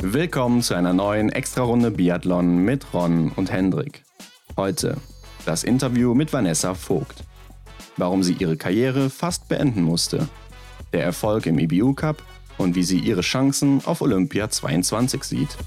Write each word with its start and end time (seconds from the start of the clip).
Willkommen 0.00 0.62
zu 0.62 0.74
einer 0.74 0.92
neuen 0.92 1.28
Extra-Runde 1.28 1.90
Biathlon 1.90 2.58
mit 2.58 2.94
Ron 2.94 3.32
und 3.34 3.50
Hendrik. 3.50 4.04
Heute 4.56 4.96
das 5.44 5.64
Interview 5.64 6.14
mit 6.14 6.32
Vanessa 6.32 6.74
Vogt. 6.74 7.24
Warum 7.96 8.22
sie 8.22 8.34
ihre 8.34 8.56
Karriere 8.56 9.10
fast 9.10 9.48
beenden 9.48 9.82
musste, 9.82 10.28
der 10.92 11.02
Erfolg 11.02 11.46
im 11.46 11.58
IBU 11.58 11.94
Cup 11.94 12.22
und 12.58 12.76
wie 12.76 12.84
sie 12.84 13.00
ihre 13.00 13.22
Chancen 13.22 13.82
auf 13.86 14.00
Olympia 14.00 14.48
22 14.48 15.24
sieht. 15.24 15.58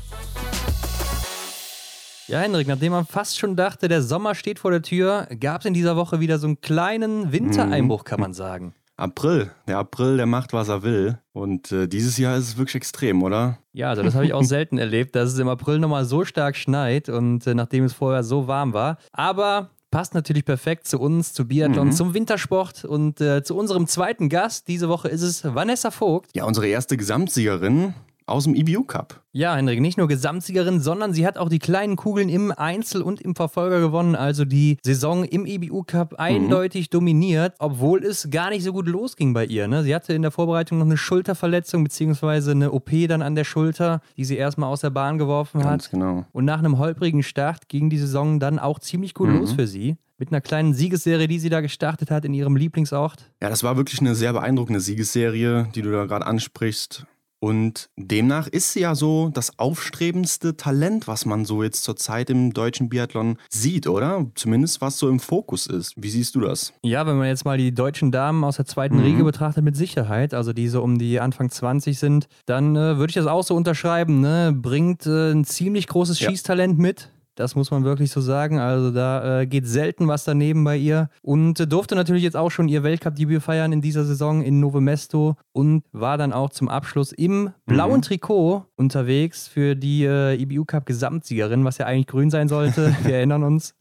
Ja, 2.29 2.39
Hendrik, 2.39 2.67
nachdem 2.69 2.93
man 2.93 3.05
fast 3.05 3.37
schon 3.37 3.57
dachte, 3.57 3.89
der 3.89 4.01
Sommer 4.01 4.33
steht 4.33 4.59
vor 4.59 4.71
der 4.71 4.81
Tür, 4.81 5.27
gab 5.41 5.59
es 5.59 5.65
in 5.65 5.73
dieser 5.73 5.97
Woche 5.97 6.21
wieder 6.21 6.39
so 6.39 6.47
einen 6.47 6.61
kleinen 6.61 7.33
Wintereinbruch, 7.33 8.05
kann 8.05 8.21
man 8.21 8.33
sagen. 8.33 8.75
April. 9.01 9.51
Der 9.67 9.77
April, 9.79 10.17
der 10.17 10.25
macht, 10.25 10.53
was 10.53 10.69
er 10.69 10.83
will. 10.83 11.17
Und 11.33 11.71
äh, 11.71 11.87
dieses 11.87 12.17
Jahr 12.17 12.37
ist 12.37 12.49
es 12.49 12.57
wirklich 12.57 12.75
extrem, 12.75 13.23
oder? 13.23 13.57
Ja, 13.73 13.89
also 13.89 14.03
das 14.03 14.15
habe 14.15 14.25
ich 14.25 14.33
auch 14.33 14.43
selten 14.43 14.77
erlebt, 14.79 15.15
dass 15.15 15.33
es 15.33 15.39
im 15.39 15.47
April 15.49 15.79
nochmal 15.79 16.05
so 16.05 16.23
stark 16.25 16.55
schneit 16.55 17.09
und 17.09 17.47
äh, 17.47 17.53
nachdem 17.53 17.83
es 17.83 17.93
vorher 17.93 18.23
so 18.23 18.47
warm 18.47 18.73
war. 18.73 18.97
Aber 19.11 19.71
passt 19.91 20.13
natürlich 20.13 20.45
perfekt 20.45 20.87
zu 20.87 20.99
uns, 20.99 21.33
zu 21.33 21.47
Biathlon, 21.47 21.87
mhm. 21.87 21.91
zum 21.91 22.13
Wintersport 22.13 22.85
und 22.85 23.19
äh, 23.21 23.43
zu 23.43 23.57
unserem 23.57 23.87
zweiten 23.87 24.29
Gast. 24.29 24.67
Diese 24.67 24.87
Woche 24.87 25.09
ist 25.09 25.21
es 25.21 25.43
Vanessa 25.43 25.91
Vogt. 25.91 26.31
Ja, 26.33 26.45
unsere 26.45 26.67
erste 26.67 26.95
Gesamtsiegerin 26.95 27.93
aus 28.31 28.45
dem 28.45 28.55
EBU 28.55 28.83
Cup. 28.83 29.21
Ja, 29.33 29.55
Hendrik, 29.55 29.79
nicht 29.79 29.97
nur 29.97 30.07
Gesamtsiegerin, 30.07 30.81
sondern 30.81 31.13
sie 31.13 31.25
hat 31.25 31.37
auch 31.37 31.47
die 31.47 31.59
kleinen 31.59 31.95
Kugeln 31.95 32.27
im 32.27 32.51
Einzel 32.51 33.01
und 33.01 33.21
im 33.21 33.35
Verfolger 33.35 33.79
gewonnen. 33.79 34.15
Also 34.15 34.43
die 34.43 34.77
Saison 34.83 35.23
im 35.23 35.45
EBU 35.45 35.83
Cup 35.83 36.15
eindeutig 36.15 36.87
mhm. 36.87 36.91
dominiert, 36.91 37.55
obwohl 37.59 38.03
es 38.03 38.29
gar 38.29 38.49
nicht 38.49 38.63
so 38.63 38.73
gut 38.73 38.87
losging 38.87 39.33
bei 39.33 39.45
ihr. 39.45 39.67
Ne? 39.67 39.83
Sie 39.83 39.95
hatte 39.95 40.13
in 40.13 40.21
der 40.21 40.31
Vorbereitung 40.31 40.79
noch 40.79 40.85
eine 40.85 40.97
Schulterverletzung 40.97 41.83
beziehungsweise 41.83 42.51
eine 42.51 42.71
OP 42.71 42.89
dann 43.07 43.21
an 43.21 43.35
der 43.35 43.45
Schulter, 43.45 44.01
die 44.17 44.25
sie 44.25 44.35
erstmal 44.35 44.69
aus 44.69 44.81
der 44.81 44.89
Bahn 44.89 45.17
geworfen 45.17 45.61
Ganz 45.61 45.85
hat. 45.85 45.91
Genau. 45.91 46.25
Und 46.33 46.45
nach 46.45 46.59
einem 46.59 46.77
holprigen 46.77 47.23
Start 47.23 47.69
ging 47.69 47.89
die 47.89 47.99
Saison 47.99 48.39
dann 48.39 48.59
auch 48.59 48.79
ziemlich 48.79 49.13
gut 49.13 49.29
mhm. 49.29 49.39
los 49.39 49.53
für 49.53 49.67
sie 49.67 49.97
mit 50.21 50.31
einer 50.31 50.39
kleinen 50.39 50.75
Siegesserie, 50.75 51.27
die 51.27 51.39
sie 51.39 51.49
da 51.49 51.61
gestartet 51.61 52.11
hat 52.11 52.25
in 52.25 52.33
ihrem 52.35 52.55
Lieblingsort. 52.55 53.31
Ja, 53.41 53.49
das 53.49 53.63
war 53.63 53.75
wirklich 53.75 53.99
eine 54.01 54.13
sehr 54.13 54.31
beeindruckende 54.33 54.79
Siegesserie, 54.79 55.67
die 55.73 55.81
du 55.81 55.91
da 55.91 56.05
gerade 56.05 56.27
ansprichst. 56.27 57.07
Und 57.43 57.89
demnach 57.97 58.47
ist 58.47 58.73
sie 58.73 58.81
ja 58.81 58.93
so 58.93 59.29
das 59.33 59.57
aufstrebendste 59.57 60.57
Talent, 60.57 61.07
was 61.07 61.25
man 61.25 61.43
so 61.43 61.63
jetzt 61.63 61.83
zurzeit 61.83 62.29
im 62.29 62.53
deutschen 62.53 62.87
Biathlon 62.87 63.37
sieht, 63.49 63.87
oder? 63.87 64.27
Zumindest 64.35 64.79
was 64.79 64.99
so 64.99 65.09
im 65.09 65.19
Fokus 65.19 65.65
ist. 65.65 65.95
Wie 65.97 66.09
siehst 66.09 66.35
du 66.35 66.41
das? 66.41 66.71
Ja, 66.83 67.07
wenn 67.07 67.17
man 67.17 67.27
jetzt 67.27 67.43
mal 67.43 67.57
die 67.57 67.73
deutschen 67.73 68.11
Damen 68.11 68.43
aus 68.43 68.57
der 68.57 68.65
zweiten 68.67 68.97
mhm. 68.97 69.03
Riege 69.03 69.23
betrachtet, 69.23 69.63
mit 69.63 69.75
Sicherheit, 69.75 70.35
also 70.35 70.53
die 70.53 70.67
so 70.67 70.83
um 70.83 70.99
die 70.99 71.19
Anfang 71.19 71.49
20 71.49 71.97
sind, 71.97 72.27
dann 72.45 72.75
äh, 72.75 72.97
würde 72.97 73.09
ich 73.09 73.15
das 73.15 73.25
auch 73.25 73.43
so 73.43 73.55
unterschreiben. 73.55 74.21
Ne? 74.21 74.53
Bringt 74.55 75.07
äh, 75.07 75.31
ein 75.31 75.43
ziemlich 75.43 75.87
großes 75.87 76.19
ja. 76.19 76.29
Schießtalent 76.29 76.77
mit 76.77 77.09
das 77.35 77.55
muss 77.55 77.71
man 77.71 77.83
wirklich 77.83 78.11
so 78.11 78.21
sagen. 78.21 78.59
Also 78.59 78.91
da 78.91 79.41
äh, 79.41 79.47
geht 79.47 79.67
selten 79.67 80.07
was 80.07 80.23
daneben 80.23 80.63
bei 80.63 80.77
ihr. 80.77 81.09
Und 81.21 81.59
äh, 81.59 81.67
durfte 81.67 81.95
natürlich 81.95 82.23
jetzt 82.23 82.37
auch 82.37 82.49
schon 82.49 82.67
ihr 82.67 82.83
Weltcup-Debüt 82.83 83.41
feiern 83.41 83.71
in 83.71 83.81
dieser 83.81 84.05
Saison 84.05 84.41
in 84.41 84.59
Novo 84.59 84.81
Mesto 84.81 85.35
und 85.51 85.83
war 85.91 86.17
dann 86.17 86.33
auch 86.33 86.49
zum 86.49 86.69
Abschluss 86.69 87.11
im 87.11 87.51
blauen 87.65 87.97
mhm. 87.97 88.01
Trikot 88.01 88.65
unterwegs 88.75 89.47
für 89.47 89.75
die 89.75 90.03
äh, 90.05 90.41
IBU 90.41 90.65
Cup 90.65 90.85
Gesamtsiegerin, 90.85 91.65
was 91.65 91.77
ja 91.77 91.85
eigentlich 91.85 92.07
grün 92.07 92.29
sein 92.29 92.47
sollte. 92.47 92.95
Wir 93.03 93.15
erinnern 93.15 93.43
uns. 93.43 93.75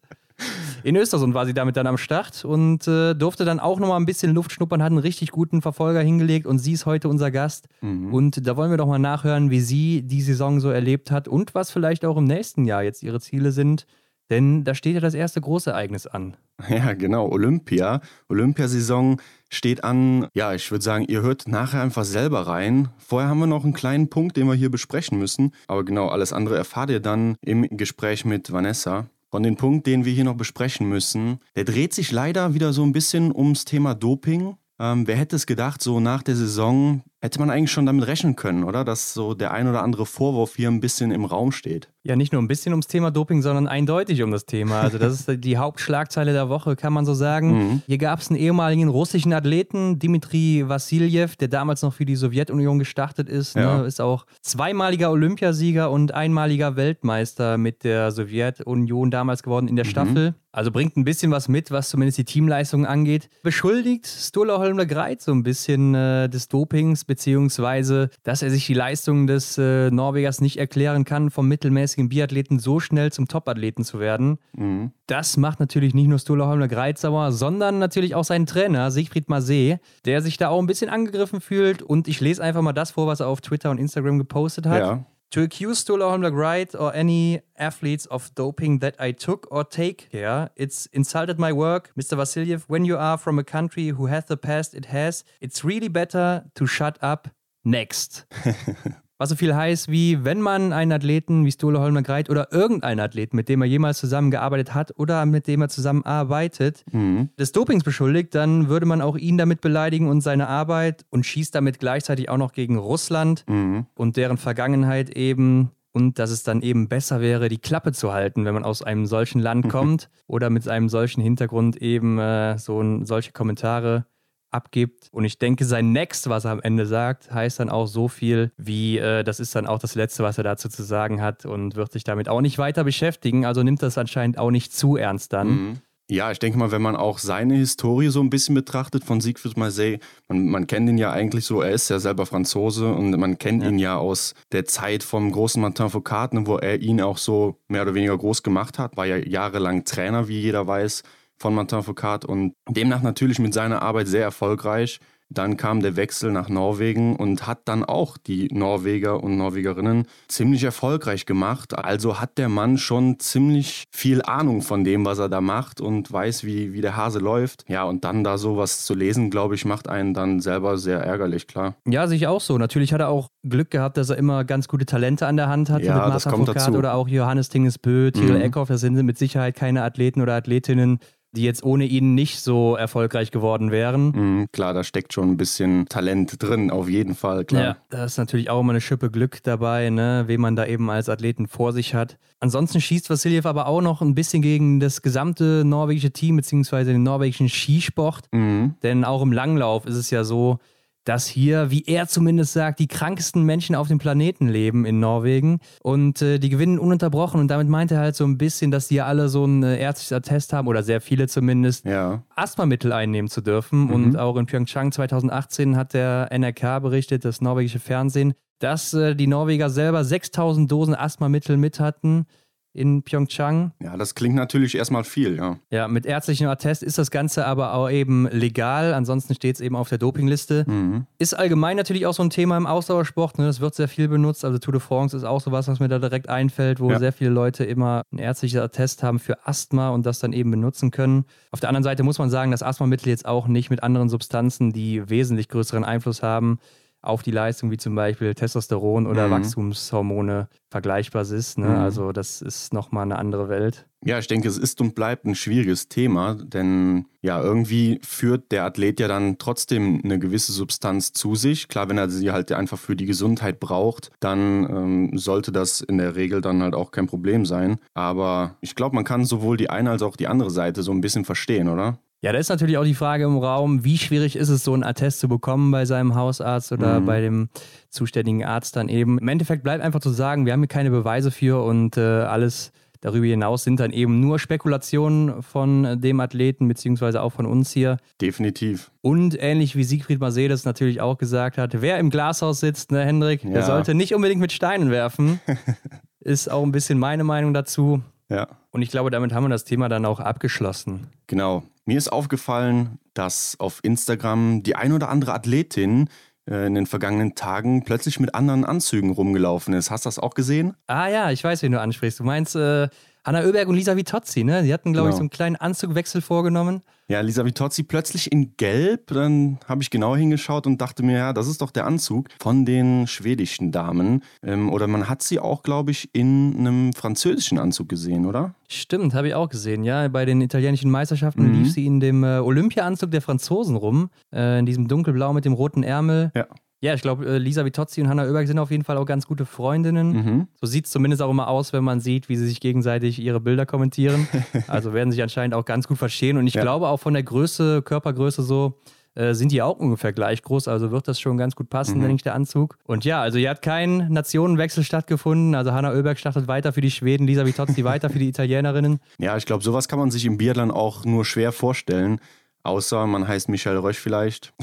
In 0.83 0.97
Östersund 0.97 1.35
war 1.35 1.47
sie 1.47 1.55
damit 1.55 1.77
dann 1.77 1.87
am 1.87 1.99
Start 1.99 2.45
und 2.45 2.89
äh, 2.89 3.15
durfte 3.15 3.45
dann 3.45 3.61
auch 3.61 3.79
nochmal 3.79 4.01
ein 4.01 4.07
bisschen 4.07 4.35
Luft 4.35 4.53
schnuppern, 4.53 4.83
hat 4.83 4.91
einen 4.91 4.99
richtig 4.99 5.31
guten 5.31 5.63
Verfolger 5.63 6.01
hingelegt 6.01 6.47
und 6.47 6.59
sie 6.59 6.73
ist 6.73 6.87
heute 6.87 7.09
unser 7.09 7.31
Gast. 7.31 7.69
Mhm. 7.81 8.13
Und 8.13 8.47
da 8.47 8.57
wollen 8.57 8.71
wir 8.71 8.79
doch 8.79 8.87
mal 8.87 8.99
nachhören, 8.99 9.51
wie 9.51 9.61
sie 9.61 10.03
die 10.03 10.23
Saison 10.23 10.61
so 10.61 10.71
erlebt 10.71 11.11
hat 11.11 11.29
und 11.29 11.55
was 11.55 11.71
vielleicht 11.71 12.05
auch 12.05 12.17
im 12.17 12.25
nächsten 12.25 12.65
Jahr 12.65 12.83
jetzt 12.83 13.03
ihre 13.03 13.21
Ziele 13.21 13.53
sind. 13.53 13.87
Denn 14.31 14.63
da 14.63 14.75
steht 14.75 14.95
ja 14.95 15.01
das 15.01 15.15
erste 15.15 15.41
große 15.41 15.71
Ereignis 15.71 16.07
an. 16.07 16.37
Ja, 16.69 16.93
genau, 16.93 17.29
Olympia. 17.31 18.03
Olympiasaison 18.29 19.19
steht 19.49 19.83
an. 19.83 20.29
Ja, 20.35 20.53
ich 20.53 20.71
würde 20.71 20.85
sagen, 20.85 21.07
ihr 21.09 21.23
hört 21.23 21.49
nachher 21.49 21.81
einfach 21.81 22.05
selber 22.05 22.47
rein. 22.47 22.91
Vorher 22.99 23.31
haben 23.31 23.39
wir 23.39 23.47
noch 23.47 23.65
einen 23.65 23.73
kleinen 23.73 24.11
Punkt, 24.11 24.37
den 24.37 24.47
wir 24.47 24.55
hier 24.55 24.71
besprechen 24.71 25.19
müssen. 25.19 25.53
Aber 25.69 25.87
genau, 25.87 26.09
alles 26.09 26.35
andere 26.35 26.59
erfahrt 26.59 26.91
ihr 26.91 27.01
dann 27.01 27.37
im 27.41 27.67
Gespräch 27.71 28.27
mit 28.27 28.53
Vanessa. 28.53 29.09
Und 29.31 29.45
den 29.45 29.57
Punkt, 29.57 29.87
den 29.87 30.05
wir 30.05 30.13
hier 30.13 30.25
noch 30.25 30.37
besprechen 30.37 30.89
müssen, 30.89 31.39
der 31.55 31.65
dreht 31.65 31.95
sich 31.95 32.11
leider 32.11 32.55
wieder 32.55 32.73
so 32.73 32.83
ein 32.83 32.93
bisschen 32.93 33.35
ums 33.35 33.65
Thema 33.65 33.95
Doping. 33.95 34.57
Ähm, 34.79 35.07
wer 35.07 35.17
hätte 35.17 35.37
es 35.37 35.47
gedacht, 35.47 35.81
so 35.83 36.01
nach 36.01 36.23
der 36.23 36.37
Saison 36.37 37.03
hätte 37.21 37.39
man 37.39 37.51
eigentlich 37.51 37.71
schon 37.71 37.87
damit 37.87 38.07
rechnen 38.07 38.35
können, 38.35 38.65
oder? 38.65 38.85
Dass 38.85 39.13
so 39.13 39.35
der 39.35 39.53
ein 39.53 39.69
oder 39.69 39.83
andere 39.83 40.07
Vorwurf 40.07 40.57
hier 40.57 40.69
ein 40.69 40.81
bisschen 40.81 41.11
im 41.11 41.25
Raum 41.25 41.53
steht. 41.53 41.89
Ja, 42.03 42.17
nicht 42.17 42.33
nur 42.33 42.41
ein 42.41 42.49
bisschen 42.49 42.73
ums 42.73 42.87
Thema 42.87 43.11
Doping, 43.11 43.43
sondern 43.43 43.69
eindeutig 43.69 44.23
um 44.23 44.31
das 44.31 44.47
Thema. 44.47 44.81
Also 44.81 44.97
das 44.97 45.21
ist 45.21 45.45
die 45.45 45.59
Hauptschlagzeile 45.59 46.33
der 46.33 46.49
Woche, 46.49 46.75
kann 46.75 46.95
man 46.95 47.05
so 47.05 47.13
sagen. 47.13 47.53
Mhm. 47.53 47.83
Hier 47.87 47.99
gab 47.99 48.21
es 48.21 48.31
einen 48.31 48.39
ehemaligen 48.39 48.89
russischen 48.89 49.35
Athleten, 49.35 49.99
Dimitri 49.99 50.65
Vassiljev, 50.67 51.37
der 51.37 51.49
damals 51.49 51.83
noch 51.83 51.93
für 51.93 52.07
die 52.07 52.17
Sowjetunion 52.17 52.79
gestartet 52.79 53.29
ist. 53.29 53.55
Ne? 53.55 53.63
Ja. 53.63 53.79
Ne? 53.79 53.87
Ist 53.87 54.01
auch 54.01 54.25
zweimaliger 54.41 55.11
Olympiasieger 55.11 55.91
und 55.91 56.15
einmaliger 56.15 56.77
Weltmeister 56.77 57.59
mit 57.59 57.85
der 57.85 58.13
Sowjetunion 58.13 59.11
damals 59.11 59.43
geworden 59.43 59.69
in 59.69 59.77
der 59.77 59.85
mhm. 59.85 59.91
Staffel. 59.91 60.35
Also 60.53 60.73
bringt 60.73 60.97
ein 60.97 61.05
bisschen 61.05 61.31
was 61.31 61.49
mit, 61.49 61.71
was 61.71 61.91
zumindest 61.91 62.19
die 62.19 62.25
Teamleistung 62.25 62.85
angeht. 62.85 63.29
Beschuldigt 63.45 64.07
Stola 64.07 64.59
Holmler 64.59 64.87
Greit 64.87 65.21
so 65.21 65.31
ein 65.31 65.45
bisschen 65.45 65.95
äh, 65.95 66.29
des 66.29 66.49
Dopings, 66.49 67.05
beziehungsweise, 67.11 68.09
dass 68.23 68.41
er 68.41 68.51
sich 68.51 68.67
die 68.67 68.75
Leistungen 68.75 69.27
des 69.27 69.59
äh, 69.59 69.91
Norwegers 69.91 70.41
nicht 70.41 70.59
erklären 70.59 71.05
kann, 71.05 71.33
vom 71.33 71.49
mittelmäßigen 71.49 72.09
Biathleten 72.09 72.61
so 72.61 72.79
schnell 72.79 73.11
zum 73.11 73.27
Topathleten 73.27 73.85
zu 73.85 73.99
werden. 73.99 74.39
Mhm. 74.53 74.93
Das 75.09 75.37
macht 75.37 75.59
natürlich 75.59 75.93
nicht 75.93 76.07
nur 76.07 76.21
Stola 76.21 76.47
Holmler 76.47 76.69
Greit 76.69 76.99
sauer, 76.99 77.33
sondern 77.33 77.81
natürlich 77.81 78.15
auch 78.15 78.23
seinen 78.23 78.47
Trainer, 78.47 78.93
Siegfried 78.93 79.27
Masé, 79.27 79.81
der 80.05 80.23
sich 80.23 80.37
da 80.37 80.51
auch 80.51 80.61
ein 80.61 80.69
bisschen 80.69 80.89
angegriffen 80.89 81.41
fühlt. 81.41 81.83
Und 81.83 82.07
ich 82.07 82.21
lese 82.21 82.45
einfach 82.45 82.63
mal 82.63 82.73
das 82.73 82.93
vor, 82.93 83.09
was 83.09 83.19
er 83.19 83.27
auf 83.27 83.41
Twitter 83.41 83.73
und 83.73 83.79
Instagram 83.79 84.21
gepostet 84.21 84.67
hat. 84.67 84.79
Ja. 84.81 85.05
To 85.31 85.43
accuse 85.43 85.79
Stola 85.79 86.07
Holmberg 86.07 86.35
Wright 86.35 86.75
or 86.75 86.93
any 86.93 87.41
athletes 87.57 88.05
of 88.07 88.35
doping 88.35 88.81
that 88.81 88.97
I 88.99 89.13
took 89.13 89.47
or 89.53 89.63
take 89.63 90.09
here, 90.11 90.51
it's 90.57 90.87
insulted 90.87 91.39
my 91.39 91.53
work. 91.53 91.93
Mr. 91.97 92.17
Vasilyev, 92.17 92.65
when 92.67 92.85
you 92.85 92.97
are 92.97 93.17
from 93.17 93.39
a 93.39 93.45
country 93.45 93.89
who 93.89 94.07
has 94.07 94.25
the 94.25 94.37
past 94.37 94.75
it 94.75 94.87
has, 94.87 95.23
it's 95.41 95.63
really 95.63 95.87
better 95.87 96.47
to 96.57 96.67
shut 96.67 96.99
up 97.01 97.29
next. 97.65 98.25
Was 99.21 99.29
so 99.29 99.37
viel 99.37 99.55
heißt 99.55 99.91
wie, 99.91 100.25
wenn 100.25 100.41
man 100.41 100.73
einen 100.73 100.93
Athleten 100.93 101.45
wie 101.45 101.53
Stole 101.53 101.79
Holmer 101.79 102.01
Greit 102.01 102.31
oder 102.31 102.55
irgendeinen 102.55 103.01
Athleten, 103.01 103.37
mit 103.37 103.51
dem 103.51 103.61
er 103.61 103.69
jemals 103.69 103.99
zusammengearbeitet 103.99 104.75
hat 104.75 104.99
oder 104.99 105.27
mit 105.27 105.47
dem 105.47 105.61
er 105.61 105.69
zusammenarbeitet, 105.69 106.87
mhm. 106.91 107.29
des 107.39 107.53
Dopings 107.53 107.85
beschuldigt, 107.85 108.35
dann 108.35 108.69
würde 108.71 108.87
man 108.87 109.03
auch 109.03 109.19
ihn 109.19 109.37
damit 109.37 109.61
beleidigen 109.61 110.09
und 110.09 110.23
seine 110.23 110.49
Arbeit 110.49 111.05
und 111.11 111.27
schießt 111.27 111.55
damit 111.55 111.81
gleichzeitig 111.81 112.31
auch 112.31 112.39
noch 112.39 112.53
gegen 112.53 112.79
Russland 112.79 113.45
mhm. 113.47 113.85
und 113.95 114.17
deren 114.17 114.39
Vergangenheit 114.39 115.11
eben 115.11 115.71
und 115.93 116.19
dass 116.19 116.31
es 116.31 116.43
dann 116.43 116.63
eben 116.63 116.89
besser 116.89 117.21
wäre, 117.21 117.51
die 117.51 117.59
Klappe 117.59 117.93
zu 117.93 118.15
halten, 118.15 118.47
wenn 118.47 118.55
man 118.55 118.65
aus 118.65 118.83
einem 118.83 119.05
solchen 119.05 119.43
Land 119.43 119.69
kommt 119.69 120.09
oder 120.29 120.49
mit 120.49 120.67
einem 120.67 120.89
solchen 120.89 121.21
Hintergrund 121.21 121.77
eben 121.77 122.19
äh, 122.19 122.57
so 122.57 122.81
ein, 122.81 123.05
solche 123.05 123.33
Kommentare 123.33 124.07
abgibt. 124.51 125.09
Und 125.13 125.25
ich 125.25 125.39
denke, 125.39 125.65
sein 125.65 125.93
Next, 125.93 126.29
was 126.29 126.45
er 126.45 126.53
am 126.53 126.61
Ende 126.61 126.87
sagt, 126.87 127.33
heißt 127.33 127.61
dann 127.61 127.71
auch 127.71 127.87
so 127.87 128.09
viel 128.09 128.53
wie, 128.57 128.99
äh, 128.99 129.25
das 129.25 129.41
ist 129.41 129.55
dann 129.55 129.67
auch 129.67 129.79
das 129.79 129.95
Letzte, 129.95 130.23
was 130.23 130.39
er 130.39 130.45
dazu 130.45 130.69
zu 130.69 130.83
sagen 130.83 131.21
hat 131.21 131.47
und 131.47 131.77
wird 131.77 131.93
sich 131.93 132.05
damit 132.05 132.29
auch 132.29 132.41
nicht 132.41 132.59
weiter 132.59 132.85
beschäftigen. 132.85 133.45
Also 133.45 133.63
nimmt 133.63 133.83
das 133.83 133.99
anscheinend 133.99 134.39
auch 134.39 134.51
nicht 134.51 134.73
zu 134.73 134.97
ernst 134.97 135.33
dann. 135.33 135.49
Mhm. 135.49 135.79
Ja, 136.11 136.33
ich 136.33 136.41
denke 136.41 136.59
mal, 136.59 136.73
wenn 136.73 136.83
man 136.83 136.97
auch 136.97 137.19
seine 137.19 137.55
Historie 137.55 138.09
so 138.09 138.21
ein 138.21 138.31
bisschen 138.31 138.57
betrachtet 138.57 139.05
von 139.05 139.21
Siegfried 139.21 139.57
Marseille, 139.57 140.01
man, 140.27 140.49
man 140.49 140.67
kennt 140.67 140.89
ihn 140.89 140.99
ja 140.99 141.13
eigentlich 141.13 141.45
so, 141.45 141.63
er 141.63 141.71
ist 141.71 141.89
ja 141.89 142.01
selber 142.01 142.27
Franzose 142.27 142.93
und 142.93 143.13
man 143.13 143.39
kennt 143.39 143.63
ja. 143.63 143.69
ihn 143.69 143.79
ja 143.79 143.97
aus 143.97 144.35
der 144.51 144.65
Zeit 144.65 145.05
vom 145.05 145.31
großen 145.31 145.63
Martin 145.63 145.89
Foucault, 145.89 146.33
wo 146.47 146.57
er 146.57 146.81
ihn 146.81 147.01
auch 147.01 147.17
so 147.17 147.61
mehr 147.69 147.83
oder 147.83 147.95
weniger 147.95 148.19
groß 148.19 148.43
gemacht 148.43 148.81
hat, 148.81 148.97
war 148.97 149.07
ja 149.07 149.19
jahrelang 149.19 149.85
Trainer, 149.85 150.27
wie 150.27 150.41
jeder 150.41 150.67
weiß 150.67 151.05
von 151.41 151.55
Martin 151.55 151.83
Foucault 151.83 152.25
und 152.25 152.55
demnach 152.69 153.03
natürlich 153.03 153.39
mit 153.39 153.55
seiner 153.55 153.83
Arbeit 153.83 154.07
sehr 154.09 154.23
erfolgreich. 154.23 155.01
Dann 155.33 155.57
kam 155.57 155.81
der 155.81 155.95
Wechsel 155.95 156.33
nach 156.33 156.49
Norwegen 156.49 157.15
und 157.15 157.47
hat 157.47 157.61
dann 157.67 157.85
auch 157.85 158.19
die 158.19 158.49
Norweger 158.53 159.23
und 159.23 159.37
Norwegerinnen 159.37 160.07
ziemlich 160.27 160.65
erfolgreich 160.65 161.25
gemacht. 161.25 161.79
Also 161.79 162.21
hat 162.21 162.37
der 162.37 162.49
Mann 162.49 162.79
schon 162.79 163.21
ziemlich 163.21 163.85
viel 163.93 164.23
Ahnung 164.23 164.61
von 164.61 164.83
dem, 164.83 165.05
was 165.05 165.21
er 165.21 165.29
da 165.29 165.41
macht 165.41 165.81
und 165.81 166.11
weiß, 166.11 166.43
wie, 166.43 166.73
wie 166.73 166.81
der 166.81 166.97
Hase 166.97 167.21
läuft. 167.21 167.65
Ja, 167.69 167.85
und 167.85 168.03
dann 168.03 168.25
da 168.25 168.39
sowas 168.39 168.85
zu 168.85 168.95
lesen, 168.95 169.31
glaube 169.31 169.55
ich, 169.55 169.65
macht 169.65 169.89
einen 169.89 170.15
dann 170.15 170.41
selber 170.41 170.79
sehr 170.79 170.99
ärgerlich, 170.99 171.47
klar. 171.47 171.77
Ja, 171.87 172.09
sich 172.09 172.27
auch 172.27 172.41
so. 172.41 172.59
Natürlich 172.59 172.93
hat 172.93 173.01
er 173.01 173.09
auch 173.09 173.29
Glück 173.49 173.71
gehabt, 173.71 173.99
dass 173.99 174.11
er 174.11 174.19
immer 174.19 174.43
ganz 174.43 174.67
gute 174.67 174.85
Talente 174.85 175.29
an 175.29 175.37
der 175.37 175.49
Hand 175.49 175.71
hatte 175.71 175.85
ja, 175.85 175.95
mit 175.95 176.09
Martin 176.09 176.45
Foucault 176.45 176.77
oder 176.77 176.95
auch 176.95 177.07
Johannes 177.07 177.49
Tingesbö, 177.51 178.11
Thiel 178.11 178.35
mhm. 178.35 178.41
Eckhoff. 178.41 178.67
Das 178.67 178.81
sind 178.81 179.01
mit 179.01 179.17
Sicherheit 179.17 179.55
keine 179.55 179.85
Athleten 179.85 180.21
oder 180.21 180.35
Athletinnen, 180.35 180.99
die 181.33 181.43
jetzt 181.43 181.63
ohne 181.63 181.85
ihn 181.85 182.15
nicht 182.15 182.41
so 182.41 182.75
erfolgreich 182.77 183.31
geworden 183.31 183.71
wären. 183.71 184.11
Mhm, 184.11 184.47
klar, 184.53 184.75
da 184.75 184.83
steckt 184.83 185.13
schon 185.13 185.31
ein 185.31 185.37
bisschen 185.37 185.87
Talent 185.87 186.43
drin, 186.43 186.71
auf 186.71 186.89
jeden 186.89 187.15
Fall, 187.15 187.45
klar. 187.45 187.63
Ja, 187.63 187.77
da 187.91 188.05
ist 188.05 188.19
natürlich 188.19 188.51
auch 188.51 188.61
immer 188.61 188.73
eine 188.73 188.81
Schippe 188.81 189.11
Glück 189.11 189.43
dabei, 189.43 189.91
ne, 189.91 190.25
wen 190.27 190.41
man 190.41 190.57
da 190.57 190.67
eben 190.67 190.91
als 190.91 191.09
Athleten 191.09 191.47
vor 191.47 191.73
sich 191.73 191.95
hat. 191.95 192.19
Ansonsten 192.41 192.81
schießt 192.81 193.11
Vassiljev 193.11 193.47
aber 193.47 193.67
auch 193.67 193.81
noch 193.81 194.03
ein 194.03 194.15
bisschen 194.15 194.43
gegen 194.43 194.81
das 194.81 195.03
gesamte 195.03 195.63
norwegische 195.65 196.11
Team, 196.11 196.37
beziehungsweise 196.37 196.93
den 196.93 197.03
norwegischen 197.03 197.49
Skisport. 197.49 198.27
Mhm. 198.33 198.75
Denn 198.83 199.05
auch 199.05 199.23
im 199.23 199.33
Langlauf 199.33 199.87
ist 199.87 199.97
es 199.97 200.11
ja 200.11 200.25
so, 200.25 200.59
dass 201.05 201.27
hier, 201.27 201.71
wie 201.71 201.85
er 201.87 202.09
zumindest 202.09 202.53
sagt, 202.53 202.79
die 202.79 202.87
krankesten 202.87 203.43
Menschen 203.45 203.75
auf 203.75 203.89
dem 203.89 203.99
Planeten 203.99 204.49
leben 204.49 204.85
in 204.85 205.01
Norwegen 205.01 205.61
und 205.83 206.21
äh, 206.21 206.39
die 206.39 206.51
gewinnen 206.51 206.79
ununterbrochen 206.79 207.41
und 207.41 207.49
damit 207.49 207.69
meint 207.69 207.91
er 207.91 207.99
halt 207.99 208.17
so 208.17 208.25
ein 208.25 208.39
bisschen, 208.39 208.71
dass 208.71 208.89
die 208.89 208.97
ja 208.97 209.07
alle 209.07 209.29
so 209.29 209.45
ein 209.45 209.63
äh, 209.63 209.79
ärztliches 209.79 210.13
Attest 210.13 210.53
haben 210.53 210.69
oder 210.69 210.83
sehr 210.83 211.01
viele 211.01 211.27
zumindest, 211.29 211.85
ja. 211.85 212.23
Asthmamittel 212.37 212.93
einnehmen 212.93 213.31
zu 213.31 213.41
dürfen 213.41 213.85
mhm. 213.85 213.91
und 213.91 214.17
auch 214.19 214.37
in 214.37 214.47
Pyeongchang 214.47 214.93
2018 214.93 215.77
hat 215.77 215.95
der 215.95 216.29
NRK 216.31 216.81
berichtet, 216.81 217.25
das 217.25 217.41
norwegische 217.41 217.79
Fernsehen, 217.79 218.35
dass 218.59 218.93
äh, 218.93 219.17
die 219.17 219.27
Norweger 219.27 219.71
selber 219.71 220.05
6000 220.05 220.71
Dosen 220.71 220.95
Asthmamittel 220.95 221.57
mit 221.57 221.81
hatten 221.81 222.27
in 222.73 223.03
Pyeongchang. 223.03 223.73
Ja, 223.83 223.97
das 223.97 224.15
klingt 224.15 224.37
natürlich 224.37 224.77
erstmal 224.77 225.05
viel, 225.05 225.37
ja. 225.37 225.59
Ja, 225.71 225.89
mit 225.89 226.07
ärztlichem 226.07 226.49
Attest 226.49 226.83
ist 226.83 226.99
das 226.99 227.11
Ganze 227.11 227.47
aber 227.47 227.75
auch 227.75 227.91
eben 227.91 228.29
legal, 228.29 228.95
ansonsten 228.95 229.35
steht 229.35 229.57
es 229.57 229.61
eben 229.61 229.75
auf 229.75 229.89
der 229.89 229.99
Dopingliste. 229.99 230.65
Mhm. 230.69 231.07
Ist 231.19 231.35
allgemein 231.35 231.77
natürlich 231.77 232.07
auch 232.07 232.15
so 232.15 232.23
ein 232.23 232.31
Thema 232.31 232.57
im 232.57 232.67
Ausdauersport, 232.67 233.39
ne? 233.39 233.47
das 233.47 233.61
wird 233.61 233.75
sehr 233.75 233.89
viel 233.89 234.09
benutzt, 234.09 234.45
also 234.45 234.59
Tour 234.59 234.73
de 234.73 234.81
France 234.81 235.17
ist 235.17 235.25
auch 235.25 235.41
sowas, 235.41 235.67
was 235.67 235.81
mir 235.81 235.89
da 235.89 235.99
direkt 235.99 236.29
einfällt, 236.29 236.81
wo 236.81 236.91
ja. 236.91 236.99
sehr 236.99 237.13
viele 237.13 237.31
Leute 237.31 237.65
immer 237.65 238.03
ein 238.13 238.19
ärztliches 238.19 238.61
Attest 238.61 239.03
haben 239.03 239.19
für 239.19 239.47
Asthma 239.47 239.91
und 239.91 240.07
das 240.07 240.21
dann 240.21 240.33
eben 240.33 240.51
benutzen 240.51 240.91
können. 240.91 241.25
Auf 241.51 241.61
der 241.61 241.71
anderen 241.71 241.85
Seite 241.85 242.05
muss 242.05 242.19
man 242.19 242.31
sagen, 242.31 242.53
dass 242.53 242.63
Asthmamittel 242.63 243.09
jetzt 243.09 243.27
auch 243.27 243.49
nicht 243.49 243.71
mit 243.71 243.83
anderen 243.83 244.09
Substanzen, 244.09 244.73
die 244.73 245.09
wesentlich 245.11 245.49
größeren 245.49 245.85
Einfluss 245.85 246.23
haben, 246.23 246.59
auf 247.03 247.23
die 247.23 247.31
Leistung, 247.31 247.71
wie 247.71 247.77
zum 247.77 247.95
Beispiel 247.95 248.35
Testosteron 248.35 249.07
oder 249.07 249.27
mhm. 249.27 249.33
Wachstumshormone 249.33 250.49
vergleichbar 250.71 251.23
ist. 251.23 251.59
Ne? 251.59 251.69
Mhm. 251.69 251.77
Also 251.77 252.13
das 252.13 252.43
ist 252.43 252.73
nochmal 252.75 253.05
eine 253.05 253.19
andere 253.19 253.49
Welt. 253.49 253.87
Ja, 254.05 254.19
ich 254.19 254.29
denke, 254.29 254.49
es 254.49 254.57
ist 254.57 254.81
und 254.81 254.95
bleibt 254.95 255.27
ein 255.27 255.35
schwieriges 255.35 255.89
Thema, 255.89 256.35
denn 256.35 257.07
ja, 257.21 257.43
irgendwie 257.43 258.01
führt 258.03 258.51
der 258.51 258.65
Athlet 258.65 258.99
ja 258.99 259.09
dann 259.09 259.37
trotzdem 259.37 260.01
eine 260.03 260.19
gewisse 260.19 260.53
Substanz 260.53 261.13
zu 261.13 261.35
sich. 261.35 261.69
Klar, 261.69 261.91
wenn 261.91 261.99
er 261.99 262.09
sie 262.09 262.31
halt 262.31 262.51
einfach 262.53 262.79
für 262.79 262.97
die 262.97 263.05
Gesundheit 263.05 263.61
braucht, 263.61 264.11
dann 264.21 264.65
ähm, 264.71 265.19
sollte 265.19 265.53
das 265.53 265.83
in 265.83 265.99
der 265.99 266.17
Regel 266.17 266.41
dann 266.41 266.63
halt 266.63 266.75
auch 266.75 266.93
kein 266.93 267.09
Problem 267.09 267.45
sein. 267.45 267.79
Aber 267.93 268.57
ich 268.63 268.75
glaube, 268.75 268.95
man 268.95 269.05
kann 269.05 269.27
sowohl 269.27 269.59
die 269.59 269.69
eine 269.69 269.91
als 269.91 270.03
auch 270.03 270.17
die 270.17 270.29
andere 270.29 270.51
Seite 270.51 270.83
so 270.83 270.93
ein 270.93 271.03
bisschen 271.03 271.27
verstehen, 271.27 271.69
oder? 271.69 271.99
Ja, 272.23 272.33
da 272.33 272.39
ist 272.39 272.51
natürlich 272.51 272.77
auch 272.77 272.85
die 272.85 272.95
Frage 272.95 273.25
im 273.25 273.39
Raum, 273.39 273.83
wie 273.85 273.97
schwierig 273.97 274.37
ist 274.37 274.51
es, 274.51 274.63
so 274.63 274.75
einen 274.75 274.85
Attest 274.85 275.21
zu 275.21 275.29
bekommen 275.29 275.71
bei 275.71 275.87
seinem 275.87 276.15
Hausarzt 276.15 276.71
oder 276.71 277.01
mhm. 277.01 277.07
bei 277.07 277.21
dem 277.23 277.49
zuständigen 277.89 278.45
Arzt 278.45 278.77
dann 278.77 278.91
eben. 278.91 279.19
Im 279.19 279.29
Endeffekt 279.29 279.63
bleibt 279.63 279.83
einfach 279.83 280.01
zu 280.01 280.11
sagen, 280.11 280.45
wir 280.45 280.53
haben 280.53 280.61
hier 280.61 280.69
keine 280.69 280.91
Beweise 280.91 281.31
für 281.31 281.65
und 281.65 281.97
äh, 281.97 282.01
alles 282.01 282.73
darüber 283.01 283.27
hinaus 283.27 283.65
sind 283.65 283.81
dann 283.81 283.93
eben 283.93 284.21
nur 284.21 284.39
Spekulationen 284.39 285.43
von 285.43 286.01
dem 286.01 286.21
Athleten 286.21 286.69
beziehungsweise 286.69 287.23
auch 287.23 287.31
von 287.31 287.47
uns 287.47 287.73
hier. 287.73 287.97
Definitiv. 288.21 288.91
Und 289.01 289.37
ähnlich 289.41 289.75
wie 289.75 289.85
Siegfried 289.85 290.21
Mercedes 290.21 290.67
natürlich 290.67 291.01
auch 291.01 291.17
gesagt 291.17 291.57
hat, 291.57 291.81
wer 291.81 291.99
im 291.99 292.11
Glashaus 292.11 292.61
sitzt, 292.61 292.93
ne, 292.93 293.05
Hendrik, 293.05 293.45
ja. 293.45 293.51
der 293.51 293.63
sollte 293.63 293.95
nicht 293.95 294.15
unbedingt 294.15 294.41
mit 294.41 294.53
Steinen 294.53 294.91
werfen. 294.91 295.41
ist 296.21 296.51
auch 296.51 296.63
ein 296.63 296.73
bisschen 296.73 296.99
meine 296.99 297.25
Meinung 297.25 297.55
dazu. 297.55 298.03
Ja. 298.31 298.47
Und 298.71 298.83
ich 298.83 298.91
glaube, 298.91 299.11
damit 299.11 299.33
haben 299.33 299.45
wir 299.45 299.49
das 299.49 299.65
Thema 299.65 299.89
dann 299.89 300.07
auch 300.07 300.21
abgeschlossen. 300.21 301.09
Genau. 301.27 301.65
Mir 301.85 301.99
ist 301.99 302.13
aufgefallen, 302.13 302.99
dass 303.13 303.59
auf 303.59 303.81
Instagram 303.83 304.63
die 304.63 304.77
ein 304.77 304.93
oder 304.93 305.09
andere 305.09 305.35
Athletin 305.35 306.09
äh, 306.49 306.67
in 306.67 306.75
den 306.75 306.87
vergangenen 306.87 307.35
Tagen 307.35 307.85
plötzlich 307.85 308.21
mit 308.21 308.35
anderen 308.35 308.65
Anzügen 308.65 309.11
rumgelaufen 309.11 309.75
ist. 309.75 309.91
Hast 309.91 310.05
du 310.05 310.09
das 310.09 310.19
auch 310.19 310.35
gesehen? 310.35 310.75
Ah 310.87 311.09
ja, 311.09 311.31
ich 311.33 311.43
weiß, 311.43 311.63
wen 311.63 311.73
du 311.73 311.81
ansprichst. 311.81 312.21
Du 312.21 312.25
meinst 312.25 312.55
äh, 312.55 312.89
Hanna 313.25 313.45
Oeberg 313.45 313.69
und 313.69 313.75
Lisa 313.75 313.97
Vitozzi, 313.97 314.45
ne? 314.45 314.63
Die 314.63 314.73
hatten, 314.73 314.93
glaube 314.93 315.09
genau. 315.09 315.15
ich, 315.15 315.17
so 315.17 315.23
einen 315.23 315.31
kleinen 315.31 315.57
Anzugwechsel 315.57 316.21
vorgenommen. 316.23 316.83
Ja, 317.11 317.23
Lisa 317.23 317.45
Vitozzi 317.45 317.83
plötzlich 317.83 318.31
in 318.31 318.57
Gelb. 318.57 319.09
Dann 319.09 319.59
habe 319.67 319.83
ich 319.83 319.91
genau 319.91 320.15
hingeschaut 320.15 320.69
und 320.69 320.81
dachte 320.81 321.03
mir, 321.03 321.19
ja, 321.19 321.33
das 321.33 321.49
ist 321.49 321.61
doch 321.61 321.73
der 321.73 321.85
Anzug 321.85 322.29
von 322.41 322.65
den 322.65 323.09
schwedischen 323.09 323.73
Damen. 323.73 324.23
Ähm, 324.45 324.73
oder 324.73 324.87
man 324.87 325.09
hat 325.09 325.21
sie 325.21 325.41
auch, 325.41 325.65
glaube 325.65 325.91
ich, 325.91 326.09
in 326.13 326.55
einem 326.57 326.93
französischen 326.93 327.59
Anzug 327.59 327.89
gesehen, 327.89 328.27
oder? 328.27 328.55
Stimmt, 328.69 329.13
habe 329.13 329.27
ich 329.27 329.35
auch 329.35 329.49
gesehen, 329.49 329.83
ja. 329.83 330.07
Bei 330.07 330.25
den 330.25 330.41
italienischen 330.41 330.89
Meisterschaften 330.89 331.49
mhm. 331.49 331.55
lief 331.55 331.73
sie 331.73 331.85
in 331.85 331.99
dem 331.99 332.23
äh, 332.23 332.39
Olympia-Anzug 332.39 333.11
der 333.11 333.23
Franzosen 333.23 333.75
rum. 333.75 334.11
Äh, 334.33 334.61
in 334.61 334.67
diesem 334.67 334.87
dunkelblau 334.87 335.33
mit 335.33 335.45
dem 335.45 335.55
roten 335.55 335.83
Ärmel. 335.83 336.31
Ja. 336.37 336.47
Ja, 336.83 336.95
ich 336.95 337.03
glaube, 337.03 337.27
äh, 337.27 337.39
Lisa 337.39 337.65
Vitozzi 337.65 338.01
und 338.01 338.09
Hanna 338.09 338.25
Oeberg 338.25 338.47
sind 338.47 338.59
auf 338.59 338.71
jeden 338.71 338.85
Fall 338.85 338.97
auch 338.97 339.05
ganz 339.05 339.27
gute 339.27 339.45
Freundinnen. 339.45 340.13
Mhm. 340.13 340.49
So 340.61 340.67
sieht 340.67 340.87
es 340.87 340.91
zumindest 340.91 341.21
auch 341.21 341.31
immer 341.31 341.49
aus, 341.49 341.75
wenn 341.75 341.85
man 341.85 342.01
sieht, 342.01 342.31
wie 342.31 342.37
sie 342.37 342.47
sich 342.47 342.61
gegenseitig 342.61 343.19
ihre 343.19 343.39
Bilder 343.39 343.67
kommentieren. 343.67 344.27
also 344.67 344.95
werden 344.95 345.11
sich 345.11 345.23
anscheinend 345.23 345.55
auch 345.55 345.67
ganz 345.67 345.87
gut 345.87 345.99
verstehen. 345.99 346.39
Und 346.39 346.47
ich 346.47 346.55
ja. 346.55 346.63
glaube 346.63 346.89
auch 346.89 346.97
von 346.97 347.13
der 347.13 347.23
Größe, 347.23 347.83
Körpergröße 347.83 348.43
so, 348.43 348.79
äh, 349.15 349.35
sind 349.35 349.53
die 349.53 349.61
auch 349.61 349.79
ungefähr 349.79 350.15
gleich 350.15 350.43
groß. 350.43 350.69
Also 350.69 350.91
wird 350.91 351.07
das 351.07 351.21
schon 351.21 351.37
ganz 351.37 351.55
gut 351.55 351.69
passen, 351.69 351.99
mhm. 351.99 352.03
denke 352.03 352.17
ich, 352.17 352.23
der 352.23 352.35
Anzug. 352.35 352.79
Und 352.85 353.05
ja, 353.05 353.21
also 353.21 353.39
hier 353.39 353.51
hat 353.51 353.61
kein 353.61 354.11
Nationenwechsel 354.11 354.83
stattgefunden. 354.83 355.55
Also 355.55 355.73
Hanna 355.73 355.93
Oeberg 355.93 356.19
startet 356.19 356.49
weiter 356.49 356.73
für 356.73 356.81
die 356.81 356.91
Schweden, 356.91 357.27
Lisa 357.27 357.45
Vitozzi 357.45 357.85
weiter 357.85 358.09
für 358.09 358.19
die 358.19 358.29
Italienerinnen. 358.29 359.01
Ja, 359.19 359.37
ich 359.37 359.45
glaube, 359.45 359.63
sowas 359.63 359.87
kann 359.87 359.99
man 359.99 360.11
sich 360.11 360.25
im 360.25 360.39
Biathlon 360.39 360.71
auch 360.71 361.05
nur 361.05 361.27
schwer 361.27 361.53
vorstellen. 361.53 362.21
Außer 362.63 363.07
man 363.07 363.27
heißt 363.27 363.51
Michel 363.51 363.77
Rösch 363.77 363.99
vielleicht. 363.99 364.55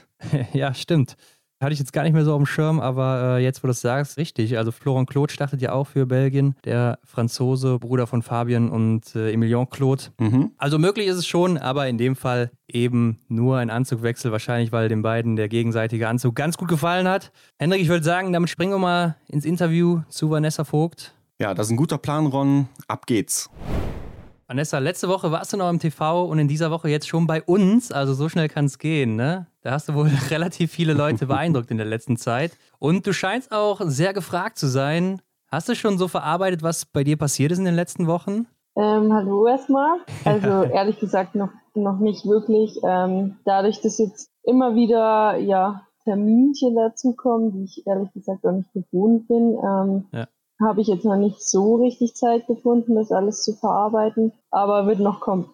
ja, 0.52 0.74
stimmt. 0.74 1.16
Hatte 1.62 1.72
ich 1.72 1.78
jetzt 1.78 1.92
gar 1.92 2.02
nicht 2.02 2.12
mehr 2.12 2.24
so 2.24 2.32
auf 2.32 2.38
dem 2.38 2.46
Schirm, 2.46 2.80
aber 2.80 3.36
äh, 3.38 3.42
jetzt, 3.42 3.62
wo 3.62 3.66
du 3.66 3.70
das 3.70 3.80
sagst, 3.80 4.16
richtig. 4.16 4.58
Also 4.58 4.72
Florent 4.72 5.08
Claude 5.08 5.32
startet 5.32 5.62
ja 5.62 5.72
auch 5.72 5.86
für 5.86 6.06
Belgien, 6.06 6.56
der 6.64 6.98
Franzose, 7.04 7.78
Bruder 7.78 8.08
von 8.08 8.22
Fabien 8.22 8.68
und 8.68 9.14
äh, 9.14 9.32
Emilien 9.32 9.70
Claude. 9.70 10.04
Mhm. 10.18 10.50
Also 10.58 10.78
möglich 10.78 11.06
ist 11.06 11.16
es 11.16 11.26
schon, 11.26 11.58
aber 11.58 11.86
in 11.86 11.98
dem 11.98 12.16
Fall 12.16 12.50
eben 12.66 13.20
nur 13.28 13.58
ein 13.58 13.70
Anzugwechsel, 13.70 14.32
wahrscheinlich, 14.32 14.72
weil 14.72 14.88
den 14.88 15.02
beiden 15.02 15.36
der 15.36 15.48
gegenseitige 15.48 16.08
Anzug 16.08 16.34
ganz 16.34 16.58
gut 16.58 16.68
gefallen 16.68 17.06
hat. 17.06 17.30
Hendrik, 17.58 17.80
ich 17.80 17.88
würde 17.88 18.04
sagen, 18.04 18.32
damit 18.32 18.50
springen 18.50 18.72
wir 18.72 18.78
mal 18.78 19.16
ins 19.28 19.44
Interview 19.44 20.00
zu 20.08 20.30
Vanessa 20.30 20.64
Vogt. 20.64 21.14
Ja, 21.38 21.54
das 21.54 21.68
ist 21.68 21.70
ein 21.72 21.76
guter 21.76 21.98
Plan, 21.98 22.26
Ron. 22.26 22.68
Ab 22.88 23.06
geht's. 23.06 23.48
Vanessa, 24.52 24.76
letzte 24.80 25.08
Woche 25.08 25.32
warst 25.32 25.54
du 25.54 25.56
noch 25.56 25.70
im 25.70 25.78
TV 25.78 26.26
und 26.26 26.38
in 26.38 26.46
dieser 26.46 26.70
Woche 26.70 26.90
jetzt 26.90 27.08
schon 27.08 27.26
bei 27.26 27.40
uns. 27.40 27.90
Also 27.90 28.12
so 28.12 28.28
schnell 28.28 28.50
kann 28.50 28.66
es 28.66 28.78
gehen, 28.78 29.16
ne? 29.16 29.46
Da 29.62 29.70
hast 29.70 29.88
du 29.88 29.94
wohl 29.94 30.10
relativ 30.30 30.70
viele 30.70 30.92
Leute 30.92 31.24
beeindruckt 31.24 31.70
in 31.70 31.78
der 31.78 31.86
letzten 31.86 32.18
Zeit. 32.18 32.58
Und 32.78 33.06
du 33.06 33.14
scheinst 33.14 33.50
auch 33.50 33.80
sehr 33.82 34.12
gefragt 34.12 34.58
zu 34.58 34.66
sein. 34.66 35.22
Hast 35.50 35.70
du 35.70 35.74
schon 35.74 35.96
so 35.96 36.06
verarbeitet, 36.06 36.62
was 36.62 36.84
bei 36.84 37.02
dir 37.02 37.16
passiert 37.16 37.50
ist 37.50 37.60
in 37.60 37.64
den 37.64 37.74
letzten 37.74 38.06
Wochen? 38.06 38.46
Ähm, 38.76 39.10
hallo 39.14 39.46
erstmal. 39.46 40.00
Also 40.26 40.64
ehrlich 40.64 41.00
gesagt 41.00 41.34
noch, 41.34 41.48
noch 41.74 41.98
nicht 41.98 42.26
wirklich. 42.26 42.78
Ähm, 42.84 43.38
dadurch, 43.46 43.80
dass 43.80 43.96
jetzt 43.96 44.28
immer 44.42 44.74
wieder 44.74 45.38
ja, 45.38 45.86
Terminchen 46.04 46.76
dazukommen, 46.76 47.52
die 47.52 47.64
ich 47.64 47.86
ehrlich 47.86 48.12
gesagt 48.12 48.44
auch 48.44 48.52
nicht 48.52 48.70
gewohnt 48.74 49.28
bin, 49.28 49.56
ähm, 49.64 50.04
ja 50.12 50.26
habe 50.62 50.80
ich 50.80 50.88
jetzt 50.88 51.04
noch 51.04 51.16
nicht 51.16 51.40
so 51.40 51.76
richtig 51.76 52.14
Zeit 52.14 52.46
gefunden, 52.46 52.94
das 52.94 53.12
alles 53.12 53.42
zu 53.42 53.54
verarbeiten, 53.54 54.32
aber 54.50 54.86
wird 54.86 55.00
noch 55.00 55.20
kommen. 55.20 55.50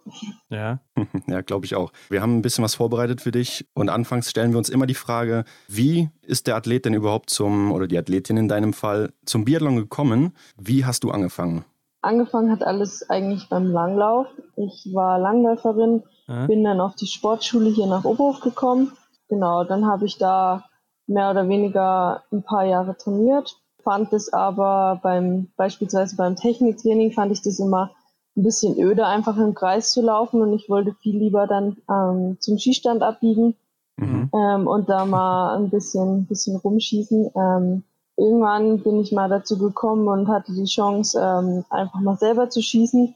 Ja, 0.51 0.81
ja, 1.27 1.41
glaube 1.41 1.67
ich 1.67 1.75
auch. 1.75 1.93
Wir 2.09 2.23
haben 2.23 2.39
ein 2.39 2.43
bisschen 2.43 2.65
was 2.65 2.75
vorbereitet 2.75 3.21
für 3.21 3.31
dich 3.31 3.67
und 3.75 3.89
anfangs 3.89 4.31
stellen 4.31 4.53
wir 4.53 4.59
uns 4.59 4.69
immer 4.69 4.87
die 4.87 4.95
Frage, 4.95 5.45
wie 5.69 6.11
ist 6.23 6.47
der 6.47 6.57
Athlet 6.57 6.85
denn 6.85 6.95
überhaupt 6.95 7.31
zum, 7.31 7.73
oder 7.73 7.87
die 7.87 7.99
Athletin 7.99 8.37
in 8.37 8.49
deinem 8.49 8.73
Fall, 8.73 9.13
zum 9.25 9.45
Biathlon 9.45 9.77
gekommen? 9.77 10.33
Wie 10.57 10.85
hast 10.85 11.05
du 11.05 11.11
angefangen? 11.11 11.65
Angefangen 12.01 12.51
hat 12.51 12.63
alles 12.63 13.09
eigentlich 13.11 13.49
beim 13.49 13.67
Langlauf. 13.67 14.27
Ich 14.57 14.89
war 14.93 15.19
Langläuferin, 15.19 16.05
ja. 16.29 16.47
bin 16.47 16.63
dann 16.63 16.81
auf 16.81 16.95
die 16.95 17.07
Sportschule 17.07 17.71
hier 17.71 17.87
nach 17.87 18.05
Oberhof 18.05 18.41
gekommen. 18.41 18.93
Genau, 19.29 19.65
dann 19.65 19.87
habe 19.87 20.07
ich 20.07 20.17
da 20.17 20.65
mehr 21.07 21.31
oder 21.31 21.49
weniger 21.49 22.23
ein 22.31 22.43
paar 22.43 22.65
Jahre 22.65 22.97
trainiert 22.97 23.61
fand 23.89 24.13
es 24.13 24.31
aber 24.35 25.01
beim, 25.03 25.49
beispielsweise 25.57 26.15
beim 26.15 26.37
Techniktraining 26.37 27.13
fand 27.13 27.33
ich 27.33 27.41
das 27.41 27.59
immer 27.59 27.93
ein 28.37 28.43
bisschen 28.43 28.79
öde, 28.79 29.07
einfach 29.07 29.39
im 29.39 29.55
Kreis 29.55 29.93
zu 29.93 30.03
laufen 30.03 30.43
und 30.43 30.53
ich 30.53 30.69
wollte 30.69 30.93
viel 31.01 31.17
lieber 31.17 31.47
dann 31.47 31.79
ähm, 31.91 32.37
zum 32.39 32.59
Skistand 32.59 33.03
abbiegen 33.03 33.57
mhm. 33.97 34.31
ähm, 34.35 34.67
und 34.67 34.91
da 34.91 35.07
mal 35.07 35.57
ein 35.57 35.71
bisschen, 35.71 36.27
bisschen 36.27 36.57
rumschießen. 36.57 37.31
Ähm, 37.35 37.85
irgendwann 38.19 38.83
bin 38.83 39.01
ich 39.01 39.11
mal 39.13 39.31
dazu 39.31 39.57
gekommen 39.57 40.07
und 40.07 40.29
hatte 40.29 40.53
die 40.53 40.67
Chance, 40.67 41.19
ähm, 41.19 41.65
einfach 41.71 42.01
mal 42.01 42.19
selber 42.19 42.51
zu 42.51 42.61
schießen. 42.61 43.15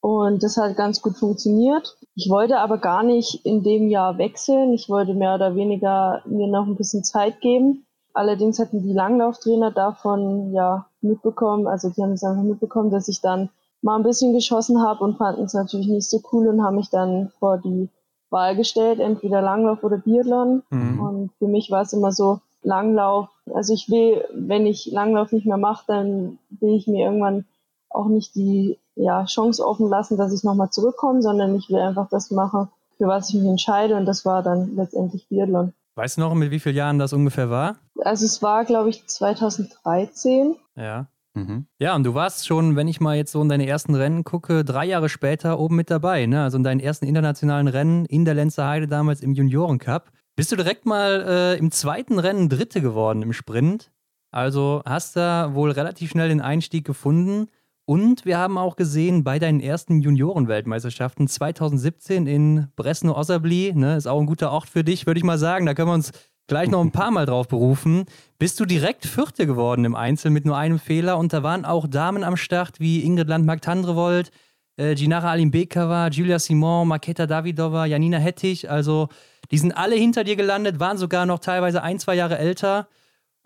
Und 0.00 0.42
das 0.42 0.56
hat 0.56 0.74
ganz 0.78 1.02
gut 1.02 1.18
funktioniert. 1.18 1.98
Ich 2.14 2.30
wollte 2.30 2.60
aber 2.60 2.78
gar 2.78 3.02
nicht 3.02 3.44
in 3.44 3.62
dem 3.62 3.88
Jahr 3.88 4.16
wechseln. 4.16 4.72
Ich 4.72 4.88
wollte 4.88 5.12
mehr 5.12 5.34
oder 5.34 5.54
weniger 5.54 6.22
mir 6.24 6.48
noch 6.48 6.66
ein 6.66 6.76
bisschen 6.76 7.04
Zeit 7.04 7.42
geben. 7.42 7.84
Allerdings 8.18 8.58
hatten 8.58 8.82
die 8.82 8.92
Langlauftrainer 8.92 9.70
davon 9.70 10.52
ja 10.52 10.86
mitbekommen, 11.02 11.68
also 11.68 11.88
die 11.88 12.02
haben 12.02 12.14
es 12.14 12.24
einfach 12.24 12.42
mitbekommen, 12.42 12.90
dass 12.90 13.06
ich 13.06 13.20
dann 13.20 13.48
mal 13.80 13.94
ein 13.94 14.02
bisschen 14.02 14.32
geschossen 14.32 14.82
habe 14.82 15.04
und 15.04 15.18
fanden 15.18 15.44
es 15.44 15.54
natürlich 15.54 15.86
nicht 15.86 16.10
so 16.10 16.20
cool 16.32 16.48
und 16.48 16.64
haben 16.64 16.74
mich 16.74 16.90
dann 16.90 17.30
vor 17.38 17.58
die 17.58 17.88
Wahl 18.28 18.56
gestellt, 18.56 18.98
entweder 18.98 19.40
Langlauf 19.40 19.84
oder 19.84 19.98
Biathlon. 19.98 20.64
Mhm. 20.70 21.00
Und 21.00 21.30
für 21.38 21.46
mich 21.46 21.70
war 21.70 21.82
es 21.82 21.92
immer 21.92 22.10
so, 22.10 22.40
Langlauf, 22.64 23.28
also 23.54 23.72
ich 23.72 23.88
will, 23.88 24.24
wenn 24.34 24.66
ich 24.66 24.86
Langlauf 24.90 25.30
nicht 25.30 25.46
mehr 25.46 25.56
mache, 25.56 25.84
dann 25.86 26.40
will 26.58 26.74
ich 26.74 26.88
mir 26.88 27.06
irgendwann 27.06 27.44
auch 27.88 28.06
nicht 28.06 28.34
die 28.34 28.78
ja, 28.96 29.26
Chance 29.26 29.64
offen 29.64 29.88
lassen, 29.88 30.16
dass 30.16 30.34
ich 30.34 30.42
nochmal 30.42 30.70
zurückkomme, 30.70 31.22
sondern 31.22 31.54
ich 31.54 31.70
will 31.70 31.78
einfach 31.78 32.08
das 32.08 32.32
machen, 32.32 32.66
für 32.96 33.06
was 33.06 33.28
ich 33.28 33.36
mich 33.36 33.48
entscheide 33.48 33.94
und 33.94 34.06
das 34.06 34.24
war 34.24 34.42
dann 34.42 34.74
letztendlich 34.74 35.28
Biathlon. 35.28 35.72
Weißt 35.98 36.16
du 36.16 36.20
noch, 36.20 36.32
mit 36.34 36.52
wie 36.52 36.60
vielen 36.60 36.76
Jahren 36.76 37.00
das 37.00 37.12
ungefähr 37.12 37.50
war? 37.50 37.76
Also 38.04 38.24
es 38.24 38.40
war, 38.40 38.64
glaube 38.64 38.88
ich, 38.88 39.04
2013. 39.04 40.54
Ja. 40.76 41.08
Mhm. 41.34 41.66
Ja, 41.80 41.96
und 41.96 42.04
du 42.04 42.14
warst 42.14 42.46
schon, 42.46 42.76
wenn 42.76 42.86
ich 42.86 43.00
mal 43.00 43.16
jetzt 43.16 43.32
so 43.32 43.42
in 43.42 43.48
deine 43.48 43.66
ersten 43.66 43.96
Rennen 43.96 44.22
gucke, 44.22 44.64
drei 44.64 44.84
Jahre 44.84 45.08
später 45.08 45.58
oben 45.58 45.74
mit 45.74 45.90
dabei, 45.90 46.26
ne? 46.26 46.44
Also 46.44 46.56
in 46.56 46.62
deinen 46.62 46.78
ersten 46.78 47.04
internationalen 47.04 47.66
Rennen 47.66 48.04
in 48.04 48.24
der 48.24 48.34
Lenzer 48.34 48.68
Heide 48.68 48.86
damals 48.86 49.22
im 49.22 49.34
Juniorencup. 49.34 50.12
Bist 50.36 50.52
du 50.52 50.56
direkt 50.56 50.86
mal 50.86 51.24
äh, 51.26 51.58
im 51.58 51.72
zweiten 51.72 52.20
Rennen 52.20 52.48
Dritte 52.48 52.80
geworden 52.80 53.22
im 53.22 53.32
Sprint? 53.32 53.90
Also 54.30 54.82
hast 54.84 55.16
da 55.16 55.52
wohl 55.54 55.72
relativ 55.72 56.10
schnell 56.10 56.28
den 56.28 56.40
Einstieg 56.40 56.86
gefunden. 56.86 57.48
Und 57.88 58.26
wir 58.26 58.36
haben 58.36 58.58
auch 58.58 58.76
gesehen, 58.76 59.24
bei 59.24 59.38
deinen 59.38 59.60
ersten 59.60 60.02
Juniorenweltmeisterschaften 60.02 61.26
2017 61.26 62.26
in 62.26 62.66
Bresno-Ossabli, 62.76 63.72
ne, 63.74 63.96
ist 63.96 64.06
auch 64.06 64.20
ein 64.20 64.26
guter 64.26 64.52
Ort 64.52 64.68
für 64.68 64.84
dich, 64.84 65.06
würde 65.06 65.16
ich 65.16 65.24
mal 65.24 65.38
sagen. 65.38 65.64
Da 65.64 65.72
können 65.72 65.88
wir 65.88 65.94
uns 65.94 66.12
gleich 66.48 66.68
noch 66.68 66.82
ein 66.82 66.92
paar 66.92 67.10
Mal 67.10 67.24
drauf 67.24 67.48
berufen. 67.48 68.04
Bist 68.38 68.60
du 68.60 68.66
direkt 68.66 69.06
Vierte 69.06 69.46
geworden 69.46 69.86
im 69.86 69.94
Einzel 69.94 70.30
mit 70.30 70.44
nur 70.44 70.58
einem 70.58 70.78
Fehler 70.78 71.16
und 71.16 71.32
da 71.32 71.42
waren 71.42 71.64
auch 71.64 71.86
Damen 71.86 72.24
am 72.24 72.36
Start 72.36 72.78
wie 72.78 73.02
Ingrid 73.02 73.28
Landmark-Tandrevold, 73.28 74.32
äh, 74.76 74.94
Ginara 74.94 75.30
Alimbekova, 75.30 76.08
Julia 76.08 76.38
Simon, 76.38 76.88
Maketa 76.88 77.26
Davidova, 77.26 77.86
Janina 77.86 78.18
Hettich. 78.18 78.70
Also 78.70 79.08
die 79.50 79.56
sind 79.56 79.72
alle 79.72 79.96
hinter 79.96 80.24
dir 80.24 80.36
gelandet, 80.36 80.78
waren 80.78 80.98
sogar 80.98 81.24
noch 81.24 81.38
teilweise 81.38 81.82
ein, 81.82 81.98
zwei 81.98 82.16
Jahre 82.16 82.36
älter. 82.36 82.86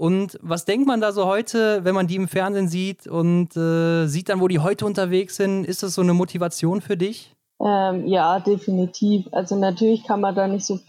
Und 0.03 0.37
was 0.43 0.65
denkt 0.65 0.89
man 0.89 1.01
da 1.01 1.13
so 1.13 1.27
heute, 1.27 1.85
wenn 1.85 1.95
man 1.95 2.09
die 2.09 2.17
im 2.17 2.27
Fernsehen 2.27 2.67
sieht 2.67 3.07
und 3.07 3.57
äh, 3.57 4.09
sieht 4.09 4.31
dann, 4.31 4.41
wo 4.41 4.49
die 4.49 4.59
heute 4.59 4.85
unterwegs 4.85 5.37
sind? 5.37 5.65
Ist 5.65 5.85
das 5.85 5.95
so 5.95 6.03
eine 6.03 6.13
Motivation 6.13 6.81
für 6.81 6.97
dich? 6.97 7.37
Ähm, 7.65 8.09
ja, 8.09 8.41
definitiv. 8.41 9.29
Also 9.31 9.55
natürlich 9.55 10.03
kann 10.03 10.21
man 10.21 10.35
da 10.35 10.49
nicht 10.49 10.67
so 10.67 10.81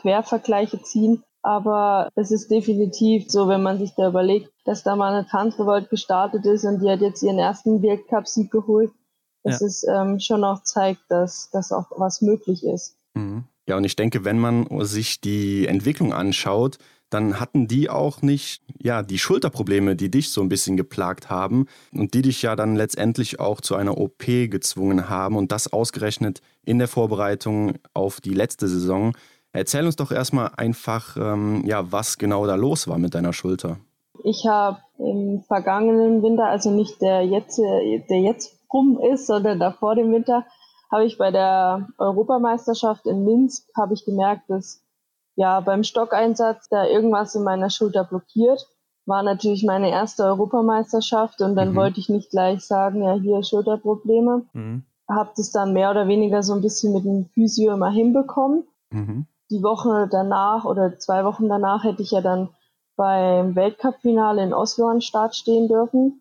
Quervergleiche 0.00 0.80
ziehen, 0.82 1.24
aber 1.42 2.10
es 2.14 2.30
ist 2.30 2.48
definitiv 2.48 3.28
so, 3.28 3.48
wenn 3.48 3.60
man 3.60 3.80
sich 3.80 3.92
da 3.96 4.06
überlegt, 4.06 4.52
dass 4.64 4.84
da 4.84 4.94
mal 4.94 5.14
eine 5.14 5.26
Tanzrevolt 5.26 5.90
gestartet 5.90 6.46
ist 6.46 6.64
und 6.64 6.78
die 6.78 6.90
hat 6.90 7.00
jetzt 7.00 7.24
ihren 7.24 7.40
ersten 7.40 7.82
Weltcup-Sieg 7.82 8.52
geholt, 8.52 8.92
dass 9.42 9.62
ja. 9.62 9.66
es 9.66 9.82
ähm, 9.82 10.20
schon 10.20 10.44
auch 10.44 10.62
zeigt, 10.62 11.02
dass 11.08 11.50
das 11.50 11.72
auch 11.72 11.86
was 11.96 12.22
möglich 12.22 12.62
ist. 12.62 12.94
Mhm. 13.14 13.42
Ja, 13.66 13.76
und 13.76 13.82
ich 13.82 13.96
denke, 13.96 14.24
wenn 14.24 14.38
man 14.38 14.68
sich 14.84 15.20
die 15.20 15.66
Entwicklung 15.66 16.12
anschaut, 16.12 16.78
dann 17.10 17.40
hatten 17.40 17.66
die 17.66 17.90
auch 17.90 18.22
nicht, 18.22 18.62
ja, 18.80 19.02
die 19.02 19.18
Schulterprobleme, 19.18 19.96
die 19.96 20.10
dich 20.10 20.30
so 20.30 20.40
ein 20.40 20.48
bisschen 20.48 20.76
geplagt 20.76 21.28
haben 21.28 21.66
und 21.92 22.14
die 22.14 22.22
dich 22.22 22.42
ja 22.42 22.56
dann 22.56 22.76
letztendlich 22.76 23.40
auch 23.40 23.60
zu 23.60 23.74
einer 23.74 23.98
OP 23.98 24.24
gezwungen 24.26 25.08
haben 25.08 25.36
und 25.36 25.52
das 25.52 25.72
ausgerechnet 25.72 26.40
in 26.64 26.78
der 26.78 26.88
Vorbereitung 26.88 27.74
auf 27.94 28.20
die 28.20 28.34
letzte 28.34 28.68
Saison. 28.68 29.16
Erzähl 29.52 29.84
uns 29.84 29.96
doch 29.96 30.12
erstmal 30.12 30.52
einfach, 30.56 31.16
ähm, 31.16 31.64
ja, 31.66 31.90
was 31.90 32.18
genau 32.18 32.46
da 32.46 32.54
los 32.54 32.86
war 32.86 32.98
mit 32.98 33.14
deiner 33.14 33.32
Schulter. 33.32 33.78
Ich 34.22 34.46
habe 34.46 34.78
im 34.98 35.42
vergangenen 35.42 36.22
Winter, 36.22 36.46
also 36.46 36.70
nicht 36.70 37.00
der 37.02 37.26
jetzt, 37.26 37.58
der 37.58 38.20
jetzt 38.20 38.56
rum 38.72 39.00
ist, 39.12 39.26
sondern 39.26 39.58
davor 39.58 39.96
dem 39.96 40.12
Winter, 40.12 40.46
habe 40.90 41.04
ich 41.04 41.18
bei 41.18 41.30
der 41.30 41.88
Europameisterschaft 41.98 43.06
in 43.06 43.24
Minsk, 43.24 43.68
habe 43.76 43.94
ich 43.94 44.04
gemerkt, 44.04 44.48
dass 44.48 44.79
ja 45.40 45.60
beim 45.60 45.84
Stockeinsatz 45.84 46.68
da 46.68 46.84
irgendwas 46.84 47.34
in 47.34 47.42
meiner 47.42 47.70
Schulter 47.70 48.04
blockiert. 48.04 48.68
War 49.06 49.22
natürlich 49.22 49.64
meine 49.64 49.90
erste 49.90 50.24
Europameisterschaft 50.24 51.40
und 51.40 51.56
dann 51.56 51.70
mhm. 51.70 51.76
wollte 51.76 51.98
ich 51.98 52.10
nicht 52.10 52.30
gleich 52.30 52.64
sagen, 52.64 53.02
ja, 53.02 53.14
hier 53.14 53.42
Schulterprobleme. 53.42 54.42
Mhm. 54.52 54.84
Habe 55.08 55.30
das 55.36 55.50
dann 55.50 55.72
mehr 55.72 55.90
oder 55.90 56.06
weniger 56.06 56.42
so 56.42 56.52
ein 56.52 56.60
bisschen 56.60 56.92
mit 56.92 57.04
dem 57.04 57.24
Physio 57.32 57.72
immer 57.72 57.90
hinbekommen. 57.90 58.64
Mhm. 58.90 59.26
Die 59.50 59.62
Woche 59.62 60.08
danach 60.10 60.66
oder 60.66 60.98
zwei 60.98 61.24
Wochen 61.24 61.48
danach 61.48 61.84
hätte 61.84 62.02
ich 62.02 62.10
ja 62.10 62.20
dann 62.20 62.50
beim 62.96 63.56
Weltcup-Finale 63.56 64.42
in 64.42 64.52
Oslo 64.52 64.88
an 64.88 65.00
Start 65.00 65.34
stehen 65.34 65.68
dürfen. 65.68 66.20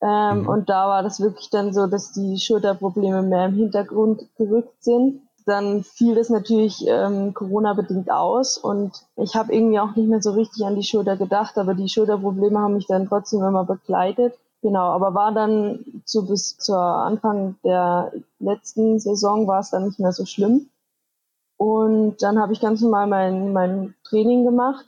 Ähm, 0.00 0.40
mhm. 0.40 0.48
Und 0.48 0.70
da 0.70 0.88
war 0.88 1.02
das 1.02 1.20
wirklich 1.20 1.50
dann 1.50 1.74
so, 1.74 1.86
dass 1.86 2.12
die 2.12 2.38
Schulterprobleme 2.38 3.22
mehr 3.22 3.44
im 3.44 3.54
Hintergrund 3.54 4.22
gerückt 4.36 4.82
sind 4.82 5.20
dann 5.46 5.84
fiel 5.84 6.14
das 6.14 6.30
natürlich 6.30 6.84
ähm, 6.86 7.34
Corona-bedingt 7.34 8.10
aus 8.10 8.56
und 8.56 9.04
ich 9.16 9.34
habe 9.34 9.54
irgendwie 9.54 9.78
auch 9.78 9.94
nicht 9.94 10.08
mehr 10.08 10.22
so 10.22 10.32
richtig 10.32 10.64
an 10.64 10.76
die 10.76 10.82
Schulter 10.82 11.16
gedacht, 11.16 11.58
aber 11.58 11.74
die 11.74 11.88
Schulterprobleme 11.88 12.58
haben 12.58 12.74
mich 12.74 12.86
dann 12.86 13.08
trotzdem 13.08 13.42
immer 13.42 13.64
begleitet. 13.64 14.34
Genau, 14.62 14.86
aber 14.92 15.12
war 15.14 15.32
dann 15.32 15.84
so 16.06 16.22
bis 16.22 16.56
zur 16.56 16.78
Anfang 16.78 17.56
der 17.64 18.12
letzten 18.38 18.98
Saison 18.98 19.46
war 19.46 19.60
es 19.60 19.70
dann 19.70 19.84
nicht 19.84 20.00
mehr 20.00 20.12
so 20.12 20.24
schlimm. 20.24 20.70
Und 21.58 22.22
dann 22.22 22.40
habe 22.40 22.54
ich 22.54 22.60
ganz 22.60 22.80
normal 22.80 23.06
mein, 23.06 23.52
mein 23.52 23.94
Training 24.04 24.44
gemacht 24.44 24.86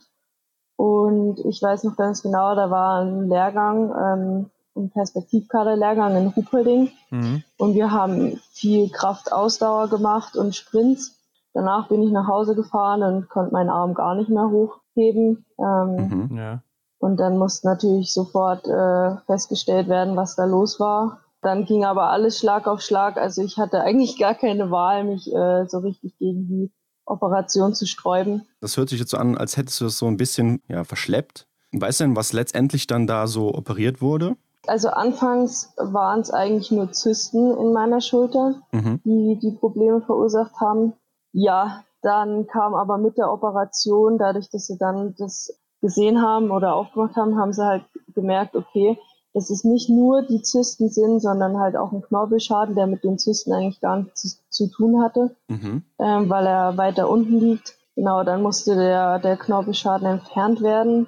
und 0.77 1.39
ich 1.45 1.61
weiß 1.61 1.83
noch 1.83 1.95
ganz 1.95 2.21
genau, 2.21 2.55
da 2.55 2.69
war 2.69 3.01
ein 3.01 3.29
Lehrgang, 3.29 3.93
ähm, 3.95 4.51
einen 4.77 4.91
Perspektivkaderlehrgang 4.91 6.15
in 6.15 6.27
Rupelding 6.27 6.91
mhm. 7.09 7.43
und 7.57 7.75
wir 7.75 7.91
haben 7.91 8.39
viel 8.51 8.89
Kraftausdauer 8.89 9.89
gemacht 9.89 10.35
und 10.35 10.55
Sprints. 10.55 11.15
Danach 11.53 11.87
bin 11.87 12.03
ich 12.03 12.11
nach 12.11 12.27
Hause 12.27 12.55
gefahren 12.55 13.01
und 13.01 13.29
konnte 13.29 13.53
meinen 13.53 13.69
Arm 13.69 13.93
gar 13.93 14.15
nicht 14.15 14.29
mehr 14.29 14.49
hochheben. 14.49 15.45
Ähm, 15.59 16.29
mhm, 16.29 16.37
ja. 16.37 16.61
Und 16.99 17.17
dann 17.17 17.37
musste 17.37 17.67
natürlich 17.67 18.13
sofort 18.13 18.67
äh, 18.67 19.17
festgestellt 19.25 19.87
werden, 19.87 20.15
was 20.15 20.35
da 20.35 20.45
los 20.45 20.79
war. 20.79 21.21
Dann 21.41 21.65
ging 21.65 21.85
aber 21.85 22.09
alles 22.09 22.39
Schlag 22.39 22.67
auf 22.67 22.81
Schlag. 22.81 23.17
Also 23.17 23.43
ich 23.43 23.57
hatte 23.57 23.81
eigentlich 23.81 24.17
gar 24.17 24.33
keine 24.33 24.71
Wahl, 24.71 25.03
mich 25.03 25.31
äh, 25.33 25.65
so 25.67 25.79
richtig 25.79 26.17
gegen 26.17 26.47
die 26.47 26.71
Operation 27.05 27.73
zu 27.73 27.85
sträuben. 27.85 28.43
Das 28.59 28.77
hört 28.77 28.89
sich 28.89 28.99
jetzt 28.99 29.11
so 29.11 29.17
an, 29.17 29.37
als 29.37 29.57
hättest 29.57 29.79
du 29.79 29.85
das 29.85 29.97
so 29.97 30.07
ein 30.07 30.17
bisschen 30.17 30.61
ja, 30.67 30.83
verschleppt. 30.83 31.47
Weißt 31.71 31.99
du 31.99 32.05
denn, 32.05 32.15
was 32.15 32.33
letztendlich 32.33 32.87
dann 32.87 33.07
da 33.07 33.27
so 33.27 33.53
operiert 33.53 34.01
wurde? 34.01 34.35
Also 34.67 34.89
anfangs 34.89 35.73
waren 35.77 36.21
es 36.21 36.31
eigentlich 36.31 36.71
nur 36.71 36.91
Zysten 36.91 37.57
in 37.57 37.73
meiner 37.73 38.01
Schulter, 38.01 38.55
mhm. 38.71 39.01
die 39.03 39.39
die 39.41 39.51
Probleme 39.51 40.01
verursacht 40.01 40.59
haben. 40.59 40.93
Ja, 41.33 41.83
dann 42.01 42.47
kam 42.47 42.73
aber 42.73 42.97
mit 42.97 43.17
der 43.17 43.31
Operation, 43.31 44.17
dadurch, 44.17 44.49
dass 44.49 44.67
sie 44.67 44.77
dann 44.77 45.15
das 45.17 45.59
gesehen 45.81 46.21
haben 46.21 46.51
oder 46.51 46.75
aufgemacht 46.75 47.15
haben, 47.15 47.37
haben 47.37 47.53
sie 47.53 47.65
halt 47.65 47.83
gemerkt, 48.13 48.55
okay, 48.55 48.97
dass 49.33 49.49
es 49.51 49.63
nicht 49.63 49.89
nur 49.89 50.23
die 50.23 50.41
Zysten 50.41 50.89
sind, 50.89 51.19
sondern 51.19 51.59
halt 51.59 51.75
auch 51.75 51.91
ein 51.91 52.01
Knorpelschaden, 52.01 52.75
der 52.75 52.87
mit 52.87 53.03
den 53.03 53.19
Zysten 53.19 53.53
eigentlich 53.53 53.79
gar 53.81 53.97
nichts 53.97 54.21
zu, 54.21 54.37
zu 54.49 54.67
tun 54.67 55.03
hatte, 55.03 55.35
mhm. 55.47 55.83
ähm, 55.99 56.29
weil 56.29 56.47
er 56.47 56.77
weiter 56.77 57.09
unten 57.09 57.39
liegt. 57.39 57.75
Genau, 57.95 58.23
dann 58.23 58.41
musste 58.41 58.75
der, 58.75 59.19
der 59.19 59.37
Knorpelschaden 59.37 60.07
entfernt 60.07 60.61
werden. 60.61 61.07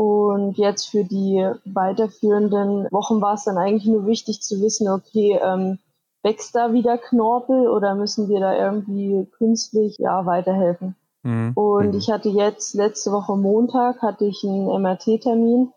Und 0.00 0.56
jetzt 0.56 0.86
für 0.86 1.04
die 1.04 1.46
weiterführenden 1.66 2.88
Wochen 2.90 3.20
war 3.20 3.34
es 3.34 3.44
dann 3.44 3.58
eigentlich 3.58 3.84
nur 3.84 4.06
wichtig 4.06 4.40
zu 4.40 4.62
wissen, 4.62 4.88
okay, 4.88 5.38
ähm, 5.42 5.78
wächst 6.22 6.54
da 6.54 6.72
wieder 6.72 6.96
Knorpel 6.96 7.68
oder 7.68 7.94
müssen 7.94 8.30
wir 8.30 8.40
da 8.40 8.56
irgendwie 8.56 9.26
künstlich 9.36 9.98
ja 9.98 10.24
weiterhelfen? 10.24 10.96
Mhm. 11.22 11.52
Und 11.54 11.88
mhm. 11.88 11.98
ich 11.98 12.10
hatte 12.10 12.30
jetzt 12.30 12.72
letzte 12.72 13.12
Woche 13.12 13.36
Montag 13.36 14.00
hatte 14.00 14.24
ich 14.24 14.42
einen 14.42 14.68
MRT-Termin 14.68 15.70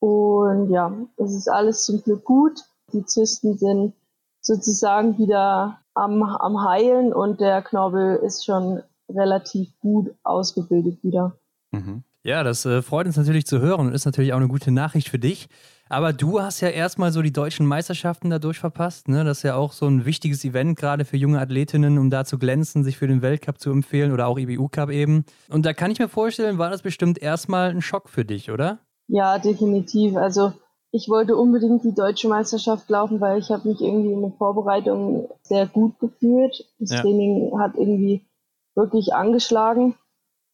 und 0.00 0.68
ja, 0.68 0.92
es 1.16 1.34
ist 1.34 1.48
alles 1.48 1.86
zum 1.86 2.02
Glück 2.02 2.24
gut. 2.24 2.60
Die 2.92 3.06
Zysten 3.06 3.56
sind 3.56 3.94
sozusagen 4.42 5.16
wieder 5.16 5.78
am, 5.94 6.22
am 6.22 6.62
Heilen 6.62 7.14
und 7.14 7.40
der 7.40 7.62
Knorpel 7.62 8.16
ist 8.16 8.44
schon 8.44 8.82
relativ 9.08 9.70
gut 9.80 10.14
ausgebildet 10.24 11.02
wieder. 11.02 11.38
Mhm. 11.72 12.04
Ja, 12.26 12.42
das 12.42 12.66
äh, 12.66 12.82
freut 12.82 13.06
uns 13.06 13.16
natürlich 13.16 13.46
zu 13.46 13.60
hören 13.60 13.86
und 13.86 13.94
ist 13.94 14.04
natürlich 14.04 14.32
auch 14.32 14.38
eine 14.38 14.48
gute 14.48 14.72
Nachricht 14.72 15.10
für 15.10 15.18
dich. 15.20 15.48
Aber 15.88 16.12
du 16.12 16.40
hast 16.40 16.60
ja 16.60 16.66
erstmal 16.66 17.12
so 17.12 17.22
die 17.22 17.32
deutschen 17.32 17.66
Meisterschaften 17.66 18.30
dadurch 18.30 18.58
verpasst. 18.58 19.06
Ne? 19.06 19.22
Das 19.22 19.38
ist 19.38 19.42
ja 19.44 19.54
auch 19.54 19.70
so 19.70 19.86
ein 19.86 20.04
wichtiges 20.04 20.44
Event, 20.44 20.76
gerade 20.76 21.04
für 21.04 21.16
junge 21.16 21.38
Athletinnen, 21.40 21.98
um 21.98 22.10
da 22.10 22.24
zu 22.24 22.36
glänzen, 22.36 22.82
sich 22.82 22.98
für 22.98 23.06
den 23.06 23.22
Weltcup 23.22 23.60
zu 23.60 23.70
empfehlen 23.70 24.10
oder 24.10 24.26
auch 24.26 24.40
IBU-Cup 24.40 24.90
eben. 24.90 25.24
Und 25.50 25.64
da 25.64 25.72
kann 25.72 25.92
ich 25.92 26.00
mir 26.00 26.08
vorstellen, 26.08 26.58
war 26.58 26.68
das 26.68 26.82
bestimmt 26.82 27.22
erstmal 27.22 27.70
ein 27.70 27.80
Schock 27.80 28.08
für 28.08 28.24
dich, 28.24 28.50
oder? 28.50 28.80
Ja, 29.06 29.38
definitiv. 29.38 30.16
Also 30.16 30.52
ich 30.90 31.08
wollte 31.08 31.36
unbedingt 31.36 31.84
die 31.84 31.94
deutsche 31.94 32.26
Meisterschaft 32.26 32.90
laufen, 32.90 33.20
weil 33.20 33.38
ich 33.38 33.50
habe 33.50 33.68
mich 33.68 33.80
irgendwie 33.80 34.12
in 34.12 34.22
der 34.22 34.32
Vorbereitung 34.32 35.28
sehr 35.42 35.68
gut 35.68 36.00
gefühlt. 36.00 36.64
Das 36.80 36.90
ja. 36.90 37.02
Training 37.02 37.56
hat 37.56 37.76
irgendwie 37.76 38.26
wirklich 38.74 39.14
angeschlagen. 39.14 39.94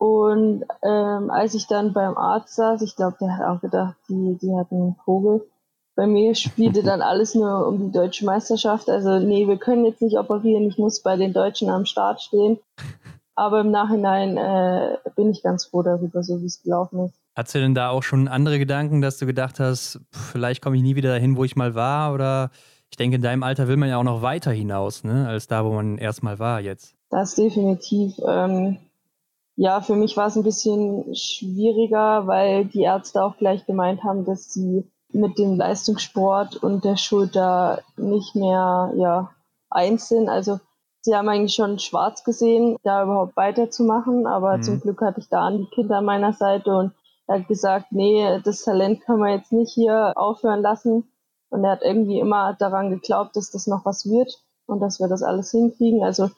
Und 0.03 0.65
ähm, 0.83 1.31
als 1.31 1.55
ich 1.55 1.69
dann 1.69 1.93
beim 1.93 2.17
Arzt 2.17 2.57
saß, 2.57 2.83
ich 2.83 2.97
glaube, 2.97 3.19
der 3.21 3.37
hat 3.37 3.47
auch 3.47 3.61
gedacht, 3.61 3.95
die, 4.09 4.37
die 4.43 4.53
hat 4.53 4.73
einen 4.73 4.97
Vogel. 5.05 5.47
bei 5.95 6.09
mir 6.09 6.35
spielte 6.35 6.83
dann 6.83 7.03
alles 7.03 7.37
nur 7.37 7.69
um 7.69 7.79
die 7.79 7.93
deutsche 7.93 8.25
Meisterschaft. 8.25 8.91
Also 8.91 9.21
nee, 9.21 9.47
wir 9.47 9.59
können 9.59 9.85
jetzt 9.85 10.03
nicht 10.03 10.19
operieren, 10.19 10.65
ich 10.65 10.77
muss 10.77 11.05
bei 11.05 11.17
den 11.17 11.33
Deutschen 11.33 11.71
am 11.71 11.85
Start 11.85 12.21
stehen. 12.21 12.59
Aber 13.37 13.61
im 13.61 13.71
Nachhinein 13.71 14.37
äh, 14.37 14.99
bin 15.15 15.31
ich 15.31 15.45
ganz 15.45 15.67
froh 15.67 15.85
darüber, 15.85 16.25
so 16.25 16.43
wie 16.43 16.47
es 16.47 16.61
gelaufen 16.65 17.05
ist. 17.05 17.15
Hattest 17.37 17.55
du 17.55 17.61
denn 17.61 17.77
da 17.77 17.91
auch 17.91 18.03
schon 18.03 18.27
andere 18.27 18.59
Gedanken, 18.59 19.03
dass 19.03 19.19
du 19.19 19.27
gedacht 19.27 19.61
hast, 19.61 20.01
vielleicht 20.11 20.63
komme 20.63 20.75
ich 20.75 20.83
nie 20.83 20.97
wieder 20.97 21.11
dahin, 21.11 21.37
wo 21.37 21.45
ich 21.45 21.55
mal 21.55 21.77
war? 21.77 22.13
Oder 22.13 22.51
ich 22.91 22.97
denke, 22.97 23.15
in 23.15 23.23
deinem 23.23 23.45
Alter 23.45 23.69
will 23.69 23.77
man 23.77 23.89
ja 23.89 23.99
auch 23.99 24.03
noch 24.03 24.21
weiter 24.21 24.51
hinaus, 24.51 25.05
ne, 25.05 25.29
als 25.29 25.47
da, 25.47 25.65
wo 25.65 25.73
man 25.73 25.97
erstmal 25.97 26.41
war 26.41 26.61
jetzt. 26.61 26.97
Das 27.09 27.37
definitiv. 27.37 28.15
Ähm, 28.27 28.79
ja, 29.57 29.81
für 29.81 29.97
mich 29.97 30.17
war 30.17 30.29
es 30.29 30.37
ein 30.37 30.43
bisschen 30.43 31.15
schwieriger, 31.15 32.27
weil 32.27 32.65
die 32.65 32.83
Ärzte 32.83 33.23
auch 33.23 33.37
gleich 33.37 33.67
gemeint 33.67 34.03
haben, 34.03 34.25
dass 34.25 34.53
sie 34.53 34.91
mit 35.13 35.39
dem 35.39 35.57
Leistungssport 35.57 36.57
und 36.57 36.85
der 36.85 36.97
Schulter 36.97 37.83
nicht 37.97 38.35
mehr 38.35 38.93
ja, 38.97 39.31
eins 39.69 40.09
sind. 40.09 40.29
Also 40.29 40.59
sie 41.03 41.15
haben 41.15 41.29
eigentlich 41.29 41.55
schon 41.55 41.79
schwarz 41.79 42.25
gesehen, 42.25 42.77
da 42.83 43.03
überhaupt 43.03 43.37
weiterzumachen, 43.37 44.27
aber 44.27 44.57
mhm. 44.57 44.63
zum 44.63 44.81
Glück 44.81 45.03
hatte 45.03 45.21
ich 45.21 45.29
da 45.29 45.43
an 45.43 45.59
die 45.59 45.71
Kinder 45.75 45.99
an 45.99 46.07
meiner 46.07 46.33
Seite 46.33 46.75
und 46.75 46.93
er 47.27 47.41
hat 47.41 47.49
gesagt, 47.49 47.93
nee, 47.93 48.41
das 48.45 48.63
Talent 48.63 49.05
können 49.05 49.23
wir 49.23 49.35
jetzt 49.35 49.53
nicht 49.53 49.73
hier 49.73 50.13
aufhören 50.17 50.63
lassen. 50.63 51.05
Und 51.51 51.65
er 51.65 51.73
hat 51.73 51.83
irgendwie 51.83 52.19
immer 52.19 52.55
daran 52.55 52.91
geglaubt, 52.91 53.37
dass 53.37 53.51
das 53.51 53.67
noch 53.67 53.85
was 53.85 54.07
wird 54.07 54.43
und 54.67 54.81
dass 54.81 55.01
wir 55.01 55.09
das 55.09 55.23
alles 55.23 55.51
hinkriegen. 55.51 56.03
Also 56.03 56.31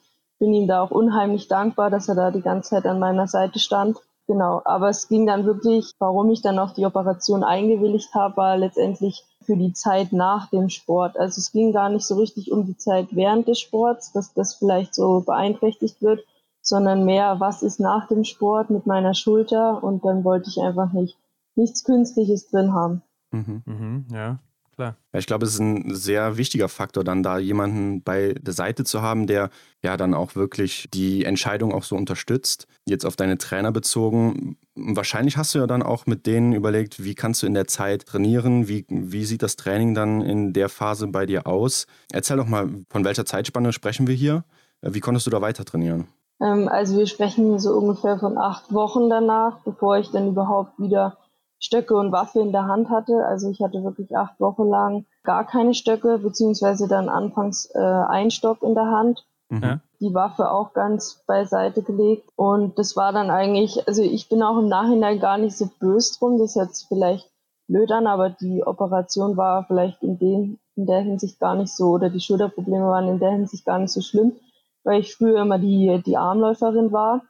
bin 0.44 0.52
ihm 0.52 0.66
da 0.66 0.82
auch 0.82 0.90
unheimlich 0.90 1.48
dankbar, 1.48 1.88
dass 1.88 2.06
er 2.10 2.14
da 2.14 2.30
die 2.30 2.42
ganze 2.42 2.70
Zeit 2.70 2.84
an 2.84 2.98
meiner 2.98 3.26
Seite 3.26 3.58
stand. 3.58 3.96
Genau, 4.26 4.60
aber 4.66 4.90
es 4.90 5.08
ging 5.08 5.26
dann 5.26 5.46
wirklich, 5.46 5.90
warum 5.98 6.30
ich 6.30 6.42
dann 6.42 6.58
auf 6.58 6.74
die 6.74 6.84
Operation 6.84 7.42
eingewilligt 7.42 8.14
habe, 8.14 8.36
war 8.36 8.58
letztendlich 8.58 9.24
für 9.42 9.56
die 9.56 9.72
Zeit 9.72 10.12
nach 10.12 10.50
dem 10.50 10.68
Sport. 10.68 11.18
Also 11.18 11.38
es 11.38 11.50
ging 11.50 11.72
gar 11.72 11.88
nicht 11.88 12.06
so 12.06 12.16
richtig 12.16 12.52
um 12.52 12.66
die 12.66 12.76
Zeit 12.76 13.08
während 13.12 13.48
des 13.48 13.58
Sports, 13.58 14.12
dass 14.12 14.34
das 14.34 14.54
vielleicht 14.54 14.94
so 14.94 15.20
beeinträchtigt 15.20 16.02
wird, 16.02 16.20
sondern 16.60 17.06
mehr, 17.06 17.40
was 17.40 17.62
ist 17.62 17.80
nach 17.80 18.06
dem 18.08 18.24
Sport 18.24 18.68
mit 18.68 18.84
meiner 18.86 19.14
Schulter 19.14 19.82
und 19.82 20.04
dann 20.04 20.24
wollte 20.24 20.50
ich 20.50 20.60
einfach 20.60 20.92
nicht 20.92 21.16
nichts 21.54 21.84
Künstliches 21.84 22.50
drin 22.50 22.74
haben. 22.74 23.02
Mhm, 23.32 23.62
mhm, 23.64 24.06
ja 24.12 24.38
klar. 24.74 24.96
Ja, 25.12 25.18
ich 25.18 25.26
glaube, 25.26 25.46
es 25.46 25.54
ist 25.54 25.60
ein 25.60 25.94
sehr 25.94 26.36
wichtiger 26.36 26.68
Faktor, 26.68 27.04
dann 27.04 27.22
da 27.22 27.38
jemanden 27.38 28.02
bei 28.02 28.34
der 28.34 28.52
Seite 28.52 28.84
zu 28.84 29.02
haben, 29.02 29.26
der 29.26 29.50
ja 29.82 29.96
dann 29.96 30.14
auch 30.14 30.34
wirklich 30.34 30.88
die 30.92 31.24
Entscheidung 31.24 31.72
auch 31.72 31.84
so 31.84 31.96
unterstützt. 31.96 32.66
Jetzt 32.86 33.04
auf 33.04 33.16
deine 33.16 33.38
Trainer 33.38 33.72
bezogen. 33.72 34.56
Wahrscheinlich 34.74 35.36
hast 35.36 35.54
du 35.54 35.58
ja 35.58 35.66
dann 35.66 35.82
auch 35.82 36.06
mit 36.06 36.26
denen 36.26 36.52
überlegt, 36.52 37.02
wie 37.04 37.14
kannst 37.14 37.42
du 37.42 37.46
in 37.46 37.54
der 37.54 37.66
Zeit 37.66 38.06
trainieren? 38.06 38.68
Wie, 38.68 38.84
wie 38.88 39.24
sieht 39.24 39.42
das 39.42 39.56
Training 39.56 39.94
dann 39.94 40.20
in 40.20 40.52
der 40.52 40.68
Phase 40.68 41.06
bei 41.06 41.26
dir 41.26 41.46
aus? 41.46 41.86
Erzähl 42.12 42.36
doch 42.36 42.48
mal, 42.48 42.68
von 42.90 43.04
welcher 43.04 43.24
Zeitspanne 43.24 43.72
sprechen 43.72 44.06
wir 44.06 44.14
hier? 44.14 44.44
Wie 44.82 45.00
konntest 45.00 45.26
du 45.26 45.30
da 45.30 45.40
weiter 45.40 45.64
trainieren? 45.64 46.08
Ähm, 46.40 46.68
also 46.68 46.98
wir 46.98 47.06
sprechen 47.06 47.58
so 47.58 47.72
ungefähr 47.74 48.18
von 48.18 48.36
acht 48.36 48.72
Wochen 48.72 49.08
danach, 49.08 49.60
bevor 49.64 49.98
ich 49.98 50.10
dann 50.10 50.28
überhaupt 50.28 50.78
wieder 50.78 51.16
Stöcke 51.64 51.97
und 51.97 52.12
Waffe 52.12 52.40
in 52.40 52.52
der 52.52 52.66
Hand 52.66 52.90
hatte. 52.90 53.25
Also 53.26 53.49
ich 53.49 53.61
hatte 53.61 53.83
wirklich 53.83 54.14
acht 54.14 54.38
Wochen 54.38 54.68
lang 54.68 55.06
gar 55.23 55.47
keine 55.47 55.73
Stöcke, 55.73 56.18
beziehungsweise 56.18 56.88
dann 56.88 57.09
anfangs 57.09 57.71
äh, 57.75 57.78
ein 57.78 58.30
Stock 58.30 58.62
in 58.62 58.75
der 58.75 58.90
Hand. 58.90 59.25
Mhm. 59.49 59.80
Die 60.00 60.12
Waffe 60.12 60.50
auch 60.50 60.75
ganz 60.75 61.25
beiseite 61.26 61.83
gelegt. 61.83 62.28
Und 62.37 62.78
das 62.78 62.97
war 62.97 63.12
dann 63.12 63.30
eigentlich, 63.30 63.88
also 63.88 64.02
ich 64.02 64.28
bin 64.28 64.42
auch 64.42 64.59
im 64.59 64.68
Nachhinein 64.68 65.18
gar 65.21 65.38
nicht 65.38 65.56
so 65.56 65.71
böse 65.80 66.18
drum. 66.18 66.38
Das 66.38 66.54
hört 66.54 66.75
sich 66.75 66.87
vielleicht 66.87 67.30
blöd 67.66 67.90
an, 67.92 68.06
aber 68.06 68.28
die 68.28 68.62
Operation 68.62 69.38
war 69.38 69.64
vielleicht 69.64 70.02
in, 70.02 70.18
dem, 70.18 70.59
in 70.76 70.85
der 70.85 71.00
Hinsicht 71.00 71.40
gar 71.40 71.54
nicht 71.54 71.75
so, 71.75 71.92
oder 71.92 72.11
die 72.11 72.21
Schulterprobleme 72.21 72.87
waren 72.87 73.09
in 73.09 73.21
der 73.21 73.30
Hinsicht 73.30 73.64
gar 73.64 73.78
nicht 73.78 73.90
so 73.90 74.02
schlimm, 74.02 74.33
weil 74.83 75.00
ich 75.00 75.16
früher 75.16 75.40
immer 75.40 75.59
die, 75.59 76.02
die 76.04 76.18
Armläuferin 76.18 76.92
war 76.92 77.23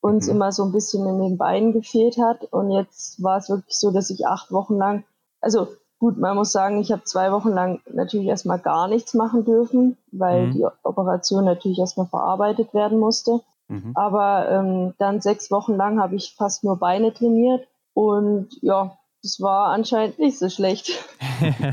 uns 0.00 0.26
mhm. 0.26 0.34
immer 0.34 0.52
so 0.52 0.64
ein 0.64 0.72
bisschen 0.72 1.06
in 1.06 1.20
den 1.20 1.38
Beinen 1.38 1.72
gefehlt 1.72 2.18
hat. 2.18 2.44
Und 2.52 2.70
jetzt 2.70 3.22
war 3.22 3.38
es 3.38 3.48
wirklich 3.48 3.76
so, 3.76 3.90
dass 3.90 4.10
ich 4.10 4.26
acht 4.26 4.52
Wochen 4.52 4.76
lang, 4.76 5.04
also 5.40 5.68
gut, 5.98 6.18
man 6.18 6.36
muss 6.36 6.52
sagen, 6.52 6.80
ich 6.80 6.92
habe 6.92 7.04
zwei 7.04 7.32
Wochen 7.32 7.50
lang 7.50 7.80
natürlich 7.92 8.28
erstmal 8.28 8.58
gar 8.58 8.88
nichts 8.88 9.14
machen 9.14 9.44
dürfen, 9.44 9.96
weil 10.12 10.48
mhm. 10.48 10.52
die 10.52 10.66
Operation 10.82 11.44
natürlich 11.44 11.78
erstmal 11.78 12.06
verarbeitet 12.06 12.74
werden 12.74 12.98
musste. 12.98 13.40
Mhm. 13.68 13.92
Aber 13.94 14.48
ähm, 14.50 14.94
dann 14.98 15.20
sechs 15.20 15.50
Wochen 15.50 15.74
lang 15.74 16.00
habe 16.00 16.14
ich 16.14 16.34
fast 16.36 16.64
nur 16.64 16.76
Beine 16.76 17.12
trainiert 17.12 17.66
und 17.92 18.48
ja, 18.62 18.96
das 19.22 19.40
war 19.40 19.68
anscheinend 19.68 20.18
nicht 20.18 20.38
so 20.38 20.48
schlecht. 20.48 21.04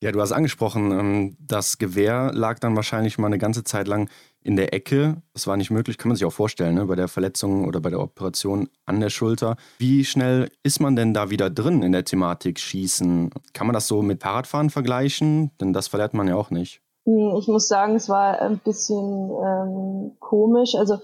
Ja, 0.00 0.12
du 0.12 0.20
hast 0.20 0.30
angesprochen, 0.30 0.92
ähm, 0.92 1.36
das 1.40 1.78
Gewehr 1.78 2.30
lag 2.32 2.60
dann 2.60 2.76
wahrscheinlich 2.76 3.18
mal 3.18 3.26
eine 3.26 3.38
ganze 3.38 3.64
Zeit 3.64 3.88
lang 3.88 4.08
in 4.42 4.56
der 4.56 4.72
Ecke. 4.72 5.22
Das 5.32 5.46
war 5.46 5.56
nicht 5.56 5.70
möglich, 5.70 5.98
kann 5.98 6.08
man 6.08 6.16
sich 6.16 6.24
auch 6.24 6.32
vorstellen, 6.32 6.74
ne? 6.74 6.86
bei 6.86 6.94
der 6.94 7.08
Verletzung 7.08 7.66
oder 7.66 7.80
bei 7.80 7.90
der 7.90 8.00
Operation 8.00 8.68
an 8.86 9.00
der 9.00 9.10
Schulter. 9.10 9.56
Wie 9.78 10.04
schnell 10.04 10.50
ist 10.62 10.80
man 10.80 10.96
denn 10.96 11.14
da 11.14 11.30
wieder 11.30 11.50
drin 11.50 11.82
in 11.82 11.92
der 11.92 12.04
Thematik 12.04 12.58
Schießen? 12.58 13.30
Kann 13.52 13.66
man 13.66 13.74
das 13.74 13.88
so 13.88 14.02
mit 14.02 14.22
Fahrradfahren 14.22 14.70
vergleichen? 14.70 15.50
Denn 15.60 15.72
das 15.72 15.88
verlernt 15.88 16.14
man 16.14 16.28
ja 16.28 16.36
auch 16.36 16.50
nicht. 16.50 16.80
Hm, 17.04 17.36
ich 17.38 17.48
muss 17.48 17.68
sagen, 17.68 17.96
es 17.96 18.08
war 18.08 18.40
ein 18.40 18.58
bisschen 18.58 19.30
ähm, 19.30 20.16
komisch. 20.20 20.74
Also 20.74 20.98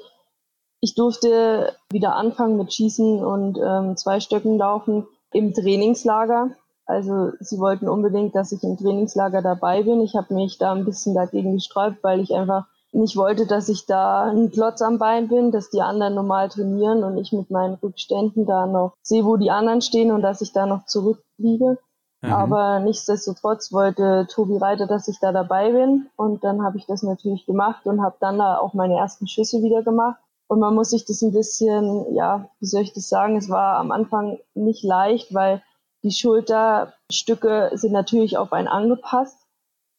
ich 0.81 0.95
durfte 0.95 1.75
wieder 1.91 2.15
anfangen 2.17 2.59
mit 2.59 2.73
Schießen 2.73 3.25
und 3.25 3.59
ähm, 3.59 3.97
zwei 3.97 4.21
Stöcken 4.21 4.59
laufen 4.59 5.07
im 5.33 5.55
Trainingslager. 5.55 6.51
Also 6.87 7.33
sie 7.41 7.59
wollten 7.59 7.89
unbedingt, 7.89 8.35
dass 8.35 8.53
ich 8.53 8.63
im 8.63 8.77
Trainingslager 8.77 9.41
dabei 9.41 9.83
bin. 9.83 10.03
Ich 10.03 10.15
habe 10.15 10.35
mich 10.35 10.59
da 10.59 10.73
ein 10.73 10.85
bisschen 10.85 11.15
dagegen 11.15 11.55
gesträubt, 11.55 12.03
weil 12.03 12.21
ich 12.21 12.35
einfach 12.35 12.67
nicht 12.95 13.17
wollte, 13.17 13.47
dass 13.47 13.69
ich 13.69 13.87
da 13.87 14.25
ein 14.25 14.51
Klotz 14.51 14.81
am 14.83 14.99
Bein 14.99 15.29
bin, 15.29 15.51
dass 15.51 15.71
die 15.71 15.83
anderen 15.83 16.15
normal 16.15 16.49
trainieren 16.49 17.03
und 17.05 17.19
ich 17.19 17.33
mit 17.33 17.51
meinen 17.51 17.75
Rückständen 17.75 18.47
da 18.47 18.67
noch 18.67 18.95
sehe, 19.03 19.25
wo 19.25 19.37
die 19.37 19.51
anderen 19.51 19.83
stehen 19.83 20.13
und 20.13 20.23
dass 20.23 20.41
ich 20.41 20.53
da 20.53 20.67
noch 20.67 20.87
zurückliege. 20.87 21.79
Mhm. 22.23 22.33
Aber 22.33 22.81
nichtsdestotrotz 22.81 23.73
wollte 23.73 24.27
Tobi 24.31 24.57
Reiter, 24.57 24.87
dass 24.87 25.09
ich 25.09 25.19
da 25.21 25.33
dabei 25.33 25.73
bin 25.73 26.07
und 26.17 26.43
dann 26.45 26.63
habe 26.63 26.79
ich 26.79 26.87
das 26.87 27.03
natürlich 27.03 27.47
gemacht 27.47 27.87
und 27.87 28.03
habe 28.03 28.17
dann 28.21 28.39
da 28.39 28.59
auch 28.59 28.75
meine 28.75 28.97
ersten 28.97 29.27
Schüsse 29.27 29.63
wieder 29.63 29.83
gemacht. 29.83 30.21
Und 30.47 30.61
man 30.61 30.75
muss 30.75 30.91
sich 30.91 31.05
das 31.05 31.23
ein 31.23 31.33
bisschen, 31.33 32.15
ja, 32.15 32.49
wie 32.61 32.67
soll 32.67 32.83
ich 32.83 32.93
das 32.93 33.09
sagen, 33.09 33.37
es 33.37 33.49
war 33.49 33.79
am 33.79 33.91
Anfang 33.91 34.39
nicht 34.55 34.85
leicht, 34.85 35.35
weil 35.35 35.63
die 36.03 36.13
Schulterstücke 36.13 37.71
sind 37.75 37.93
natürlich 37.93 38.37
auf 38.37 38.53
einen 38.53 38.69
angepasst 38.69 39.39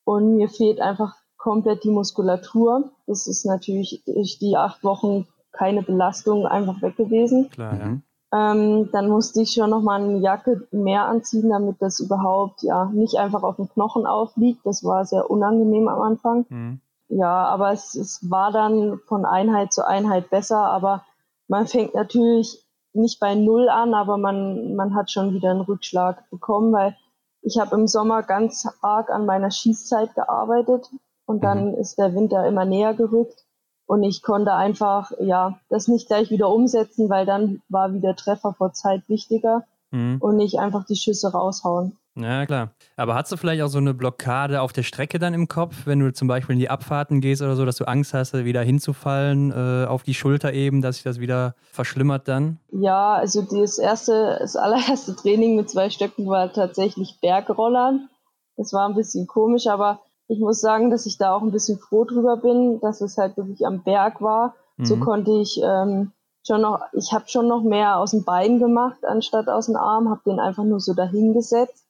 und 0.06 0.36
mir 0.36 0.50
fehlt 0.50 0.80
einfach 0.80 1.16
komplett 1.46 1.84
die 1.84 1.92
Muskulatur. 1.92 2.90
Das 3.06 3.28
ist 3.28 3.46
natürlich 3.46 4.02
durch 4.08 4.40
die 4.40 4.58
acht 4.58 4.84
Wochen 4.84 5.28
keine 5.52 5.84
Belastung 5.84 6.48
einfach 6.48 6.82
weg 6.82 6.98
gewesen. 6.98 7.52
Klar, 7.52 7.78
ja. 7.78 7.98
Ähm, 8.34 8.90
dann 8.92 9.08
musste 9.10 9.44
ich 9.44 9.52
schon 9.52 9.70
nochmal 9.70 10.02
eine 10.02 10.18
Jacke 10.18 10.68
mehr 10.72 11.06
anziehen, 11.06 11.52
damit 11.52 11.80
das 11.84 12.00
überhaupt 12.00 12.64
ja 12.64 12.86
nicht 12.86 13.18
einfach 13.18 13.44
auf 13.44 13.58
dem 13.58 13.70
Knochen 13.70 14.08
aufliegt. 14.08 14.66
Das 14.66 14.84
war 14.84 15.06
sehr 15.06 15.30
unangenehm 15.30 15.88
am 15.88 16.02
Anfang. 16.02 16.46
Mhm. 16.50 16.82
Ja, 17.10 17.46
aber 17.46 17.72
es, 17.72 17.94
es 17.94 18.28
war 18.28 18.52
dann 18.52 18.98
von 19.06 19.24
Einheit 19.24 19.72
zu 19.72 19.88
Einheit 19.88 20.32
besser, 20.32 20.58
aber 20.58 21.06
man 21.48 21.68
fängt 21.68 21.94
natürlich 21.94 22.66
nicht 22.94 23.20
bei 23.20 23.36
Null 23.36 23.70
an, 23.70 23.94
aber 23.94 24.18
man, 24.18 24.76
man 24.76 24.96
hat 24.96 25.12
schon 25.12 25.36
wieder 25.36 25.52
einen 25.52 25.62
Rückschlag 25.62 26.28
bekommen, 26.32 26.74
weil 26.74 26.98
ich 27.44 27.60
habe 27.60 27.76
im 27.76 27.88
Sommer 27.88 28.24
ganz 28.24 28.68
arg 28.82 29.12
an 29.12 29.28
meiner 29.28 29.52
Schießzeit 29.52 30.16
gearbeitet 30.16 30.90
und 31.26 31.44
dann 31.44 31.72
mhm. 31.72 31.78
ist 31.78 31.98
der 31.98 32.14
Winter 32.14 32.48
immer 32.48 32.66
näher 32.66 32.94
gerückt 32.94 33.46
und 33.86 34.04
ich 34.04 34.22
konnte 34.22 34.54
einfach 34.54 35.12
ja 35.20 35.60
das 35.70 35.88
nicht 35.88 36.08
gleich 36.08 36.32
wieder 36.32 36.50
umsetzen, 36.50 37.10
weil 37.10 37.26
dann 37.26 37.62
war 37.70 37.94
wieder 37.94 38.16
Treffer 38.16 38.54
vor 38.54 38.74
Zeit 38.74 39.08
wichtiger 39.08 39.64
mhm. 39.92 40.18
und 40.20 40.38
nicht 40.38 40.60
einfach 40.60 40.86
die 40.86 40.96
Schüsse 40.96 41.32
raushauen. 41.32 41.98
Ja, 42.18 42.46
klar. 42.46 42.70
Aber 42.96 43.16
hast 43.16 43.32
du 43.32 43.38
vielleicht 43.38 43.62
auch 43.62 43.68
so 43.68 43.78
eine 43.78 43.94
Blockade 43.94 44.62
auf 44.62 44.72
der 44.72 44.84
Strecke 44.84 45.20
dann 45.20 45.34
im 45.34 45.50
Kopf, 45.50 45.86
wenn 45.86 46.00
du 46.00 46.14
zum 46.14 46.30
Beispiel 46.30 46.54
in 46.54 46.60
die 46.60 46.70
Abfahrten 46.70 47.20
gehst 47.20 47.42
oder 47.42 47.58
so, 47.58 47.66
dass 47.66 47.76
du 47.76 47.86
Angst 47.86 48.14
hast, 48.14 48.34
wieder 48.34 48.62
hinzufallen 48.62 49.52
äh, 49.52 49.86
auf 49.86 50.04
die 50.04 50.14
Schulter 50.14 50.54
eben, 50.54 50.82
dass 50.82 50.96
sich 50.96 51.04
das 51.04 51.20
wieder 51.20 51.56
verschlimmert 51.74 52.30
dann? 52.30 52.58
Ja, 52.72 53.16
also 53.16 53.42
das 53.42 53.78
erste, 53.80 54.38
das 54.40 54.56
allererste 54.56 55.16
Training 55.18 55.58
mit 55.58 55.70
zwei 55.70 55.90
Stöcken 55.90 56.26
war 56.28 56.54
tatsächlich 56.54 57.20
Bergrollern. 57.20 58.08
Das 58.56 58.72
war 58.72 58.88
ein 58.88 58.96
bisschen 58.96 59.28
komisch, 59.28 59.68
aber 59.68 60.00
ich 60.28 60.40
muss 60.40 60.60
sagen, 60.60 60.90
dass 60.90 61.06
ich 61.06 61.18
da 61.18 61.34
auch 61.34 61.42
ein 61.42 61.52
bisschen 61.52 61.78
froh 61.78 62.04
drüber 62.04 62.38
bin, 62.38 62.80
dass 62.80 63.02
es 63.02 63.18
halt 63.18 63.38
wirklich 63.38 63.66
am 63.66 63.84
Berg 63.84 64.22
war. 64.22 64.56
Mhm. 64.78 64.86
So 64.86 64.98
konnte 64.98 65.32
ich 65.32 65.60
ähm, 65.64 66.12
schon 66.46 66.62
noch, 66.62 66.82
ich 66.94 67.14
habe 67.14 67.26
schon 67.28 67.48
noch 67.48 67.64
mehr 67.64 67.98
aus 67.98 68.12
dem 68.12 68.24
Bein 68.24 68.60
gemacht 68.60 69.06
anstatt 69.06 69.48
aus 69.48 69.68
dem 69.68 69.76
Arm, 69.76 70.10
habe 70.10 70.22
den 70.26 70.40
einfach 70.40 70.64
nur 70.64 70.80
so 70.80 70.94
dahingesetzt 70.94 71.85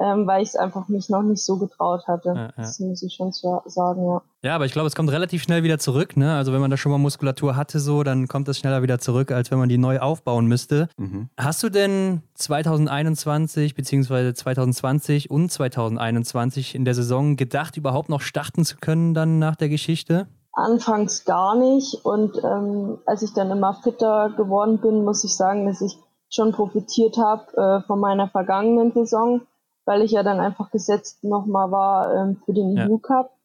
ähm, 0.00 0.26
weil 0.26 0.42
ich 0.42 0.50
es 0.50 0.56
einfach 0.56 0.88
mich 0.88 1.08
noch 1.08 1.22
nicht 1.22 1.44
so 1.44 1.58
getraut 1.58 2.06
hatte. 2.08 2.32
Ja, 2.34 2.34
ja. 2.34 2.52
Das 2.56 2.80
muss 2.80 3.02
ich 3.02 3.14
schon 3.14 3.32
sagen, 3.32 4.06
ja. 4.06 4.22
Ja, 4.42 4.54
aber 4.56 4.64
ich 4.64 4.72
glaube, 4.72 4.88
es 4.88 4.96
kommt 4.96 5.10
relativ 5.10 5.42
schnell 5.42 5.62
wieder 5.62 5.78
zurück. 5.78 6.16
Ne? 6.16 6.34
Also 6.34 6.52
wenn 6.52 6.60
man 6.60 6.70
da 6.70 6.76
schon 6.76 6.90
mal 6.90 6.98
Muskulatur 6.98 7.54
hatte, 7.54 7.78
so, 7.78 8.02
dann 8.02 8.26
kommt 8.26 8.48
es 8.48 8.58
schneller 8.58 8.82
wieder 8.82 8.98
zurück, 8.98 9.30
als 9.30 9.50
wenn 9.50 9.58
man 9.58 9.68
die 9.68 9.78
neu 9.78 10.00
aufbauen 10.00 10.46
müsste. 10.46 10.88
Mhm. 10.96 11.28
Hast 11.38 11.62
du 11.62 11.68
denn 11.68 12.22
2021 12.34 13.74
bzw. 13.74 14.34
2020 14.34 15.30
und 15.30 15.52
2021 15.52 16.74
in 16.74 16.84
der 16.84 16.94
Saison 16.94 17.36
gedacht, 17.36 17.76
überhaupt 17.76 18.08
noch 18.08 18.20
starten 18.20 18.64
zu 18.64 18.78
können 18.78 19.14
dann 19.14 19.38
nach 19.38 19.54
der 19.54 19.68
Geschichte? 19.68 20.26
Anfangs 20.54 21.24
gar 21.24 21.54
nicht. 21.54 22.04
Und 22.04 22.36
ähm, 22.42 22.98
als 23.06 23.22
ich 23.22 23.32
dann 23.32 23.50
immer 23.50 23.74
fitter 23.74 24.30
geworden 24.36 24.78
bin, 24.78 25.04
muss 25.04 25.24
ich 25.24 25.36
sagen, 25.36 25.66
dass 25.66 25.80
ich 25.80 25.96
schon 26.30 26.52
profitiert 26.52 27.16
habe 27.18 27.44
äh, 27.56 27.86
von 27.86 28.00
meiner 28.00 28.28
vergangenen 28.28 28.92
Saison 28.92 29.42
weil 29.84 30.02
ich 30.02 30.12
ja 30.12 30.22
dann 30.22 30.40
einfach 30.40 30.70
gesetzt 30.70 31.24
nochmal 31.24 31.70
war 31.70 32.14
ähm, 32.14 32.36
für 32.44 32.52
den 32.52 32.78
EU 32.78 32.98
Cup. 32.98 33.36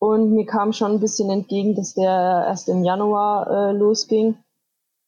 Und 0.00 0.32
mir 0.32 0.46
kam 0.46 0.72
schon 0.72 0.92
ein 0.92 1.00
bisschen 1.00 1.28
entgegen, 1.30 1.74
dass 1.74 1.94
der 1.94 2.44
erst 2.46 2.68
im 2.68 2.84
Januar 2.84 3.48
äh, 3.50 3.72
losging. 3.72 4.36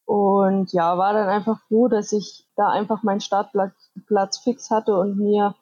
Und 0.04 0.72
ja, 0.72 0.98
war 0.98 1.12
dann 1.12 1.28
einfach 1.28 1.60
froh, 1.68 1.86
dass 1.86 2.10
ich 2.10 2.48
da 2.56 2.68
einfach 2.68 3.04
meinen 3.04 3.20
Startplatz 3.20 3.72
Platz 4.06 4.38
fix 4.38 4.70
hatte 4.70 4.98
und 4.98 5.18
mir 5.18 5.54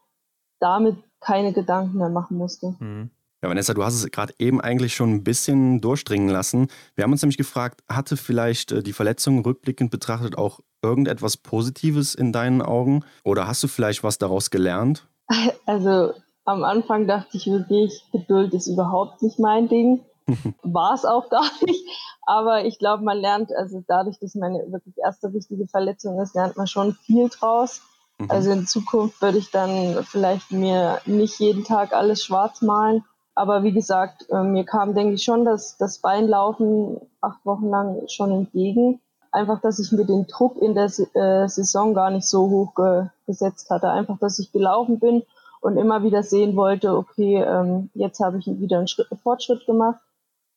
damit 0.60 0.96
keine 1.20 1.52
Gedanken 1.52 1.98
mehr 1.98 2.08
machen 2.08 2.38
musste. 2.38 2.74
Mhm. 2.78 3.10
Ja, 3.42 3.48
Vanessa, 3.48 3.72
du 3.72 3.84
hast 3.84 3.94
es 3.94 4.10
gerade 4.10 4.34
eben 4.38 4.60
eigentlich 4.60 4.94
schon 4.94 5.12
ein 5.12 5.22
bisschen 5.22 5.80
durchdringen 5.80 6.28
lassen. 6.28 6.68
Wir 6.96 7.04
haben 7.04 7.12
uns 7.12 7.22
nämlich 7.22 7.36
gefragt, 7.36 7.82
hatte 7.88 8.16
vielleicht 8.16 8.72
äh, 8.72 8.82
die 8.82 8.92
Verletzung 8.92 9.44
rückblickend 9.44 9.92
betrachtet 9.92 10.36
auch 10.36 10.60
irgendetwas 10.82 11.36
Positives 11.36 12.14
in 12.14 12.32
deinen 12.32 12.62
Augen? 12.62 13.04
Oder 13.24 13.46
hast 13.46 13.62
du 13.62 13.68
vielleicht 13.68 14.02
was 14.02 14.18
daraus 14.18 14.50
gelernt? 14.50 15.06
Also 15.66 16.14
am 16.46 16.64
Anfang 16.64 17.06
dachte 17.06 17.36
ich 17.36 17.46
wirklich, 17.46 18.02
Geduld 18.10 18.54
ist 18.54 18.68
überhaupt 18.68 19.22
nicht 19.22 19.38
mein 19.38 19.68
Ding. 19.68 20.00
War 20.62 20.94
es 20.94 21.04
auch 21.04 21.28
gar 21.28 21.44
nicht. 21.66 21.84
Aber 22.26 22.64
ich 22.64 22.78
glaube, 22.78 23.04
man 23.04 23.18
lernt, 23.18 23.50
also 23.54 23.84
dadurch, 23.86 24.18
dass 24.18 24.34
meine 24.34 24.58
wirklich 24.70 24.94
erste 24.96 25.32
wichtige 25.34 25.66
Verletzung 25.66 26.18
ist, 26.20 26.34
lernt 26.34 26.56
man 26.56 26.66
schon 26.66 26.94
viel 26.94 27.28
draus. 27.28 27.82
Mhm. 28.18 28.30
Also 28.30 28.50
in 28.50 28.66
Zukunft 28.66 29.20
würde 29.20 29.38
ich 29.38 29.50
dann 29.50 30.02
vielleicht 30.04 30.50
mir 30.50 31.00
nicht 31.04 31.38
jeden 31.38 31.64
Tag 31.64 31.92
alles 31.92 32.24
schwarz 32.24 32.62
malen. 32.62 33.04
Aber 33.38 33.62
wie 33.62 33.72
gesagt, 33.72 34.26
äh, 34.30 34.42
mir 34.42 34.64
kam, 34.64 34.94
denke 34.94 35.14
ich, 35.14 35.24
schon 35.24 35.44
das, 35.44 35.76
das 35.78 35.98
Beinlaufen 35.98 37.00
acht 37.20 37.44
Wochen 37.46 37.70
lang 37.70 38.08
schon 38.08 38.30
entgegen 38.32 39.00
einfach, 39.32 39.60
dass 39.60 39.78
ich 39.78 39.92
mir 39.92 40.04
den 40.04 40.26
Druck 40.26 40.60
in 40.60 40.74
der 40.74 40.86
äh, 40.86 41.48
Saison 41.48 41.94
gar 41.94 42.10
nicht 42.10 42.26
so 42.26 42.48
hoch 42.50 42.74
ge 42.74 43.06
gesetzt 43.26 43.70
hatte. 43.70 43.90
Einfach, 43.90 44.18
dass 44.18 44.38
ich 44.38 44.52
gelaufen 44.52 44.98
bin 44.98 45.22
und 45.60 45.76
immer 45.76 46.02
wieder 46.02 46.22
sehen 46.22 46.56
wollte, 46.56 46.96
okay, 46.96 47.42
ähm, 47.42 47.90
jetzt 47.94 48.20
habe 48.20 48.38
ich 48.38 48.46
wieder 48.46 48.78
einen 48.78 48.88
Schritt, 48.88 49.10
einen 49.10 49.20
Fortschritt 49.20 49.66
gemacht. 49.66 50.00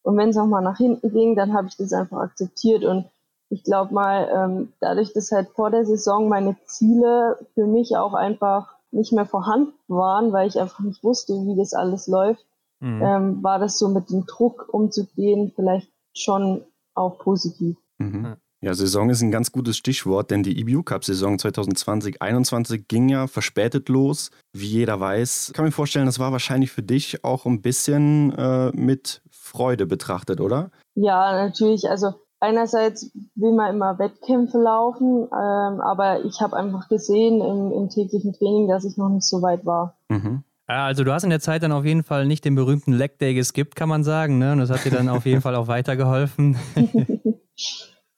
Und 0.03 0.17
wenn 0.17 0.29
es 0.29 0.37
auch 0.37 0.45
mal 0.45 0.61
nach 0.61 0.77
hinten 0.77 1.11
ging, 1.11 1.35
dann 1.35 1.53
habe 1.53 1.67
ich 1.67 1.75
das 1.75 1.93
einfach 1.93 2.19
akzeptiert. 2.19 2.85
Und 2.85 3.05
ich 3.49 3.63
glaube 3.63 3.93
mal, 3.93 4.29
ähm, 4.33 4.73
dadurch, 4.79 5.13
dass 5.13 5.31
halt 5.31 5.49
vor 5.49 5.69
der 5.69 5.85
Saison 5.85 6.29
meine 6.29 6.55
Ziele 6.65 7.37
für 7.53 7.67
mich 7.67 7.97
auch 7.97 8.13
einfach 8.13 8.75
nicht 8.91 9.11
mehr 9.13 9.25
vorhanden 9.25 9.73
waren, 9.87 10.31
weil 10.31 10.47
ich 10.47 10.59
einfach 10.59 10.79
nicht 10.79 11.03
wusste, 11.03 11.33
wie 11.33 11.55
das 11.55 11.73
alles 11.73 12.07
läuft, 12.07 12.45
mhm. 12.81 13.01
ähm, 13.01 13.43
war 13.43 13.59
das 13.59 13.79
so 13.79 13.87
mit 13.87 14.09
dem 14.09 14.25
Druck 14.25 14.67
umzugehen 14.71 15.51
vielleicht 15.55 15.89
schon 16.13 16.63
auch 16.93 17.17
positiv. 17.19 17.77
Mhm. 17.99 18.35
Ja, 18.63 18.75
Saison 18.75 19.09
ist 19.09 19.23
ein 19.23 19.31
ganz 19.31 19.51
gutes 19.51 19.75
Stichwort, 19.75 20.29
denn 20.29 20.43
die 20.43 20.59
EBU 20.59 20.83
Cup 20.83 21.03
Saison 21.03 21.37
2020-21 21.37 22.83
ging 22.87 23.09
ja 23.09 23.25
verspätet 23.25 23.89
los. 23.89 24.29
Wie 24.53 24.67
jeder 24.67 24.99
weiß, 24.99 25.49
ich 25.49 25.53
kann 25.55 25.65
mir 25.65 25.71
vorstellen, 25.71 26.05
das 26.05 26.19
war 26.19 26.31
wahrscheinlich 26.31 26.71
für 26.71 26.83
dich 26.83 27.23
auch 27.23 27.47
ein 27.47 27.63
bisschen 27.63 28.31
äh, 28.33 28.71
mit 28.75 29.23
Freude 29.31 29.87
betrachtet, 29.87 30.41
oder? 30.41 30.69
Ja, 30.93 31.33
natürlich. 31.43 31.89
Also 31.89 32.13
einerseits 32.39 33.11
will 33.33 33.53
man 33.53 33.73
immer 33.73 33.97
Wettkämpfe 33.97 34.59
laufen, 34.59 35.23
ähm, 35.23 35.81
aber 35.81 36.23
ich 36.23 36.39
habe 36.41 36.55
einfach 36.55 36.87
gesehen 36.87 37.41
im, 37.41 37.71
im, 37.71 37.89
täglichen 37.89 38.33
Training, 38.33 38.67
dass 38.67 38.85
ich 38.85 38.95
noch 38.95 39.09
nicht 39.09 39.25
so 39.25 39.41
weit 39.41 39.65
war. 39.65 39.97
Mhm. 40.09 40.43
Also 40.77 41.03
du 41.03 41.11
hast 41.11 41.23
in 41.23 41.29
der 41.29 41.39
Zeit 41.39 41.63
dann 41.63 41.71
auf 41.71 41.85
jeden 41.85 42.03
Fall 42.03 42.25
nicht 42.25 42.45
den 42.45 42.55
berühmten 42.55 42.93
Leg 42.93 43.17
Day 43.19 43.33
geskippt, 43.33 43.75
kann 43.75 43.89
man 43.89 44.03
sagen. 44.03 44.37
Ne? 44.37 44.53
Und 44.53 44.59
das 44.59 44.69
hat 44.69 44.85
dir 44.85 44.91
dann 44.91 45.09
auf 45.09 45.25
jeden 45.25 45.41
Fall 45.41 45.55
auch 45.55 45.67
weitergeholfen. 45.67 46.57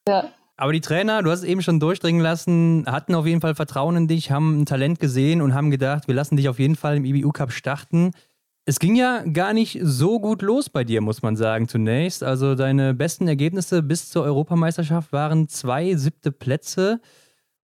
Ja. 0.07 0.25
Aber 0.57 0.73
die 0.73 0.81
Trainer, 0.81 1.23
du 1.23 1.31
hast 1.31 1.39
es 1.39 1.45
eben 1.45 1.61
schon 1.61 1.79
durchdringen 1.79 2.21
lassen, 2.21 2.85
hatten 2.87 3.15
auf 3.15 3.25
jeden 3.25 3.41
Fall 3.41 3.55
Vertrauen 3.55 3.95
in 3.95 4.07
dich, 4.07 4.31
haben 4.31 4.61
ein 4.61 4.65
Talent 4.65 4.99
gesehen 4.99 5.41
und 5.41 5.53
haben 5.53 5.71
gedacht, 5.71 6.07
wir 6.07 6.15
lassen 6.15 6.37
dich 6.37 6.49
auf 6.49 6.59
jeden 6.59 6.75
Fall 6.75 6.97
im 6.97 7.05
IBU 7.05 7.31
Cup 7.31 7.51
starten. 7.51 8.11
Es 8.65 8.79
ging 8.79 8.95
ja 8.95 9.23
gar 9.23 9.53
nicht 9.53 9.79
so 9.81 10.19
gut 10.19 10.41
los 10.41 10.69
bei 10.69 10.83
dir, 10.83 11.01
muss 11.01 11.21
man 11.21 11.35
sagen, 11.35 11.67
zunächst. 11.67 12.23
Also 12.23 12.55
deine 12.55 12.93
besten 12.93 13.27
Ergebnisse 13.27 13.81
bis 13.81 14.09
zur 14.09 14.23
Europameisterschaft 14.23 15.11
waren 15.11 15.49
zwei 15.49 15.95
siebte 15.95 16.31
Plätze. 16.31 17.01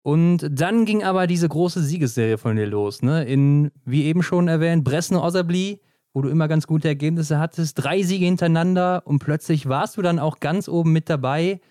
Und 0.09 0.47
dann 0.49 0.85
ging 0.85 1.03
aber 1.03 1.27
diese 1.27 1.47
große 1.47 1.83
Siegesserie 1.83 2.39
von 2.39 2.55
dir 2.55 2.65
los. 2.65 3.03
Ne? 3.03 3.25
In, 3.25 3.69
wie 3.85 4.05
eben 4.05 4.23
schon 4.23 4.47
erwähnt, 4.47 4.83
Bresno-Osabli, 4.83 5.81
wo 6.15 6.23
du 6.23 6.29
immer 6.29 6.47
ganz 6.47 6.65
gute 6.65 6.87
Ergebnisse 6.87 7.37
hattest. 7.37 7.75
Drei 7.75 8.01
Siege 8.01 8.25
hintereinander 8.25 9.03
und 9.05 9.19
plötzlich 9.19 9.69
warst 9.69 9.97
du 9.97 10.01
dann 10.01 10.17
auch 10.17 10.39
ganz 10.39 10.67
oben 10.67 10.93
mit 10.93 11.11
dabei 11.11 11.61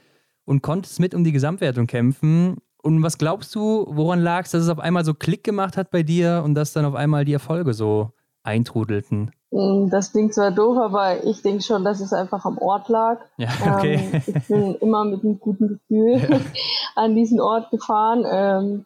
und 0.45 0.63
konntest 0.63 1.01
mit 1.01 1.17
um 1.17 1.25
die 1.25 1.33
Gesamtwertung 1.33 1.89
kämpfen. 1.89 2.59
Und 2.81 3.03
was 3.03 3.19
glaubst 3.19 3.53
du, 3.57 3.87
woran 3.91 4.21
lag 4.21 4.45
es, 4.45 4.53
dass 4.53 4.63
es 4.63 4.69
auf 4.69 4.79
einmal 4.79 5.05
so 5.05 5.15
Klick 5.15 5.43
gemacht 5.43 5.77
hat 5.77 5.91
bei 5.91 6.05
dir 6.05 6.43
und 6.45 6.55
dass 6.55 6.73
dann 6.73 6.85
auf 6.85 6.95
einmal 6.95 7.25
die 7.25 7.33
Erfolge 7.33 7.75
so 7.75 8.13
eintrudelten? 8.45 9.33
Hm, 9.51 9.89
das 9.91 10.13
klingt 10.13 10.35
zwar 10.35 10.51
doof, 10.51 10.77
aber 10.77 11.25
ich 11.25 11.43
denke 11.43 11.63
schon, 11.63 11.85
dass 11.85 12.01
es 12.01 12.13
einfach 12.13 12.45
am 12.45 12.59
Ort 12.59 12.89
lag. 12.89 13.21
Ja, 13.39 13.49
okay. 13.77 14.11
Ähm, 14.13 14.23
ich 14.27 14.47
bin 14.47 14.75
immer 14.81 15.05
mit 15.05 15.25
einem 15.25 15.41
guten 15.41 15.69
Gefühl 15.69 16.21
ja. 16.29 16.41
an 16.95 17.15
diesen 17.15 17.41
Ort 17.41 17.71
gefahren. 17.71 18.25
Ähm, 18.31 18.85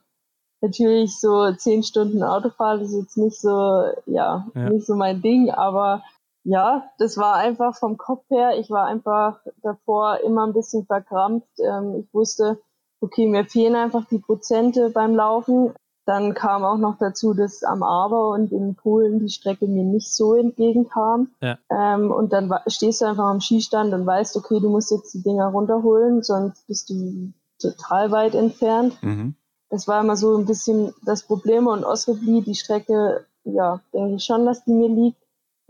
natürlich 0.61 1.19
so 1.19 1.53
zehn 1.53 1.83
Stunden 1.83 2.23
Autofahrt 2.23 2.81
ist 2.83 2.95
jetzt 2.95 3.17
nicht 3.17 3.41
so, 3.41 3.85
ja, 4.07 4.47
ja, 4.55 4.71
nicht 4.71 4.87
so 4.87 4.95
mein 4.95 5.21
Ding, 5.21 5.51
aber 5.51 6.03
ja, 6.45 6.91
das 6.99 7.17
war 7.19 7.37
einfach 7.37 7.77
vom 7.77 7.97
Kopf 7.97 8.25
her. 8.31 8.59
Ich 8.59 8.71
war 8.71 8.87
einfach 8.87 9.41
davor 9.63 10.21
immer 10.25 10.47
ein 10.47 10.53
bisschen 10.53 10.87
verkrampft. 10.87 11.59
Ähm, 11.59 12.05
ich 12.05 12.15
wusste, 12.15 12.61
okay, 13.01 13.27
mir 13.27 13.45
fehlen 13.45 13.77
einfach 13.77 14.07
die 14.07 14.19
Prozente 14.19 14.91
beim 14.91 15.15
Laufen. 15.15 15.73
Dann 16.05 16.35
kam 16.35 16.65
auch 16.65 16.79
noch 16.79 16.99
dazu, 16.99 17.33
dass 17.33 17.63
am 17.63 17.83
Aber 17.83 18.31
und 18.31 18.51
in 18.51 18.75
Polen 18.75 19.21
die 19.21 19.29
Strecke 19.29 19.67
mir 19.67 19.85
nicht 19.85 20.13
so 20.13 20.35
entgegenkam. 20.35 21.31
Ja. 21.41 21.59
Ähm, 21.71 22.11
und 22.11 22.33
dann 22.33 22.53
stehst 22.67 23.01
du 23.01 23.05
einfach 23.05 23.27
am 23.27 23.41
Skistand 23.41 23.95
und 23.95 24.05
weißt, 24.05 24.37
okay, 24.37 24.59
du 24.61 24.69
musst 24.69 24.91
jetzt 24.91 25.15
die 25.15 25.23
Dinger 25.23 25.47
runterholen, 25.49 26.23
sonst 26.23 26.67
bist 26.67 26.91
du 26.91 27.33
total 27.61 28.11
weit 28.11 28.35
entfernt. 28.35 29.01
Mhm. 29.03 29.37
Das 29.71 29.87
war 29.87 30.01
immer 30.01 30.17
so 30.17 30.37
ein 30.37 30.47
bisschen 30.47 30.93
das 31.05 31.23
Problem. 31.23 31.67
Und 31.69 31.85
Osrebli, 31.85 32.43
die 32.43 32.57
Strecke, 32.57 33.25
ja, 33.45 33.81
denke 33.95 34.17
ich 34.17 34.25
schon, 34.25 34.45
dass 34.45 34.65
die 34.65 34.73
mir 34.73 34.89
liegt 34.89 35.23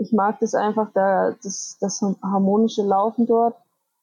ich 0.03 0.12
mag 0.12 0.40
das 0.40 0.55
einfach, 0.55 0.90
da, 0.95 1.35
das, 1.42 1.79
das 1.81 2.03
harmonische 2.23 2.83
Laufen 2.83 3.27
dort. 3.27 3.57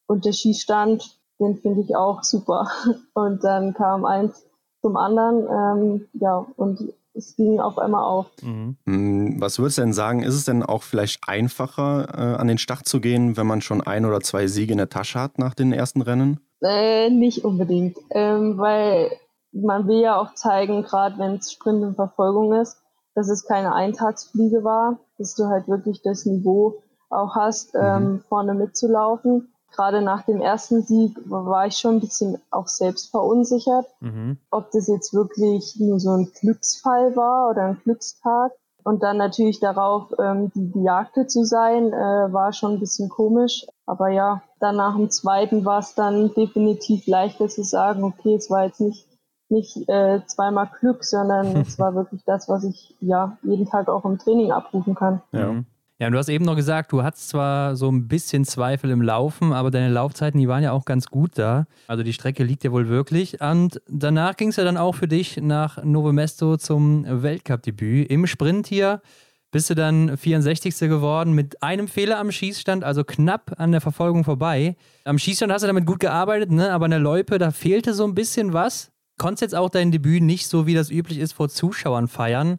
Und 0.06 0.24
der 0.24 0.32
Skistand, 0.32 1.18
den 1.38 1.58
finde 1.58 1.82
ich 1.82 1.96
auch 1.96 2.22
super. 2.22 2.68
Und 3.14 3.44
dann 3.44 3.74
kam 3.74 4.04
eins 4.04 4.44
zum 4.80 4.96
anderen, 4.96 5.46
ähm, 5.46 6.08
ja, 6.14 6.46
und 6.56 6.92
es 7.14 7.36
ging 7.36 7.60
auf 7.60 7.78
einmal 7.78 8.04
auf. 8.04 8.26
Mhm. 8.42 8.76
Mm, 8.84 9.40
was 9.40 9.58
würdest 9.58 9.78
du 9.78 9.82
denn 9.82 9.92
sagen, 9.92 10.22
ist 10.22 10.34
es 10.34 10.44
denn 10.44 10.62
auch 10.62 10.82
vielleicht 10.82 11.28
einfacher, 11.28 12.08
äh, 12.14 12.36
an 12.36 12.48
den 12.48 12.58
Start 12.58 12.86
zu 12.86 13.00
gehen, 13.00 13.36
wenn 13.36 13.46
man 13.46 13.60
schon 13.60 13.80
ein 13.80 14.06
oder 14.06 14.20
zwei 14.20 14.46
Siege 14.46 14.72
in 14.72 14.78
der 14.78 14.88
Tasche 14.88 15.20
hat 15.20 15.38
nach 15.38 15.54
den 15.54 15.72
ersten 15.72 16.02
Rennen? 16.02 16.40
Äh, 16.62 17.10
nicht 17.10 17.44
unbedingt, 17.44 17.98
ähm, 18.10 18.58
weil 18.58 19.10
man 19.52 19.88
will 19.88 20.00
ja 20.00 20.20
auch 20.20 20.34
zeigen, 20.34 20.82
gerade 20.82 21.18
wenn 21.18 21.36
es 21.36 21.52
Sprint 21.52 21.82
und 21.82 21.96
Verfolgung 21.96 22.52
ist, 22.54 22.76
dass 23.14 23.28
es 23.28 23.44
keine 23.44 23.74
Eintagsfliege 23.74 24.62
war, 24.62 24.98
dass 25.18 25.34
du 25.34 25.46
halt 25.46 25.68
wirklich 25.68 26.02
das 26.02 26.26
Niveau 26.26 26.82
auch 27.08 27.34
hast, 27.34 27.74
mhm. 27.74 27.80
ähm, 27.82 28.24
vorne 28.28 28.54
mitzulaufen. 28.54 29.52
Gerade 29.72 30.02
nach 30.02 30.22
dem 30.22 30.40
ersten 30.40 30.82
Sieg 30.82 31.16
war 31.26 31.66
ich 31.66 31.76
schon 31.76 31.96
ein 31.96 32.00
bisschen 32.00 32.38
auch 32.50 32.68
selbst 32.68 33.10
verunsichert, 33.10 33.86
mhm. 34.00 34.38
ob 34.50 34.70
das 34.72 34.88
jetzt 34.88 35.14
wirklich 35.14 35.76
nur 35.78 36.00
so 36.00 36.10
ein 36.10 36.30
Glücksfall 36.40 37.14
war 37.16 37.50
oder 37.50 37.62
ein 37.62 37.80
Glückstag. 37.82 38.52
Und 38.82 39.02
dann 39.02 39.18
natürlich 39.18 39.60
darauf, 39.60 40.12
ähm, 40.18 40.50
die 40.54 40.70
Gejagte 40.72 41.26
zu 41.26 41.44
sein, 41.44 41.92
äh, 41.92 42.32
war 42.32 42.52
schon 42.52 42.74
ein 42.74 42.80
bisschen 42.80 43.10
komisch. 43.10 43.66
Aber 43.84 44.08
ja, 44.08 44.42
dann 44.58 44.76
nach 44.76 44.96
dem 44.96 45.10
zweiten 45.10 45.64
war 45.64 45.80
es 45.80 45.94
dann 45.94 46.32
definitiv 46.34 47.06
leichter 47.06 47.48
zu 47.48 47.62
sagen, 47.62 48.04
okay, 48.04 48.34
es 48.34 48.50
war 48.50 48.64
jetzt 48.64 48.80
nicht 48.80 49.06
nicht 49.50 49.88
äh, 49.88 50.20
zweimal 50.26 50.70
Glück, 50.78 51.04
sondern 51.04 51.46
es 51.56 51.78
war 51.78 51.94
wirklich 51.94 52.22
das, 52.24 52.48
was 52.48 52.64
ich 52.64 52.94
ja 53.00 53.36
jeden 53.42 53.66
Tag 53.66 53.88
auch 53.88 54.04
im 54.04 54.18
Training 54.18 54.52
abrufen 54.52 54.94
kann. 54.94 55.22
Ja. 55.32 55.62
Ja, 56.00 56.08
du 56.08 56.16
hast 56.16 56.30
eben 56.30 56.46
noch 56.46 56.56
gesagt, 56.56 56.92
du 56.92 57.02
hattest 57.02 57.28
zwar 57.28 57.76
so 57.76 57.92
ein 57.92 58.08
bisschen 58.08 58.46
Zweifel 58.46 58.88
im 58.88 59.02
Laufen, 59.02 59.52
aber 59.52 59.70
deine 59.70 59.90
Laufzeiten, 59.90 60.40
die 60.40 60.48
waren 60.48 60.62
ja 60.62 60.72
auch 60.72 60.86
ganz 60.86 61.08
gut 61.08 61.32
da. 61.34 61.66
Also 61.88 62.02
die 62.02 62.14
Strecke 62.14 62.42
liegt 62.42 62.64
ja 62.64 62.72
wohl 62.72 62.88
wirklich. 62.88 63.38
Und 63.42 63.82
danach 63.86 64.38
ging 64.38 64.48
es 64.48 64.56
ja 64.56 64.64
dann 64.64 64.78
auch 64.78 64.94
für 64.94 65.08
dich 65.08 65.36
nach 65.36 65.84
Novo 65.84 66.10
Mesto 66.10 66.56
zum 66.56 67.04
Weltcup-Debüt. 67.06 68.10
Im 68.10 68.26
Sprint 68.26 68.66
hier 68.66 69.02
bist 69.50 69.68
du 69.68 69.74
dann 69.74 70.16
64. 70.16 70.78
geworden 70.88 71.34
mit 71.34 71.62
einem 71.62 71.86
Fehler 71.86 72.18
am 72.18 72.32
Schießstand, 72.32 72.82
also 72.82 73.04
knapp 73.04 73.52
an 73.58 73.70
der 73.70 73.82
Verfolgung 73.82 74.24
vorbei. 74.24 74.76
Am 75.04 75.18
Schießstand 75.18 75.52
hast 75.52 75.62
du 75.62 75.66
damit 75.66 75.84
gut 75.84 76.00
gearbeitet, 76.00 76.50
ne? 76.50 76.72
aber 76.72 76.86
an 76.86 76.92
der 76.92 77.00
Loipe, 77.00 77.36
da 77.36 77.50
fehlte 77.50 77.92
so 77.92 78.04
ein 78.04 78.14
bisschen 78.14 78.54
was. 78.54 78.90
Konntest 79.18 79.42
jetzt 79.42 79.54
auch 79.54 79.68
dein 79.68 79.92
Debüt 79.92 80.22
nicht 80.22 80.46
so, 80.46 80.66
wie 80.66 80.72
das 80.72 80.90
üblich 80.90 81.18
ist, 81.18 81.34
vor 81.34 81.50
Zuschauern 81.50 82.08
feiern. 82.08 82.58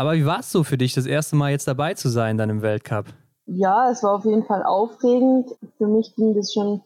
Aber 0.00 0.14
wie 0.14 0.24
war 0.24 0.40
es 0.40 0.50
so 0.50 0.64
für 0.64 0.78
dich, 0.78 0.94
das 0.94 1.04
erste 1.04 1.36
Mal 1.36 1.50
jetzt 1.50 1.68
dabei 1.68 1.92
zu 1.92 2.08
sein 2.08 2.38
dann 2.38 2.48
im 2.48 2.62
Weltcup? 2.62 3.04
Ja, 3.44 3.90
es 3.90 4.02
war 4.02 4.14
auf 4.14 4.24
jeden 4.24 4.46
Fall 4.46 4.62
aufregend. 4.62 5.50
Für 5.76 5.88
mich 5.88 6.16
ging 6.16 6.34
das 6.34 6.54
schon, 6.54 6.80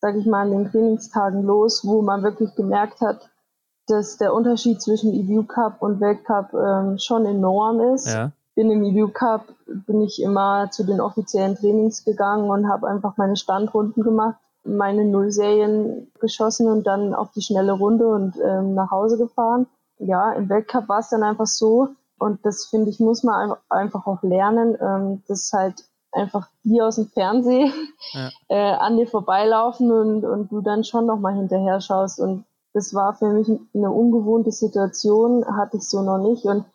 sag 0.00 0.14
ich 0.14 0.24
mal, 0.24 0.42
an 0.42 0.52
den 0.52 0.70
Trainingstagen 0.70 1.42
los, 1.42 1.84
wo 1.84 2.00
man 2.00 2.22
wirklich 2.22 2.54
gemerkt 2.54 3.00
hat, 3.00 3.28
dass 3.88 4.18
der 4.18 4.32
Unterschied 4.32 4.80
zwischen 4.80 5.12
EBU 5.12 5.46
Cup 5.48 5.82
und 5.82 6.00
Weltcup 6.00 6.54
ähm, 6.54 6.96
schon 6.98 7.26
enorm 7.26 7.80
ist. 7.92 8.06
Ja. 8.06 8.30
Bin 8.54 8.70
im 8.70 8.84
EBU 8.84 9.08
Cup, 9.08 9.46
bin 9.66 10.02
ich 10.02 10.22
immer 10.22 10.70
zu 10.70 10.84
den 10.84 11.00
offiziellen 11.00 11.56
Trainings 11.56 12.04
gegangen 12.04 12.50
und 12.50 12.68
habe 12.68 12.86
einfach 12.86 13.16
meine 13.16 13.34
Standrunden 13.34 14.04
gemacht, 14.04 14.36
meine 14.62 15.04
Nullserien 15.04 16.06
geschossen 16.20 16.68
und 16.68 16.86
dann 16.86 17.14
auf 17.14 17.32
die 17.32 17.42
schnelle 17.42 17.72
Runde 17.72 18.06
und 18.06 18.36
ähm, 18.36 18.74
nach 18.74 18.92
Hause 18.92 19.18
gefahren. 19.18 19.66
Ja, 19.98 20.32
im 20.34 20.48
Weltcup 20.48 20.88
war 20.88 21.00
es 21.00 21.08
dann 21.08 21.24
einfach 21.24 21.48
so, 21.48 21.88
und 22.20 22.44
das 22.44 22.66
finde 22.66 22.90
ich, 22.90 23.00
muss 23.00 23.22
man 23.22 23.54
einfach 23.70 24.06
auch 24.06 24.22
lernen, 24.22 24.76
ähm, 24.80 25.22
dass 25.26 25.52
halt 25.52 25.84
einfach 26.12 26.48
die 26.64 26.82
aus 26.82 26.96
dem 26.96 27.06
Fernsehen 27.06 27.72
ja. 28.12 28.30
äh, 28.48 28.72
an 28.74 28.96
dir 28.96 29.06
vorbeilaufen 29.06 29.90
und, 29.90 30.24
und 30.24 30.52
du 30.52 30.60
dann 30.60 30.84
schon 30.84 31.06
nochmal 31.06 31.34
hinterher 31.34 31.80
schaust. 31.80 32.20
Und 32.20 32.44
das 32.74 32.92
war 32.94 33.14
für 33.14 33.32
mich 33.32 33.48
eine 33.74 33.90
ungewohnte 33.90 34.52
Situation, 34.52 35.44
hatte 35.56 35.78
ich 35.78 35.88
so 35.88 36.02
noch 36.02 36.18
nicht. 36.18 36.44
Und 36.44 36.66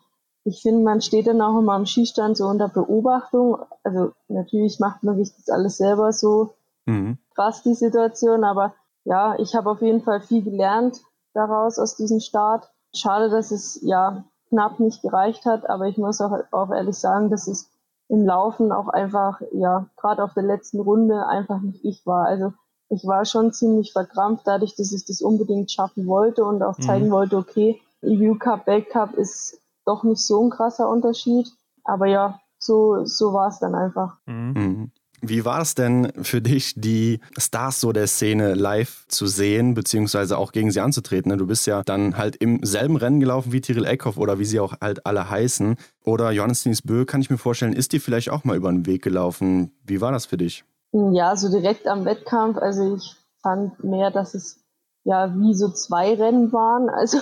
ich 0.45 0.61
finde, 0.63 0.83
man 0.83 1.01
steht 1.01 1.27
dann 1.27 1.41
auch 1.41 1.59
immer 1.59 1.73
am 1.73 1.85
Skistand 1.85 2.37
so 2.37 2.47
unter 2.47 2.67
Beobachtung. 2.67 3.57
Also 3.83 4.13
natürlich 4.27 4.79
macht 4.79 5.03
man 5.03 5.17
sich 5.17 5.31
das 5.35 5.49
alles 5.49 5.77
selber 5.77 6.11
so 6.11 6.55
mhm. 6.85 7.19
krass, 7.35 7.61
die 7.61 7.75
Situation. 7.75 8.43
Aber 8.43 8.73
ja, 9.03 9.37
ich 9.37 9.53
habe 9.53 9.69
auf 9.69 9.81
jeden 9.83 10.01
Fall 10.01 10.21
viel 10.21 10.43
gelernt 10.43 11.01
daraus 11.33 11.77
aus 11.77 11.95
diesem 11.95 12.19
Start. 12.19 12.67
Schade, 12.95 13.29
dass 13.29 13.51
es 13.51 13.79
ja 13.83 14.23
knapp 14.49 14.79
nicht 14.79 15.01
gereicht 15.01 15.45
hat, 15.45 15.69
aber 15.69 15.87
ich 15.87 15.97
muss 15.97 16.21
auch, 16.21 16.39
auch 16.51 16.71
ehrlich 16.71 16.97
sagen, 16.97 17.29
dass 17.29 17.47
es 17.47 17.69
im 18.07 18.25
Laufen 18.25 18.71
auch 18.71 18.87
einfach, 18.87 19.41
ja, 19.51 19.87
gerade 19.97 20.23
auf 20.23 20.33
der 20.33 20.43
letzten 20.43 20.79
Runde 20.79 21.25
einfach 21.27 21.59
nicht 21.61 21.83
ich 21.83 22.05
war. 22.05 22.27
Also 22.27 22.53
ich 22.89 23.05
war 23.05 23.25
schon 23.25 23.51
ziemlich 23.51 23.93
verkrampft 23.93 24.45
dadurch, 24.45 24.75
dass 24.75 24.91
ich 24.91 25.05
das 25.05 25.21
unbedingt 25.21 25.71
schaffen 25.71 26.05
wollte 26.05 26.45
und 26.45 26.61
auch 26.61 26.77
zeigen 26.77 27.07
mhm. 27.07 27.11
wollte, 27.11 27.37
okay, 27.37 27.81
EU 28.03 28.35
Cup, 28.35 28.67
Weltcup 28.67 29.13
ist 29.13 29.59
doch 29.85 30.03
nicht 30.03 30.21
so 30.25 30.43
ein 30.43 30.51
krasser 30.51 30.89
Unterschied. 30.89 31.51
Aber 31.83 32.05
ja, 32.05 32.39
so, 32.59 33.05
so 33.05 33.33
war 33.33 33.47
es 33.47 33.59
dann 33.59 33.75
einfach. 33.75 34.17
Mhm. 34.25 34.91
Wie 35.27 35.45
war 35.45 35.61
es 35.61 35.75
denn 35.75 36.11
für 36.21 36.41
dich, 36.41 36.73
die 36.75 37.19
Stars 37.37 37.81
so 37.81 37.91
der 37.91 38.07
Szene 38.07 38.53
live 38.53 39.05
zu 39.07 39.27
sehen, 39.27 39.73
beziehungsweise 39.73 40.37
auch 40.37 40.51
gegen 40.51 40.71
sie 40.71 40.79
anzutreten? 40.79 41.31
Ne? 41.31 41.37
Du 41.37 41.47
bist 41.47 41.67
ja 41.67 41.83
dann 41.83 42.17
halt 42.17 42.35
im 42.35 42.63
selben 42.63 42.97
Rennen 42.97 43.19
gelaufen 43.19 43.51
wie 43.51 43.61
Tyrell 43.61 43.85
Eckhoff 43.85 44.17
oder 44.17 44.39
wie 44.39 44.45
sie 44.45 44.59
auch 44.59 44.79
halt 44.81 45.05
alle 45.05 45.29
heißen. 45.29 45.75
Oder 46.03 46.31
Johannes 46.31 46.63
Diniz 46.63 46.81
Bö, 46.81 47.05
kann 47.05 47.21
ich 47.21 47.29
mir 47.29 47.37
vorstellen, 47.37 47.73
ist 47.73 47.93
dir 47.93 48.01
vielleicht 48.01 48.29
auch 48.29 48.43
mal 48.43 48.55
über 48.55 48.71
den 48.71 48.85
Weg 48.85 49.03
gelaufen. 49.03 49.71
Wie 49.83 50.01
war 50.01 50.11
das 50.11 50.25
für 50.25 50.37
dich? 50.37 50.63
Ja, 50.91 51.35
so 51.35 51.49
direkt 51.49 51.87
am 51.87 52.05
Wettkampf. 52.05 52.57
Also 52.57 52.95
ich 52.95 53.15
fand 53.41 53.83
mehr, 53.83 54.11
dass 54.11 54.33
es 54.33 54.64
ja 55.05 55.33
wie 55.37 55.53
so 55.53 55.69
zwei 55.69 56.15
Rennen 56.15 56.51
waren. 56.51 56.89
Also 56.95 57.19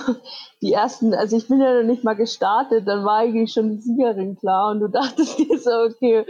die 0.62 0.72
ersten, 0.72 1.14
also 1.14 1.36
ich 1.36 1.46
bin 1.48 1.60
ja 1.60 1.74
noch 1.74 1.86
nicht 1.86 2.02
mal 2.02 2.16
gestartet, 2.16 2.88
dann 2.88 3.04
war 3.04 3.18
eigentlich 3.18 3.52
schon 3.52 3.70
die 3.70 3.80
Siegerin 3.80 4.36
klar 4.36 4.70
und 4.70 4.80
du 4.80 4.88
dachtest 4.88 5.38
dir 5.38 5.58
so, 5.58 5.70
okay, 5.70 6.26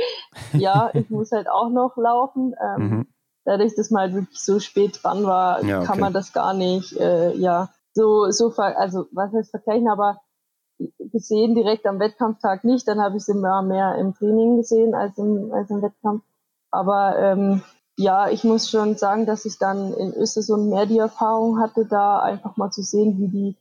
ja, 0.53 0.91
ich 0.93 1.09
muss 1.09 1.31
halt 1.33 1.49
auch 1.49 1.71
noch 1.71 1.97
laufen. 1.97 2.55
Ähm, 2.61 2.89
mhm. 2.89 3.07
Dadurch, 3.45 3.75
dass 3.77 3.91
man 3.91 4.03
halt 4.03 4.15
wirklich 4.15 4.41
so 4.41 4.59
spät 4.59 5.01
dran 5.03 5.25
war, 5.25 5.63
ja, 5.65 5.79
okay. 5.79 5.87
kann 5.87 6.01
man 6.01 6.13
das 6.13 6.33
gar 6.33 6.55
nicht, 6.55 6.97
äh, 6.97 7.35
ja, 7.37 7.69
so, 7.93 8.31
so, 8.31 8.51
ver 8.51 8.79
also 8.79 9.07
was 9.13 9.33
heißt 9.33 9.51
vergleichen, 9.51 9.89
aber 9.89 10.21
gesehen 10.99 11.55
direkt 11.55 11.87
am 11.87 12.01
Wettkampftag 12.01 12.65
nicht, 12.65 12.89
dann 12.89 13.01
habe 13.01 13.19
ich 13.19 13.25
sie 13.25 13.33
immer 13.33 13.63
mehr 13.63 13.95
im 13.97 14.15
Training 14.15 14.57
gesehen 14.57 14.95
als 14.95 15.17
im, 15.19 15.53
als 15.53 15.71
im 15.71 15.83
Wettkampf. 15.83 16.25
Aber 16.73 17.17
ähm, 17.19 17.63
ja, 17.97 18.29
ich 18.29 18.45
muss 18.45 18.71
schon 18.71 18.97
sagen, 18.97 19.27
dass 19.27 19.45
ich 19.45 19.59
dann 19.59 19.93
in 19.95 20.13
Östersund 20.15 20.69
mehr 20.69 20.87
die 20.87 20.99
Erfahrung 20.99 21.61
hatte, 21.61 21.87
da 21.87 22.19
einfach 22.19 22.57
mal 22.57 22.71
zu 22.71 22.83
sehen, 22.83 23.19
wie 23.19 23.29
die, 23.29 23.57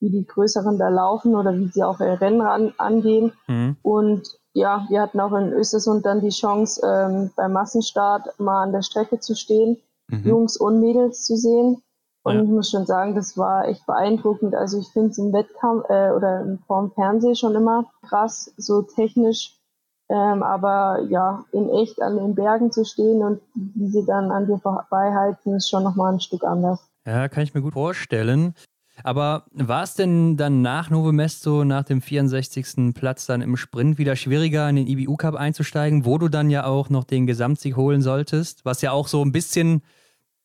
wie 0.00 0.10
die 0.10 0.26
Größeren 0.26 0.78
da 0.78 0.88
laufen 0.88 1.34
oder 1.34 1.54
wie 1.54 1.68
sie 1.68 1.84
auch 1.84 2.00
ihr 2.00 2.20
Rennen 2.20 2.40
an, 2.40 2.72
angehen. 2.78 3.32
Mhm. 3.46 3.76
Und 3.82 4.38
ja, 4.54 4.86
wir 4.88 5.02
hatten 5.02 5.20
auch 5.20 5.32
in 5.32 5.52
Östersund 5.52 6.06
dann 6.06 6.20
die 6.20 6.30
Chance, 6.30 6.80
ähm, 6.86 7.30
beim 7.36 7.52
Massenstart 7.52 8.38
mal 8.38 8.62
an 8.62 8.72
der 8.72 8.82
Strecke 8.82 9.20
zu 9.20 9.34
stehen, 9.34 9.78
mhm. 10.08 10.26
Jungs 10.26 10.56
und 10.56 10.80
Mädels 10.80 11.24
zu 11.24 11.36
sehen. 11.36 11.82
Und 12.22 12.36
ja. 12.36 12.42
ich 12.42 12.48
muss 12.48 12.70
schon 12.70 12.86
sagen, 12.86 13.14
das 13.14 13.36
war 13.36 13.68
echt 13.68 13.84
beeindruckend. 13.84 14.54
Also 14.54 14.78
ich 14.78 14.88
finde 14.88 15.10
es 15.10 15.18
im 15.18 15.32
Wettkampf 15.34 15.84
äh, 15.90 16.10
oder 16.12 16.58
vorm 16.66 16.90
Fernsehen 16.92 17.36
schon 17.36 17.54
immer 17.54 17.84
krass, 18.08 18.50
so 18.56 18.80
technisch 18.80 19.58
ähm, 20.08 20.42
aber 20.42 21.00
ja, 21.08 21.44
in 21.52 21.70
echt 21.70 22.00
an 22.02 22.16
den 22.16 22.34
Bergen 22.34 22.70
zu 22.70 22.84
stehen 22.84 23.22
und 23.22 23.40
wie 23.54 23.88
sie 23.88 24.04
dann 24.04 24.30
an 24.30 24.46
dir 24.46 24.58
vorbeihalten, 24.58 25.54
ist 25.54 25.70
schon 25.70 25.82
nochmal 25.82 26.12
ein 26.12 26.20
Stück 26.20 26.44
anders. 26.44 26.80
Ja, 27.06 27.28
kann 27.28 27.42
ich 27.42 27.54
mir 27.54 27.62
gut 27.62 27.74
vorstellen. 27.74 28.54
Aber 29.02 29.44
war 29.52 29.82
es 29.82 29.94
denn 29.94 30.36
dann 30.36 30.62
nach 30.62 30.88
Novo 30.88 31.10
Mesto, 31.10 31.64
nach 31.64 31.84
dem 31.84 32.00
64. 32.00 32.94
Platz 32.94 33.26
dann 33.26 33.42
im 33.42 33.56
Sprint 33.56 33.98
wieder 33.98 34.14
schwieriger, 34.14 34.68
in 34.68 34.76
den 34.76 34.86
IBU 34.86 35.16
Cup 35.16 35.34
einzusteigen, 35.34 36.04
wo 36.04 36.18
du 36.18 36.28
dann 36.28 36.48
ja 36.50 36.64
auch 36.64 36.90
noch 36.90 37.04
den 37.04 37.26
Gesamtsieg 37.26 37.76
holen 37.76 38.02
solltest? 38.02 38.64
Was 38.64 38.82
ja 38.82 38.92
auch 38.92 39.08
so 39.08 39.24
ein 39.24 39.32
bisschen, 39.32 39.82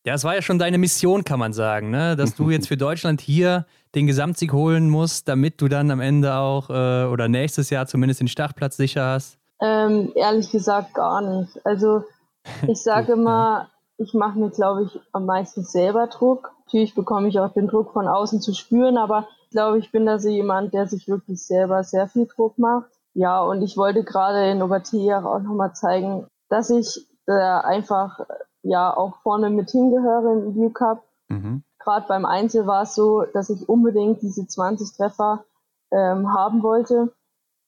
ja, 0.04 0.16
es 0.16 0.24
war 0.24 0.34
ja 0.34 0.42
schon 0.42 0.58
deine 0.58 0.80
Mission, 0.80 1.24
kann 1.24 1.38
man 1.38 1.54
sagen, 1.54 1.92
ne? 1.92 2.16
dass 2.16 2.34
du 2.34 2.50
jetzt 2.50 2.68
für 2.68 2.78
Deutschland 2.78 3.22
hier 3.22 3.68
den 3.94 4.08
Gesamtsieg 4.08 4.52
holen 4.52 4.90
musst, 4.90 5.28
damit 5.28 5.62
du 5.62 5.68
dann 5.68 5.92
am 5.92 6.00
Ende 6.00 6.36
auch 6.36 6.70
äh, 6.70 7.06
oder 7.06 7.28
nächstes 7.28 7.70
Jahr 7.70 7.86
zumindest 7.86 8.20
den 8.20 8.28
Startplatz 8.28 8.78
sicher 8.78 9.06
hast. 9.06 9.39
Ähm, 9.62 10.12
ehrlich 10.16 10.52
gesagt 10.52 10.94
gar 10.94 11.22
nicht. 11.22 11.66
Also 11.66 12.04
ich 12.68 12.82
sage 12.82 13.14
immer, 13.14 13.70
ich 13.98 14.14
mache 14.14 14.40
mir, 14.40 14.50
glaube 14.50 14.84
ich, 14.84 15.00
am 15.12 15.26
meisten 15.26 15.64
selber 15.64 16.08
Druck. 16.08 16.52
Natürlich 16.66 16.96
bekomme 16.96 17.28
ich 17.28 17.40
auch 17.40 17.52
den 17.52 17.68
Druck 17.68 17.92
von 17.92 18.08
außen 18.08 18.42
zu 18.42 18.54
spüren, 18.54 18.98
aber 18.98 19.28
ich 19.44 19.50
glaube, 19.52 19.80
ich 19.80 19.92
bin 19.92 20.06
da 20.06 20.20
so 20.20 20.30
jemand, 20.30 20.74
der 20.74 20.88
sich 20.88 21.08
wirklich 21.08 21.46
selber 21.46 21.84
sehr 21.84 22.08
viel 22.08 22.28
Druck 22.28 22.58
macht. 22.58 22.90
Ja, 23.14 23.42
und 23.42 23.62
ich 23.62 23.76
wollte 23.76 24.04
gerade 24.04 24.50
in 24.52 24.62
Obertier 24.62 25.26
auch 25.26 25.40
nochmal 25.40 25.74
zeigen, 25.74 26.28
dass 26.50 26.70
ich 26.70 27.08
äh, 27.28 27.34
einfach 27.34 28.20
ja 28.62 28.96
auch 28.96 29.18
vorne 29.24 29.50
mit 29.50 29.72
hingehöre 29.72 30.34
im 30.34 30.48
Review 30.50 30.70
Cup. 30.70 31.04
Mhm. 31.28 31.64
Gerade 31.80 32.06
beim 32.08 32.26
Einzel 32.26 32.68
war 32.68 32.84
es 32.84 32.96
so, 32.96 33.24
dass 33.34 33.50
ich 33.50 33.68
unbedingt 33.68 34.22
diese 34.22 34.48
20 34.48 34.96
Treffer 34.96 35.44
ähm, 35.92 36.34
haben 36.34 36.62
wollte. 36.62 37.12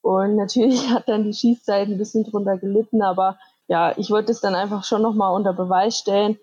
Und 0.01 0.35
natürlich 0.35 0.89
hat 0.93 1.07
dann 1.09 1.23
die 1.23 1.33
Schießzeit 1.33 1.87
ein 1.87 1.97
bisschen 1.97 2.23
drunter 2.23 2.57
gelitten, 2.57 3.01
aber 3.01 3.37
ja, 3.67 3.97
ich 3.97 4.09
wollte 4.09 4.31
es 4.31 4.41
dann 4.41 4.55
einfach 4.55 4.83
schon 4.83 5.01
nochmal 5.01 5.33
unter 5.33 5.53
Beweis 5.53 5.97
stellen 5.97 6.37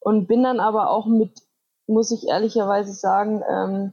und 0.00 0.26
bin 0.26 0.42
dann 0.42 0.58
aber 0.58 0.90
auch 0.90 1.06
mit, 1.06 1.30
muss 1.86 2.10
ich 2.10 2.28
ehrlicherweise 2.28 2.92
sagen, 2.92 3.42
ähm, 3.48 3.92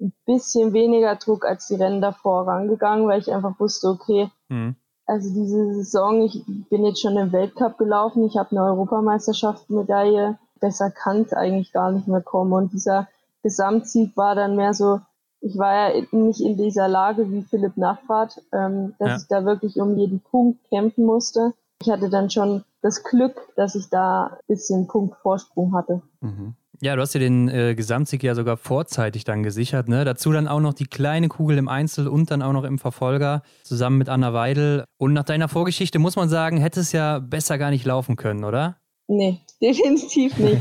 ein 0.00 0.12
bisschen 0.24 0.72
weniger 0.72 1.16
Druck 1.16 1.44
als 1.44 1.66
die 1.68 1.74
Rennen 1.74 2.00
davor 2.00 2.46
rangegangen, 2.46 3.08
weil 3.08 3.20
ich 3.20 3.32
einfach 3.32 3.58
wusste, 3.58 3.88
okay, 3.88 4.30
mhm. 4.48 4.76
also 5.06 5.32
diese 5.32 5.74
Saison, 5.74 6.22
ich 6.22 6.42
bin 6.68 6.84
jetzt 6.84 7.00
schon 7.00 7.16
im 7.16 7.32
Weltcup 7.32 7.78
gelaufen, 7.78 8.24
ich 8.24 8.36
habe 8.36 8.50
eine 8.50 8.64
Europameisterschaftsmedaille, 8.64 10.38
besser 10.60 10.90
kann 10.90 11.22
es 11.22 11.32
eigentlich 11.32 11.72
gar 11.72 11.90
nicht 11.90 12.08
mehr 12.08 12.20
kommen. 12.20 12.52
Und 12.52 12.72
dieser 12.72 13.08
Gesamtsieg 13.42 14.16
war 14.16 14.34
dann 14.34 14.56
mehr 14.56 14.74
so, 14.74 15.00
ich 15.46 15.56
war 15.56 15.94
ja 15.94 16.02
nicht 16.10 16.40
in 16.40 16.56
dieser 16.56 16.88
Lage 16.88 17.30
wie 17.30 17.42
Philipp 17.42 17.76
Nachfahrt, 17.76 18.42
ähm, 18.52 18.94
dass 18.98 19.08
ja. 19.08 19.16
ich 19.16 19.28
da 19.28 19.44
wirklich 19.44 19.76
um 19.76 19.96
jeden 19.96 20.20
Punkt 20.20 20.58
kämpfen 20.68 21.04
musste. 21.04 21.54
Ich 21.80 21.90
hatte 21.90 22.10
dann 22.10 22.30
schon 22.30 22.64
das 22.82 23.04
Glück, 23.04 23.36
dass 23.54 23.74
ich 23.74 23.88
da 23.90 24.26
ein 24.26 24.36
bisschen 24.48 24.86
Punktvorsprung 24.88 25.74
hatte. 25.74 26.02
Mhm. 26.20 26.54
Ja, 26.80 26.94
du 26.94 27.02
hast 27.02 27.14
dir 27.14 27.20
den 27.20 27.48
äh, 27.48 27.74
Gesamtsieg 27.74 28.22
ja 28.22 28.34
sogar 28.34 28.56
vorzeitig 28.56 29.24
dann 29.24 29.42
gesichert. 29.42 29.88
Ne? 29.88 30.04
Dazu 30.04 30.32
dann 30.32 30.46
auch 30.46 30.60
noch 30.60 30.74
die 30.74 30.84
kleine 30.84 31.28
Kugel 31.28 31.56
im 31.56 31.68
Einzel 31.68 32.06
und 32.06 32.30
dann 32.30 32.42
auch 32.42 32.52
noch 32.52 32.64
im 32.64 32.78
Verfolger 32.78 33.42
zusammen 33.62 33.98
mit 33.98 34.08
Anna 34.08 34.34
Weidel. 34.34 34.84
Und 34.98 35.14
nach 35.14 35.24
deiner 35.24 35.48
Vorgeschichte 35.48 35.98
muss 35.98 36.16
man 36.16 36.28
sagen, 36.28 36.58
hätte 36.58 36.80
es 36.80 36.92
ja 36.92 37.18
besser 37.18 37.56
gar 37.56 37.70
nicht 37.70 37.86
laufen 37.86 38.16
können, 38.16 38.44
oder? 38.44 38.76
Nee, 39.08 39.40
definitiv 39.62 40.36
nicht. 40.38 40.60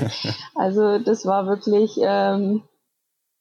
also 0.56 1.00
das 1.00 1.26
war 1.26 1.48
wirklich 1.48 1.98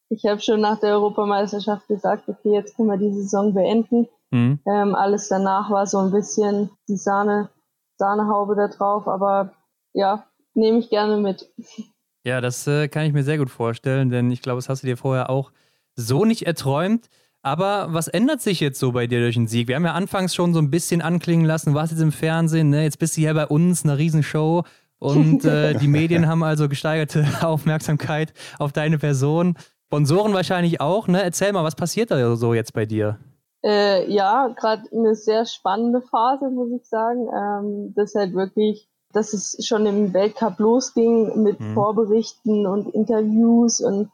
ich 0.09 0.25
habe 0.25 0.41
schon 0.41 0.61
nach 0.61 0.79
der 0.79 0.93
Europameisterschaft 0.93 1.87
gesagt, 1.87 2.27
okay, 2.27 2.53
jetzt 2.53 2.75
können 2.75 2.89
wir 2.89 2.97
die 2.97 3.13
Saison 3.13 3.53
beenden. 3.53 4.07
Mhm. 4.31 4.59
Ähm, 4.65 4.95
alles 4.95 5.27
danach 5.29 5.69
war 5.69 5.87
so 5.87 5.99
ein 5.99 6.11
bisschen 6.11 6.69
die 6.87 6.97
Sahne, 6.97 7.49
Sahnehaube 7.97 8.55
da 8.55 8.67
drauf, 8.67 9.07
aber 9.07 9.53
ja, 9.93 10.25
nehme 10.53 10.79
ich 10.79 10.89
gerne 10.89 11.17
mit. 11.17 11.49
Ja, 12.25 12.41
das 12.41 12.65
äh, 12.67 12.87
kann 12.87 13.05
ich 13.05 13.13
mir 13.13 13.23
sehr 13.23 13.37
gut 13.37 13.49
vorstellen, 13.49 14.09
denn 14.09 14.31
ich 14.31 14.41
glaube, 14.41 14.57
das 14.57 14.69
hast 14.69 14.83
du 14.83 14.87
dir 14.87 14.97
vorher 14.97 15.29
auch 15.29 15.51
so 15.95 16.25
nicht 16.25 16.45
erträumt. 16.45 17.09
Aber 17.41 17.93
was 17.93 18.07
ändert 18.07 18.41
sich 18.41 18.59
jetzt 18.59 18.79
so 18.79 18.91
bei 18.91 19.05
dir 19.05 19.19
durch 19.19 19.35
den 19.35 19.47
Sieg? 19.47 19.67
Wir 19.67 19.75
haben 19.75 19.85
ja 19.85 19.93
anfangs 19.93 20.33
schon 20.33 20.51
so 20.51 20.59
ein 20.59 20.71
bisschen 20.71 21.03
anklingen 21.03 21.45
lassen, 21.45 21.73
du 21.73 21.75
warst 21.75 21.91
jetzt 21.91 22.01
im 22.01 22.11
Fernsehen, 22.11 22.71
ne? 22.71 22.81
jetzt 22.81 22.97
bist 22.97 23.15
du 23.15 23.21
hier 23.21 23.35
bei 23.35 23.45
uns, 23.45 23.83
eine 23.83 23.99
Riesenshow. 23.99 24.63
Und 24.97 25.45
äh, 25.45 25.75
die 25.75 25.87
Medien 25.87 26.27
haben 26.27 26.41
also 26.41 26.67
gesteigerte 26.67 27.27
Aufmerksamkeit 27.41 28.33
auf 28.57 28.73
deine 28.73 28.97
Person. 28.97 29.55
Sponsoren 29.95 30.33
wahrscheinlich 30.33 30.81
auch, 30.81 31.07
ne? 31.07 31.23
Erzähl 31.23 31.53
mal, 31.53 31.63
was 31.63 31.75
passiert 31.75 32.11
da 32.11 32.35
so 32.35 32.53
jetzt 32.53 32.73
bei 32.73 32.85
dir? 32.85 33.17
Äh, 33.63 34.11
ja, 34.11 34.49
gerade 34.49 34.83
eine 34.91 35.15
sehr 35.15 35.45
spannende 35.45 36.01
Phase, 36.01 36.49
muss 36.49 36.69
ich 36.75 36.85
sagen. 36.85 37.29
Ähm, 37.33 37.93
das 37.95 38.13
halt 38.13 38.33
wirklich, 38.33 38.89
dass 39.13 39.31
es 39.31 39.65
schon 39.65 39.85
im 39.85 40.13
Weltcup 40.13 40.59
losging 40.59 41.41
mit 41.41 41.61
mhm. 41.61 41.73
Vorberichten 41.75 42.67
und 42.67 42.93
Interviews 42.93 43.79
und 43.79 44.09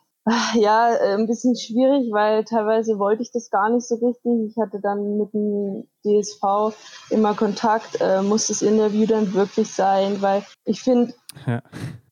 ja, 0.53 0.93
äh, 0.93 1.15
ein 1.15 1.25
bisschen 1.25 1.55
schwierig, 1.55 2.11
weil 2.11 2.43
teilweise 2.43 2.99
wollte 2.99 3.23
ich 3.23 3.31
das 3.31 3.49
gar 3.49 3.71
nicht 3.71 3.87
so 3.87 3.95
richtig. 3.95 4.51
Ich 4.51 4.57
hatte 4.61 4.79
dann 4.79 5.17
mit 5.17 5.33
dem 5.33 5.87
DSV 6.05 6.75
immer 7.09 7.33
Kontakt, 7.33 7.99
äh, 7.99 8.21
muss 8.21 8.47
das 8.47 8.61
Interview 8.61 9.07
dann 9.07 9.33
wirklich 9.33 9.73
sein, 9.73 10.21
weil 10.21 10.43
ich 10.63 10.83
finde, 10.83 11.13
ja. 11.47 11.61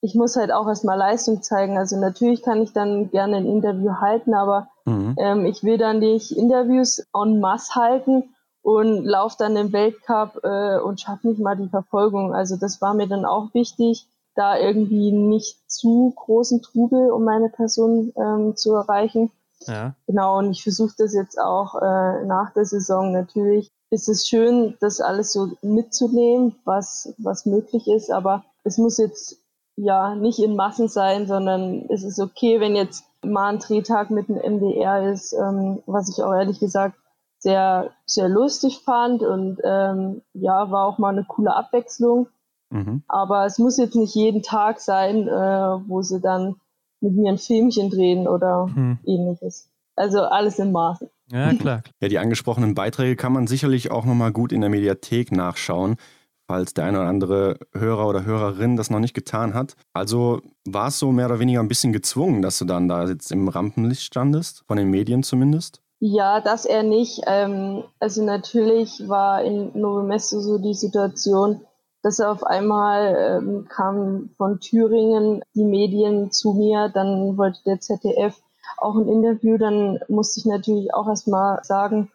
ich 0.02 0.16
muss 0.16 0.36
halt 0.36 0.52
auch 0.52 0.68
erstmal 0.68 0.98
Leistung 0.98 1.42
zeigen. 1.42 1.78
Also 1.78 2.00
natürlich 2.00 2.42
kann 2.42 2.62
ich 2.62 2.74
dann 2.74 3.12
gerne 3.12 3.38
ein 3.38 3.46
Interview 3.46 3.96
halten, 4.00 4.34
aber 4.34 4.70
mhm. 4.86 5.16
ähm, 5.18 5.46
ich 5.46 5.64
will 5.64 5.78
dann 5.78 6.00
nicht 6.00 6.32
Interviews 6.32 7.06
en 7.14 7.40
masse 7.40 7.76
halten 7.76 8.36
und 8.62 9.06
laufe 9.06 9.36
dann 9.40 9.56
im 9.56 9.72
Weltcup 9.72 10.40
äh, 10.44 10.80
und 10.80 11.02
schaffe 11.02 11.28
nicht 11.28 11.40
mal 11.40 11.56
die 11.56 11.70
Verfolgung. 11.70 12.34
Also 12.34 12.56
das 12.56 12.82
war 12.82 12.94
mir 12.94 13.08
dann 13.08 13.26
auch 13.26 13.54
wichtig 13.54 14.08
da 14.36 14.58
irgendwie 14.58 15.12
nicht 15.12 15.70
zu 15.70 16.14
großen 16.16 16.62
Trubel, 16.62 17.12
um 17.12 17.26
meine 17.26 17.50
Person 17.50 18.14
ähm, 18.16 18.56
zu 18.56 18.74
erreichen. 18.74 19.32
Ja. 19.68 19.96
Genau, 20.08 20.38
und 20.38 20.52
ich 20.52 20.64
versuche 20.64 20.94
das 20.98 21.14
jetzt 21.14 21.38
auch 21.38 21.76
äh, 21.76 22.26
nach 22.26 22.54
der 22.54 22.64
Saison 22.64 23.12
natürlich. 23.12 23.70
Ist 23.90 24.08
es 24.08 24.28
schön, 24.28 24.78
das 24.80 25.02
alles 25.02 25.34
so 25.34 25.52
mitzunehmen, 25.62 26.56
was, 26.64 27.14
was 27.18 27.46
möglich 27.46 27.88
ist, 27.88 28.12
aber 28.12 28.46
es 28.70 28.78
muss 28.78 28.98
jetzt 28.98 29.42
ja 29.76 30.16
nicht 30.16 30.40
in 30.40 30.56
Massen 30.56 30.88
sein, 30.88 31.28
sondern 31.28 31.86
es 31.90 32.04
ist 32.04 32.20
okay, 32.20 32.60
wenn 32.60 32.76
jetzt 32.76 33.04
mal 33.24 33.50
ein 33.50 33.60
Drehtag 33.60 34.12
mit 34.12 34.30
dem 34.30 34.36
MDR 34.36 35.12
ist, 35.12 35.34
ähm, 35.34 35.82
was 35.86 36.10
ich 36.10 36.24
auch 36.24 36.34
ehrlich 36.34 36.60
gesagt 36.60 36.96
sehr, 37.40 37.92
sehr 38.06 38.30
lustig 38.30 38.82
fand 38.84 39.24
und 39.24 39.60
ähm, 39.64 40.22
ja, 40.34 40.70
war 40.72 40.86
auch 40.86 40.98
mal 40.98 41.10
eine 41.10 41.24
coole 41.24 41.56
Abwechslung. 41.56 42.28
Mhm. 42.70 43.04
Aber 43.08 43.46
es 43.46 43.58
muss 43.58 43.78
jetzt 43.78 43.96
nicht 43.96 44.14
jeden 44.14 44.44
Tag 44.44 44.80
sein, 44.80 45.28
äh, 45.28 45.32
wo 45.32 46.02
sie 46.02 46.22
dann 46.22 46.56
mit 47.02 47.16
mir 47.16 47.32
ein 47.32 47.38
Filmchen 47.38 47.90
drehen 47.90 48.28
oder 48.28 48.68
mhm. 48.68 49.00
ähnliches. 49.06 49.70
Also 49.96 50.22
alles 50.22 50.60
im 50.60 50.72
Maße. 50.72 51.10
Ja, 51.32 51.54
klar. 51.54 51.82
Ja, 52.02 52.10
die 52.10 52.20
angesprochenen 52.20 52.76
Beiträge 52.76 53.16
kann 53.16 53.34
man 53.34 53.48
sicherlich 53.48 53.92
auch 53.92 54.06
nochmal 54.06 54.32
gut 54.32 54.52
in 54.52 54.62
der 54.62 54.70
Mediathek 54.70 55.32
nachschauen, 55.32 55.98
falls 56.50 56.74
der 56.74 56.86
eine 56.86 56.98
oder 56.98 57.08
andere 57.08 57.60
Hörer 57.78 58.08
oder 58.08 58.26
Hörerin 58.26 58.76
das 58.76 58.90
noch 58.90 59.00
nicht 59.00 59.14
getan 59.14 59.54
hat. 59.54 59.76
Also 59.94 60.42
war 60.66 60.88
es 60.88 60.98
so 60.98 61.12
mehr 61.12 61.28
oder 61.28 61.38
weniger 61.38 61.60
ein 61.60 61.68
bisschen 61.68 61.94
gezwungen, 61.94 62.42
dass 62.42 62.58
du 62.58 62.66
dann 62.66 62.88
da 62.88 63.08
jetzt 63.08 63.32
im 63.32 63.48
Rampenlicht 63.48 64.02
standest, 64.02 64.64
von 64.68 64.78
den 64.78 64.90
Medien 64.90 65.22
zumindest? 65.22 65.80
Ja, 66.00 66.42
das 66.42 66.66
eher 66.66 66.82
nicht. 66.82 67.22
Ähm, 67.28 67.84
also 68.00 68.24
natürlich 68.24 69.08
war 69.08 69.44
in 69.44 69.80
Novo 69.80 70.02
Mesto 70.02 70.40
so 70.40 70.58
die 70.58 70.74
Situation, 70.74 71.62
dass 72.02 72.20
auf 72.20 72.44
einmal 72.44 73.16
ähm, 73.16 73.68
kam 73.70 74.32
von 74.36 74.60
Thüringen 74.60 75.44
die 75.54 75.66
Medien 75.66 76.32
zu 76.32 76.54
mir, 76.54 76.90
dann 76.90 77.38
wollte 77.38 77.60
der 77.68 77.80
ZDF 77.80 78.42
auch 78.78 78.96
ein 78.96 79.08
Interview, 79.08 79.60
dann 79.60 80.00
musste 80.08 80.40
ich 80.40 80.48
natürlich 80.48 80.96
auch 80.96 81.08
erstmal 81.08 81.60
sagen, 81.64 82.10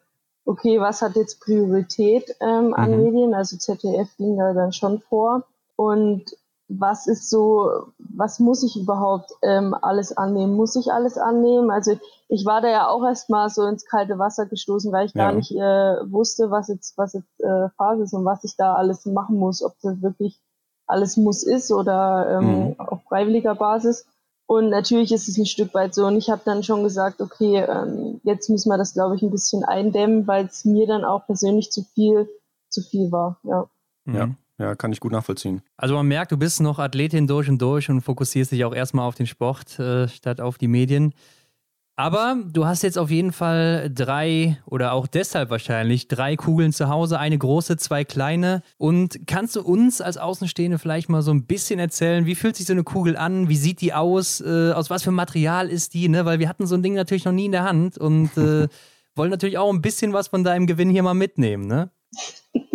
okay, 0.44 0.80
was 0.80 1.02
hat 1.02 1.16
jetzt 1.16 1.40
Priorität 1.40 2.34
ähm, 2.40 2.74
an 2.74 2.90
mhm. 2.90 3.02
Medien? 3.02 3.34
Also 3.34 3.56
ZDF 3.56 4.16
ging 4.16 4.36
da 4.36 4.52
dann 4.52 4.72
schon 4.72 5.00
vor. 5.00 5.44
Und 5.76 6.36
was 6.68 7.06
ist 7.06 7.28
so, 7.28 7.70
was 7.98 8.40
muss 8.40 8.62
ich 8.62 8.76
überhaupt 8.76 9.32
ähm, 9.42 9.74
alles 9.80 10.16
annehmen? 10.16 10.54
Muss 10.54 10.76
ich 10.76 10.92
alles 10.92 11.18
annehmen? 11.18 11.70
Also 11.70 11.98
ich 12.28 12.46
war 12.46 12.60
da 12.60 12.68
ja 12.68 12.88
auch 12.88 13.04
erstmal 13.04 13.50
so 13.50 13.64
ins 13.64 13.84
kalte 13.84 14.18
Wasser 14.18 14.46
gestoßen, 14.46 14.90
weil 14.92 15.06
ich 15.06 15.14
ja. 15.14 15.26
gar 15.26 15.32
nicht 15.32 15.52
äh, 15.52 16.10
wusste, 16.10 16.50
was 16.50 16.68
jetzt, 16.68 16.96
was 16.96 17.12
jetzt 17.12 17.40
äh, 17.40 17.68
Phase 17.76 18.04
ist 18.04 18.14
und 18.14 18.24
was 18.24 18.44
ich 18.44 18.56
da 18.56 18.74
alles 18.74 19.04
machen 19.06 19.36
muss, 19.36 19.62
ob 19.62 19.74
das 19.82 20.00
wirklich 20.00 20.40
alles 20.86 21.16
muss 21.16 21.42
ist 21.42 21.70
oder 21.70 22.38
ähm, 22.40 22.68
mhm. 22.68 22.80
auf 22.80 23.02
freiwilliger 23.08 23.54
Basis. 23.54 24.06
Und 24.46 24.68
natürlich 24.68 25.12
ist 25.12 25.28
es 25.28 25.38
ein 25.38 25.46
Stück 25.46 25.72
weit 25.74 25.94
so. 25.94 26.06
Und 26.06 26.16
ich 26.16 26.28
habe 26.30 26.42
dann 26.44 26.62
schon 26.62 26.82
gesagt, 26.82 27.20
okay, 27.20 27.64
ähm, 27.66 28.20
jetzt 28.24 28.50
müssen 28.50 28.68
wir 28.68 28.76
das, 28.76 28.92
glaube 28.92 29.16
ich, 29.16 29.22
ein 29.22 29.30
bisschen 29.30 29.64
eindämmen, 29.64 30.26
weil 30.26 30.46
es 30.46 30.64
mir 30.64 30.86
dann 30.86 31.04
auch 31.04 31.26
persönlich 31.26 31.70
zu 31.70 31.82
viel, 31.94 32.28
zu 32.68 32.82
viel 32.82 33.10
war. 33.10 33.38
Ja. 33.44 33.68
Ja. 34.06 34.30
Ja, 34.56 34.76
kann 34.76 34.92
ich 34.92 35.00
gut 35.00 35.10
nachvollziehen. 35.10 35.62
Also 35.76 35.94
man 35.94 36.06
merkt, 36.06 36.30
du 36.30 36.36
bist 36.36 36.60
noch 36.60 36.78
Athletin 36.78 37.26
durch 37.26 37.48
und 37.48 37.60
durch 37.60 37.90
und 37.90 38.02
fokussierst 38.02 38.52
dich 38.52 38.64
auch 38.64 38.72
erstmal 38.72 39.08
auf 39.08 39.16
den 39.16 39.26
Sport 39.26 39.78
äh, 39.80 40.06
statt 40.06 40.40
auf 40.40 40.58
die 40.58 40.68
Medien. 40.68 41.12
Aber 41.96 42.36
du 42.44 42.66
hast 42.66 42.82
jetzt 42.82 42.98
auf 42.98 43.10
jeden 43.10 43.30
Fall 43.30 43.88
drei 43.94 44.58
oder 44.66 44.92
auch 44.92 45.06
deshalb 45.06 45.50
wahrscheinlich 45.50 46.08
drei 46.08 46.34
Kugeln 46.34 46.72
zu 46.72 46.88
Hause, 46.88 47.20
eine 47.20 47.38
große, 47.38 47.76
zwei 47.76 48.04
kleine. 48.04 48.62
Und 48.78 49.28
kannst 49.28 49.54
du 49.54 49.62
uns 49.62 50.00
als 50.00 50.16
Außenstehende 50.16 50.78
vielleicht 50.78 51.08
mal 51.08 51.22
so 51.22 51.30
ein 51.30 51.46
bisschen 51.46 51.78
erzählen, 51.78 52.26
wie 52.26 52.34
fühlt 52.34 52.56
sich 52.56 52.66
so 52.66 52.72
eine 52.72 52.82
Kugel 52.82 53.16
an? 53.16 53.48
Wie 53.48 53.56
sieht 53.56 53.80
die 53.80 53.92
aus? 53.94 54.40
Äh, 54.40 54.72
aus 54.72 54.90
was 54.90 55.04
für 55.04 55.12
Material 55.12 55.68
ist 55.68 55.94
die? 55.94 56.08
Ne? 56.08 56.24
Weil 56.24 56.40
wir 56.40 56.48
hatten 56.48 56.66
so 56.66 56.74
ein 56.74 56.82
Ding 56.82 56.94
natürlich 56.94 57.24
noch 57.24 57.32
nie 57.32 57.46
in 57.46 57.52
der 57.52 57.64
Hand 57.64 57.96
und 57.96 58.36
äh, 58.36 58.66
wollen 59.14 59.30
natürlich 59.30 59.58
auch 59.58 59.72
ein 59.72 59.82
bisschen 59.82 60.12
was 60.12 60.28
von 60.28 60.42
deinem 60.42 60.66
Gewinn 60.66 60.90
hier 60.90 61.04
mal 61.04 61.14
mitnehmen, 61.14 61.66
ne? 61.66 61.90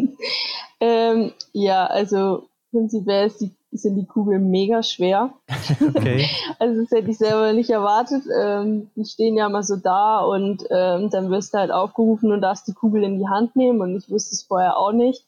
Ähm, 0.82 1.34
ja, 1.52 1.86
also 1.88 2.50
prinzipiell 2.72 3.28
ist 3.28 3.42
die, 3.42 3.52
sind 3.72 3.96
die 3.96 4.06
Kugeln 4.06 4.50
mega 4.50 4.84
schwer. 4.84 5.34
Okay. 5.96 6.28
also 6.60 6.82
das 6.82 6.92
hätte 6.92 7.12
ich 7.12 7.18
selber 7.18 7.54
nicht 7.54 7.70
erwartet. 7.70 8.24
Ähm, 8.36 8.90
die 8.96 9.06
stehen 9.06 9.36
ja 9.36 9.50
mal 9.50 9.64
so 9.64 9.76
da 9.76 10.20
und 10.20 10.66
ähm, 10.72 11.10
dann 11.10 11.30
wirst 11.30 11.54
du 11.54 11.60
halt 11.60 11.72
aufgerufen 11.72 12.32
und 12.32 12.42
darfst 12.42 12.68
die 12.68 12.74
Kugel 12.74 13.04
in 13.04 13.20
die 13.20 13.28
Hand 13.28 13.56
nehmen 13.56 13.82
und 13.82 13.96
ich 13.96 14.10
wusste 14.10 14.34
es 14.34 14.44
vorher 14.44 14.78
auch 14.78 14.92
nicht. 14.92 15.26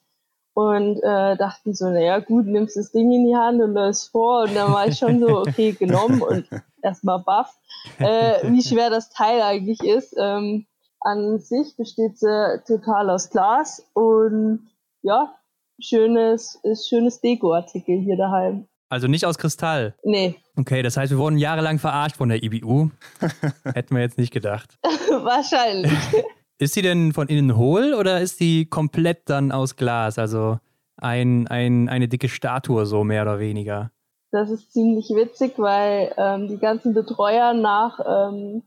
Und 0.54 0.98
äh, 1.02 1.36
dachten 1.36 1.74
so, 1.74 1.86
naja 1.86 2.18
gut, 2.18 2.46
nimmst 2.46 2.76
das 2.76 2.92
Ding 2.92 3.10
in 3.12 3.26
die 3.26 3.36
Hand 3.36 3.62
und 3.62 3.74
das 3.74 4.08
vor 4.08 4.42
und 4.42 4.54
dann 4.54 4.72
war 4.72 4.86
ich 4.86 4.98
schon 4.98 5.20
so, 5.20 5.38
okay, 5.38 5.72
genommen 5.78 6.20
und 6.20 6.46
erstmal 6.82 7.20
baff, 7.20 7.56
äh, 7.98 8.50
wie 8.50 8.62
schwer 8.62 8.90
das 8.90 9.10
Teil 9.10 9.40
eigentlich 9.40 9.80
ist. 9.82 10.14
Ähm, 10.18 10.66
an 11.00 11.38
sich 11.38 11.76
besteht 11.76 12.18
sie 12.18 12.62
total 12.66 13.10
aus 13.10 13.30
Glas 13.30 13.86
und 13.94 14.68
ja, 15.02 15.34
schönes, 15.82 16.60
schönes 16.88 17.20
Dekoartikel 17.20 18.00
hier 18.00 18.16
daheim. 18.16 18.66
Also 18.92 19.08
nicht 19.08 19.24
aus 19.24 19.38
Kristall? 19.38 19.94
Nee. 20.04 20.36
Okay, 20.54 20.82
das 20.82 20.98
heißt, 20.98 21.10
wir 21.10 21.18
wurden 21.18 21.38
jahrelang 21.38 21.78
verarscht 21.78 22.16
von 22.16 22.28
der 22.28 22.42
IBU. 22.42 22.90
Hätten 23.64 23.94
wir 23.94 24.02
jetzt 24.02 24.18
nicht 24.18 24.32
gedacht. 24.32 24.78
Wahrscheinlich. 24.82 25.92
Ist 26.58 26.74
sie 26.74 26.82
denn 26.82 27.12
von 27.12 27.26
innen 27.28 27.56
hohl 27.56 27.94
oder 27.94 28.20
ist 28.20 28.38
die 28.38 28.66
komplett 28.66 29.28
dann 29.28 29.50
aus 29.50 29.74
Glas? 29.74 30.16
Also 30.16 30.58
ein, 30.96 31.48
ein, 31.48 31.88
eine 31.88 32.06
dicke 32.06 32.28
Statue, 32.28 32.86
so 32.86 33.02
mehr 33.02 33.22
oder 33.22 33.40
weniger. 33.40 33.90
Das 34.30 34.48
ist 34.48 34.72
ziemlich 34.72 35.10
witzig, 35.10 35.54
weil 35.56 36.14
ähm, 36.16 36.46
die 36.46 36.58
ganzen 36.58 36.94
Betreuer 36.94 37.52
nach, 37.52 37.98
ähm, 38.06 38.62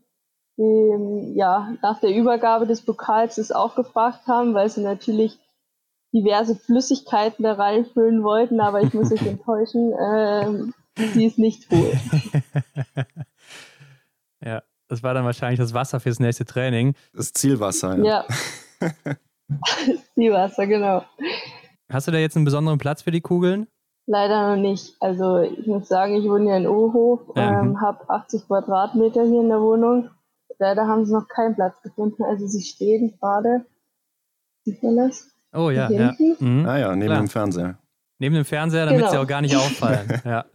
dem, 0.57 1.35
ja, 1.37 1.75
nach 1.81 2.01
der 2.01 2.13
Übergabe 2.13 2.67
des 2.67 2.81
Pokals 2.81 3.35
das 3.35 3.53
auch 3.53 3.75
gefragt 3.75 4.27
haben, 4.27 4.53
weil 4.53 4.69
sie 4.69 4.81
natürlich 4.81 5.39
diverse 6.15 6.55
Flüssigkeiten 6.55 7.43
da 7.43 7.53
reinfüllen 7.53 8.23
wollten, 8.23 8.61
aber 8.61 8.81
ich 8.81 8.93
muss 8.93 9.11
euch 9.11 9.21
enttäuschen, 9.27 9.91
äh, 9.91 10.71
die 11.13 11.25
ist 11.25 11.37
nicht 11.37 11.69
hohl. 11.69 11.91
ja, 14.41 14.63
das 14.87 15.03
war 15.03 15.13
dann 15.13 15.25
wahrscheinlich 15.25 15.59
das 15.59 15.73
Wasser 15.73 15.99
fürs 15.99 16.19
nächste 16.19 16.45
Training. 16.45 16.95
Das 17.13 17.33
Zielwasser, 17.33 17.97
ja. 17.97 18.25
Ja. 18.79 18.89
Zielwasser, 20.15 20.67
genau. 20.67 21.03
Hast 21.89 22.07
du 22.07 22.11
da 22.11 22.17
jetzt 22.17 22.37
einen 22.37 22.45
besonderen 22.45 22.79
Platz 22.79 23.01
für 23.01 23.11
die 23.11 23.21
Kugeln? 23.21 23.67
Leider 24.07 24.55
noch 24.55 24.61
nicht. 24.61 24.95
Also 25.01 25.39
ich 25.39 25.67
muss 25.67 25.87
sagen, 25.87 26.15
ich 26.15 26.29
wohne 26.29 26.49
ja 26.49 26.57
in 26.57 26.67
Ohof, 26.67 27.21
ja. 27.35 27.61
ähm, 27.61 27.81
habe 27.81 28.09
80 28.09 28.47
Quadratmeter 28.47 29.23
hier 29.23 29.41
in 29.41 29.49
der 29.49 29.61
Wohnung. 29.61 30.09
Leider 30.59 30.87
haben 30.87 31.05
sie 31.05 31.13
noch 31.13 31.27
keinen 31.27 31.55
Platz 31.55 31.81
gefunden. 31.81 32.23
Also 32.23 32.47
sie 32.47 32.61
stehen 32.61 33.17
gerade. 33.19 33.65
Sieht 34.63 34.81
man 34.81 34.95
das? 34.95 35.34
Oh 35.55 35.69
ja, 35.69 35.89
ja. 35.89 36.13
Mhm. 36.39 36.65
Ah 36.67 36.77
ja, 36.77 36.95
neben 36.95 37.07
Klar. 37.07 37.19
dem 37.19 37.27
Fernseher. 37.27 37.77
Neben 38.19 38.35
dem 38.35 38.45
Fernseher, 38.45 38.85
damit 38.85 38.99
genau. 38.99 39.11
sie 39.11 39.17
auch 39.17 39.27
gar 39.27 39.41
nicht 39.41 39.55
auffallen. 39.55 40.21
ja. 40.25 40.45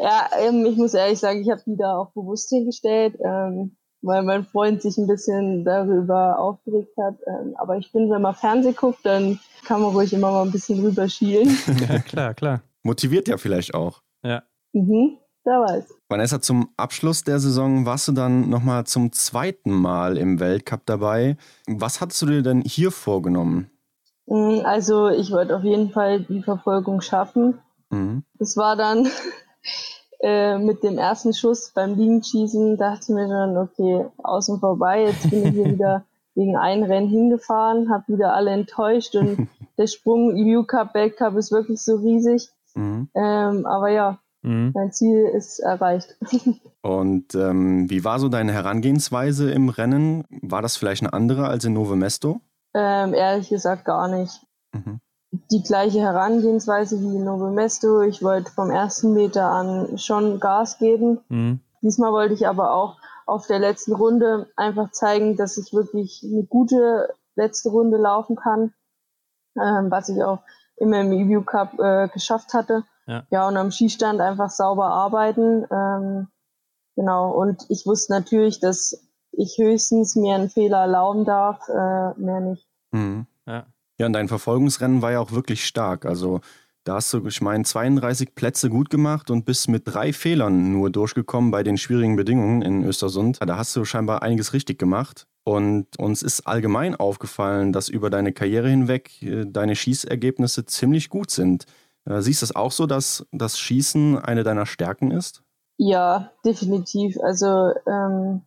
ja, 0.00 0.28
ähm, 0.40 0.66
ich 0.66 0.76
muss 0.76 0.94
ehrlich 0.94 1.18
sagen, 1.18 1.40
ich 1.42 1.50
habe 1.50 1.62
die 1.66 1.76
da 1.76 1.96
auch 1.96 2.12
bewusst 2.12 2.48
hingestellt. 2.50 3.16
Ähm, 3.24 3.76
weil 4.02 4.22
mein 4.22 4.44
Freund 4.44 4.82
sich 4.82 4.96
ein 4.96 5.06
bisschen 5.06 5.64
darüber 5.64 6.38
aufgeregt 6.38 6.96
hat. 6.98 7.16
Ähm, 7.26 7.54
aber 7.58 7.78
ich 7.78 7.90
finde, 7.90 8.14
wenn 8.14 8.22
man 8.22 8.34
Fernsehen 8.34 8.76
guckt, 8.76 9.00
dann 9.04 9.40
kann 9.64 9.82
man 9.82 9.92
ruhig 9.92 10.12
immer 10.12 10.30
mal 10.30 10.44
ein 10.44 10.52
bisschen 10.52 10.80
rüberschielen. 10.84 11.56
ja, 11.88 11.98
klar, 12.00 12.34
klar. 12.34 12.62
Motiviert 12.82 13.28
ja 13.28 13.36
vielleicht 13.36 13.74
auch. 13.74 14.02
Ja. 14.22 14.42
Mhm, 14.72 15.18
wer 15.48 15.60
weiß. 15.60 15.94
Vanessa, 16.08 16.40
zum 16.40 16.68
Abschluss 16.76 17.24
der 17.24 17.38
Saison 17.38 17.86
warst 17.86 18.08
du 18.08 18.12
dann 18.12 18.48
nochmal 18.48 18.84
zum 18.84 19.12
zweiten 19.12 19.72
Mal 19.72 20.16
im 20.16 20.40
Weltcup 20.40 20.82
dabei. 20.86 21.36
Was 21.66 22.00
hattest 22.00 22.22
du 22.22 22.26
dir 22.26 22.42
denn 22.42 22.62
hier 22.62 22.90
vorgenommen? 22.90 23.70
Mm, 24.26 24.60
also 24.64 25.08
ich 25.08 25.30
wollte 25.30 25.56
auf 25.56 25.64
jeden 25.64 25.90
Fall 25.90 26.20
die 26.20 26.42
Verfolgung 26.42 27.00
schaffen. 27.00 27.58
Mhm. 27.90 28.24
Das 28.38 28.56
war 28.56 28.76
dann 28.76 29.08
äh, 30.20 30.58
mit 30.58 30.82
dem 30.82 30.98
ersten 30.98 31.32
Schuss 31.32 31.72
beim 31.74 31.94
Liegenschießen, 31.96 32.76
dachte 32.76 33.06
ich 33.08 33.08
mir 33.08 33.28
dann, 33.28 33.56
okay, 33.56 34.06
außen 34.22 34.60
vorbei, 34.60 35.04
jetzt 35.04 35.30
bin 35.30 35.46
ich 35.46 35.54
hier 35.54 35.64
wieder 35.72 36.04
wegen 36.34 36.56
einem 36.56 36.84
Rennen 36.84 37.08
hingefahren, 37.08 37.90
habe 37.90 38.12
wieder 38.12 38.34
alle 38.34 38.52
enttäuscht 38.52 39.16
und 39.16 39.48
der 39.78 39.86
Sprung 39.88 40.34
EU 40.36 40.62
Cup, 40.62 40.94
Weltcup 40.94 41.36
ist 41.36 41.50
wirklich 41.50 41.82
so 41.82 41.96
riesig. 41.96 42.48
Mhm. 42.74 43.08
Ähm, 43.14 43.66
aber 43.66 43.88
ja, 43.88 44.18
mhm. 44.42 44.72
mein 44.74 44.92
Ziel 44.92 45.24
ist 45.34 45.58
erreicht. 45.60 46.16
Und 46.82 47.34
ähm, 47.34 47.90
wie 47.90 48.04
war 48.04 48.18
so 48.18 48.28
deine 48.28 48.52
Herangehensweise 48.52 49.50
im 49.50 49.68
Rennen? 49.68 50.24
War 50.42 50.62
das 50.62 50.76
vielleicht 50.76 51.02
eine 51.02 51.12
andere 51.12 51.48
als 51.48 51.64
in 51.64 51.72
Nove 51.72 51.96
Mesto? 51.96 52.40
Ähm, 52.74 53.14
ehrlich 53.14 53.48
gesagt 53.48 53.84
gar 53.84 54.08
nicht. 54.08 54.40
Mhm. 54.72 55.00
Die 55.50 55.62
gleiche 55.62 56.00
Herangehensweise 56.00 57.00
wie 57.00 57.16
in 57.16 57.24
Nove 57.24 57.50
Mesto. 57.50 58.02
Ich 58.02 58.22
wollte 58.22 58.50
vom 58.52 58.70
ersten 58.70 59.12
Meter 59.12 59.50
an 59.50 59.98
schon 59.98 60.40
Gas 60.40 60.78
geben. 60.78 61.20
Mhm. 61.28 61.60
Diesmal 61.82 62.12
wollte 62.12 62.34
ich 62.34 62.46
aber 62.46 62.72
auch 62.72 62.96
auf 63.26 63.46
der 63.46 63.58
letzten 63.58 63.92
Runde 63.92 64.50
einfach 64.56 64.90
zeigen, 64.90 65.36
dass 65.36 65.58
ich 65.58 65.72
wirklich 65.72 66.24
eine 66.24 66.44
gute 66.44 67.14
letzte 67.36 67.68
Runde 67.68 67.98
laufen 67.98 68.36
kann, 68.36 68.72
ähm, 69.56 69.90
was 69.90 70.08
ich 70.08 70.22
auch 70.22 70.40
immer 70.76 71.00
im 71.00 71.12
EView 71.12 71.42
Cup 71.42 71.78
äh, 71.78 72.08
geschafft 72.08 72.54
hatte. 72.54 72.84
Ja. 73.08 73.26
ja, 73.30 73.48
und 73.48 73.56
am 73.56 73.70
Skistand 73.70 74.20
einfach 74.20 74.50
sauber 74.50 74.90
arbeiten. 74.90 75.64
Ähm, 75.70 76.28
genau, 76.94 77.30
und 77.30 77.64
ich 77.70 77.86
wusste 77.86 78.12
natürlich, 78.12 78.60
dass 78.60 79.02
ich 79.32 79.56
höchstens 79.58 80.14
mir 80.14 80.34
einen 80.34 80.50
Fehler 80.50 80.82
erlauben 80.82 81.24
darf, 81.24 81.68
äh, 81.68 82.20
mehr 82.20 82.40
nicht. 82.40 82.68
Mhm. 82.92 83.26
Ja. 83.46 83.66
ja, 83.98 84.06
und 84.06 84.12
dein 84.12 84.28
Verfolgungsrennen 84.28 85.00
war 85.00 85.12
ja 85.12 85.20
auch 85.20 85.32
wirklich 85.32 85.64
stark. 85.64 86.04
Also 86.04 86.40
da 86.84 86.96
hast 86.96 87.12
du, 87.12 87.26
ich 87.26 87.40
meine, 87.40 87.64
32 87.64 88.34
Plätze 88.34 88.70
gut 88.70 88.90
gemacht 88.90 89.30
und 89.30 89.44
bist 89.44 89.68
mit 89.68 89.82
drei 89.86 90.12
Fehlern 90.12 90.72
nur 90.72 90.90
durchgekommen 90.90 91.50
bei 91.50 91.62
den 91.62 91.76
schwierigen 91.76 92.16
Bedingungen 92.16 92.62
in 92.62 92.84
Östersund. 92.84 93.38
Da 93.40 93.56
hast 93.56 93.74
du 93.76 93.84
scheinbar 93.84 94.22
einiges 94.22 94.52
richtig 94.52 94.78
gemacht. 94.78 95.26
Und 95.44 95.98
uns 95.98 96.22
ist 96.22 96.46
allgemein 96.46 96.94
aufgefallen, 96.94 97.72
dass 97.72 97.88
über 97.88 98.10
deine 98.10 98.32
Karriere 98.32 98.68
hinweg 98.68 99.22
äh, 99.22 99.46
deine 99.46 99.76
Schießergebnisse 99.76 100.66
ziemlich 100.66 101.08
gut 101.08 101.30
sind. 101.30 101.64
Äh, 102.04 102.20
siehst 102.20 102.42
du 102.42 102.46
es 102.46 102.56
auch 102.56 102.72
so, 102.72 102.86
dass 102.86 103.26
das 103.32 103.58
Schießen 103.58 104.18
eine 104.18 104.44
deiner 104.44 104.66
Stärken 104.66 105.10
ist? 105.10 105.42
Ja, 105.76 106.32
definitiv. 106.44 107.18
Also 107.22 107.72
ähm, 107.86 108.42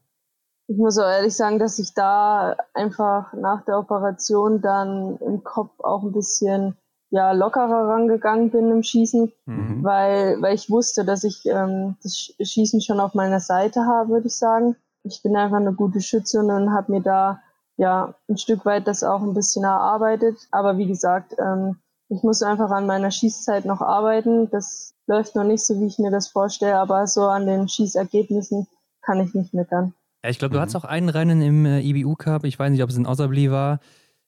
ich 0.68 0.78
muss 0.78 0.97
auch 0.97 1.10
ehrlich 1.10 1.36
sagen, 1.36 1.60
dass 1.60 1.80
ich 1.80 1.93
da 1.93 2.56
einfach 2.74 3.34
nach 3.34 3.64
der 3.66 3.78
Operation 3.78 4.62
dann 4.62 5.18
im 5.18 5.43
Kopf 5.43 5.72
auch 5.80 6.04
ein 6.04 6.12
bisschen 6.12 6.78
ja, 7.10 7.34
lockerer 7.34 7.89
rangegangen 7.89 8.52
bin 8.52 8.72
im 8.72 8.84
Schießen, 8.84 9.32
mhm. 9.45 9.84
weil, 9.84 10.41
weil 10.41 10.56
ich 10.56 10.70
wusste, 10.70 11.04
dass 11.04 11.26
ich 11.26 11.45
ähm, 11.45 11.97
das 12.02 12.34
Schießen 12.41 12.80
schon 12.82 13.02
auf 13.02 13.16
meiner 13.16 13.41
Seite 13.41 13.86
habe, 13.86 14.10
würde 14.10 14.28
ich 14.28 14.38
sagen. 14.38 14.78
Ich 15.04 15.22
bin 15.22 15.36
einfach 15.36 15.58
eine 15.58 15.74
gute 15.74 15.99
Schützin 15.99 16.49
und 16.49 16.72
habe 16.72 16.91
mir 16.91 17.02
da 17.02 17.41
ja 17.76 18.14
ein 18.30 18.38
Stück 18.38 18.66
weit 18.66 18.88
das 18.88 19.04
auch 19.04 19.22
ein 19.22 19.34
bisschen 19.34 19.66
erarbeitet. 19.66 20.38
Aber 20.52 20.78
wie 20.78 20.88
gesagt, 20.88 21.36
ähm, 21.38 21.78
ich 22.12 22.24
muss 22.24 22.43
einfach 22.43 22.70
an 22.72 22.86
meiner 22.86 23.09
Schießzeit 23.09 23.64
noch 23.66 23.82
arbeiten. 23.82 24.49
Das 24.51 24.93
läuft 25.07 25.36
noch 25.36 25.45
nicht 25.45 25.66
so, 25.66 25.80
wie 25.80 25.86
ich 25.86 25.97
mir 25.97 26.12
das 26.12 26.28
vorstelle, 26.28 26.78
aber 26.78 27.07
so 27.07 27.22
an 27.22 27.47
den 27.47 27.70
Schießergebnissen 27.70 28.68
kann 29.01 29.22
ich 29.22 29.34
nicht 29.34 29.53
meckern. 29.53 29.93
Ja, 30.24 30.30
ich 30.30 30.38
glaube, 30.38 30.51
du 30.51 30.57
mhm. 30.57 30.62
hattest 30.62 30.76
auch 30.76 30.84
einen 30.84 31.09
Rennen 31.09 31.41
im 31.41 31.66
äh, 31.66 31.80
IBU 31.80 32.16
Cup, 32.16 32.43
ich 32.43 32.59
weiß 32.59 32.70
nicht, 32.70 32.84
ob 32.84 32.89
es 32.89 32.97
in 32.97 33.07
Osabli 33.07 33.49
war, 33.49 33.80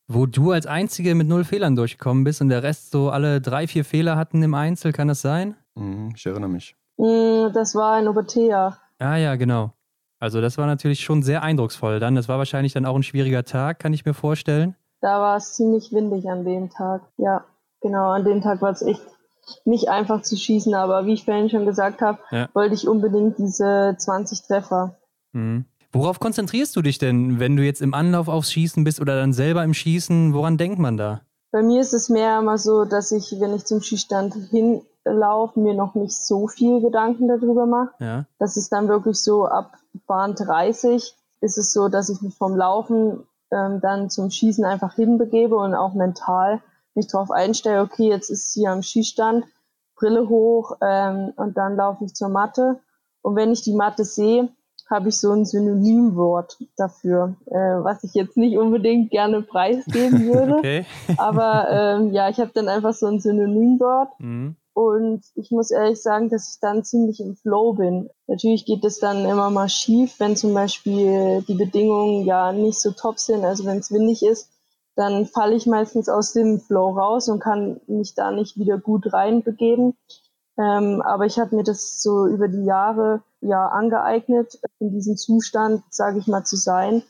wo 0.08 0.26
du 0.26 0.52
als 0.52 0.66
Einzige 0.66 1.14
mit 1.14 1.28
null 1.28 1.44
Fehlern 1.44 1.76
durchgekommen 1.76 2.24
bist 2.24 2.42
und 2.42 2.50
der 2.50 2.64
Rest 2.64 2.92
so 2.92 3.10
alle 3.10 3.42
drei, 3.42 3.68
vier 3.68 3.84
Fehler 3.84 4.16
hatten 4.16 4.42
im 4.42 4.54
Einzel, 4.54 4.94
kann 4.94 5.10
das 5.10 5.22
sein? 5.22 5.56
Mhm, 5.76 6.14
ich 6.16 6.26
erinnere 6.26 6.50
mich. 6.50 6.76
Mm, 6.98 7.52
das 7.54 7.76
war 7.76 8.00
in 8.00 8.08
Obertea. 8.08 8.78
Ah 9.00 9.18
ja, 9.18 9.36
genau. 9.36 9.74
Also 10.20 10.40
das 10.40 10.58
war 10.58 10.68
natürlich 10.68 11.02
schon 11.02 11.22
sehr 11.22 11.44
eindrucksvoll 11.44 12.00
dann. 12.00 12.16
Das 12.16 12.30
war 12.30 12.38
wahrscheinlich 12.38 12.72
dann 12.72 12.86
auch 12.86 12.96
ein 12.96 13.04
schwieriger 13.04 13.44
Tag, 13.44 13.80
kann 13.80 13.92
ich 13.94 14.06
mir 14.06 14.14
vorstellen. 14.14 14.76
Da 15.02 15.20
war 15.20 15.36
es 15.36 15.56
ziemlich 15.56 15.92
windig 15.92 16.30
an 16.30 16.46
dem 16.46 16.70
Tag. 16.70 17.02
Ja, 17.18 17.44
genau, 17.84 18.10
an 18.10 18.26
dem 18.26 18.42
Tag 18.42 18.62
war 18.62 18.72
es 18.72 18.82
echt 18.82 19.02
nicht 19.66 19.90
einfach 19.90 20.22
zu 20.24 20.36
schießen, 20.36 20.74
aber 20.74 21.06
wie 21.06 21.14
ich 21.14 21.26
vorhin 21.26 21.50
schon 21.50 21.66
gesagt 21.66 22.02
habe, 22.02 22.18
ja. 22.32 22.50
wollte 22.54 22.74
ich 22.74 22.88
unbedingt 22.88 23.38
diese 23.38 23.96
20 23.98 24.42
Treffer. 24.44 24.96
Mhm. 25.34 25.66
Worauf 25.92 26.20
konzentrierst 26.20 26.76
du 26.76 26.82
dich 26.82 26.98
denn, 26.98 27.40
wenn 27.40 27.56
du 27.56 27.64
jetzt 27.64 27.82
im 27.82 27.94
Anlauf 27.94 28.28
aufs 28.28 28.52
Schießen 28.52 28.84
bist 28.84 29.00
oder 29.00 29.16
dann 29.16 29.32
selber 29.32 29.64
im 29.64 29.76
Schießen? 29.76 30.34
Woran 30.34 30.58
denkt 30.58 30.80
man 30.80 30.98
da? 30.98 31.22
Bei 31.52 31.62
mir 31.62 31.82
ist 31.82 31.94
es 31.94 32.10
mehr 32.10 32.40
immer 32.40 32.58
so, 32.58 32.86
dass 32.86 33.12
ich, 33.12 33.36
wenn 33.40 33.54
ich 33.54 33.66
zum 33.66 33.80
Schießstand 33.80 34.34
hinlaufe, 34.50 35.60
mir 35.60 35.76
noch 35.76 35.94
nicht 35.94 36.18
so 36.18 36.48
viel 36.48 36.82
Gedanken 36.82 37.28
darüber 37.28 37.68
mache. 37.68 37.92
Ja. 38.00 38.26
Das 38.40 38.58
ist 38.58 38.72
dann 38.72 38.88
wirklich 38.88 39.18
so 39.22 39.46
ab 39.46 39.78
Bahn 40.08 40.34
30 40.34 41.16
ist 41.42 41.58
es 41.58 41.74
so, 41.74 41.90
dass 41.90 42.10
ich 42.10 42.22
mich 42.22 42.36
vom 42.36 42.56
Laufen 42.56 43.28
ähm, 43.52 43.80
dann 43.82 44.10
zum 44.10 44.32
Schießen 44.32 44.66
einfach 44.66 44.96
hinbegebe 44.96 45.56
und 45.56 45.76
auch 45.76 45.94
mental 45.94 46.62
mich 46.96 47.08
darauf 47.08 47.32
einstelle, 47.32 47.82
okay, 47.82 48.10
jetzt 48.10 48.30
ist 48.30 48.54
sie 48.54 48.68
am 48.68 48.82
Schießstand, 48.82 49.46
Brille 49.96 50.28
hoch 50.28 50.78
ähm, 50.82 51.34
und 51.36 51.58
dann 51.58 51.76
laufe 51.76 52.06
ich 52.06 52.14
zur 52.14 52.30
Matte. 52.30 52.80
Und 53.22 53.36
wenn 53.36 53.52
ich 53.52 53.62
die 53.62 53.74
Matte 53.74 54.04
sehe, 54.04 54.50
habe 54.90 55.10
ich 55.10 55.20
so 55.20 55.32
ein 55.32 55.46
Synonymwort 55.46 56.58
dafür, 56.78 57.36
äh, 57.48 57.56
was 57.56 58.04
ich 58.04 58.14
jetzt 58.14 58.38
nicht 58.38 58.58
unbedingt 58.58 59.12
gerne 59.12 59.42
preisgeben 59.42 60.28
würde. 60.34 60.58
okay. 60.58 60.86
Aber 61.18 61.68
ähm, 61.70 62.12
ja, 62.12 62.30
ich 62.30 62.40
habe 62.40 62.52
dann 62.54 62.68
einfach 62.68 62.94
so 62.94 63.08
ein 63.08 63.20
Synonymwort. 63.20 64.10
Mhm. 64.20 64.56
Und 64.74 65.22
ich 65.36 65.52
muss 65.52 65.70
ehrlich 65.70 66.02
sagen, 66.02 66.30
dass 66.30 66.54
ich 66.54 66.60
dann 66.60 66.84
ziemlich 66.84 67.20
im 67.20 67.36
Flow 67.36 67.74
bin. 67.74 68.10
Natürlich 68.26 68.66
geht 68.66 68.84
es 68.84 69.00
dann 69.00 69.24
immer 69.26 69.52
mal 69.52 69.70
schief, 69.70 70.16
wenn 70.20 70.36
zum 70.36 70.54
Beispiel 70.56 71.44
die 71.48 71.54
Bedingungen 71.54 72.26
ja 72.26 72.52
nicht 72.52 72.80
so 72.80 72.92
top 72.92 73.20
sind. 73.20 73.46
Also 73.46 73.66
wenn 73.66 73.78
es 73.78 73.92
windig 73.92 74.24
ist, 74.24 74.50
dann 74.96 75.26
falle 75.26 75.56
ich 75.56 75.66
meistens 75.66 76.10
aus 76.10 76.34
dem 76.34 76.60
Flow 76.60 76.92
raus 76.92 77.30
und 77.30 77.40
kann 77.40 77.80
mich 77.88 78.14
da 78.14 78.32
nicht 78.32 78.58
wieder 78.58 78.78
gut 78.78 79.12
reinbegeben. 79.12 79.96
Ähm, 80.58 81.02
aber 81.02 81.26
ich 81.26 81.40
habe 81.40 81.56
mir 81.56 81.64
das 81.64 82.02
so 82.02 82.28
über 82.28 82.48
die 82.48 82.64
Jahre 82.64 83.24
ja 83.42 83.68
angeeignet, 83.68 84.60
in 84.80 84.92
diesem 84.92 85.18
Zustand, 85.18 85.84
sage 85.90 86.20
ich 86.20 86.28
mal, 86.28 86.44
zu 86.44 86.58
sein. 86.58 87.02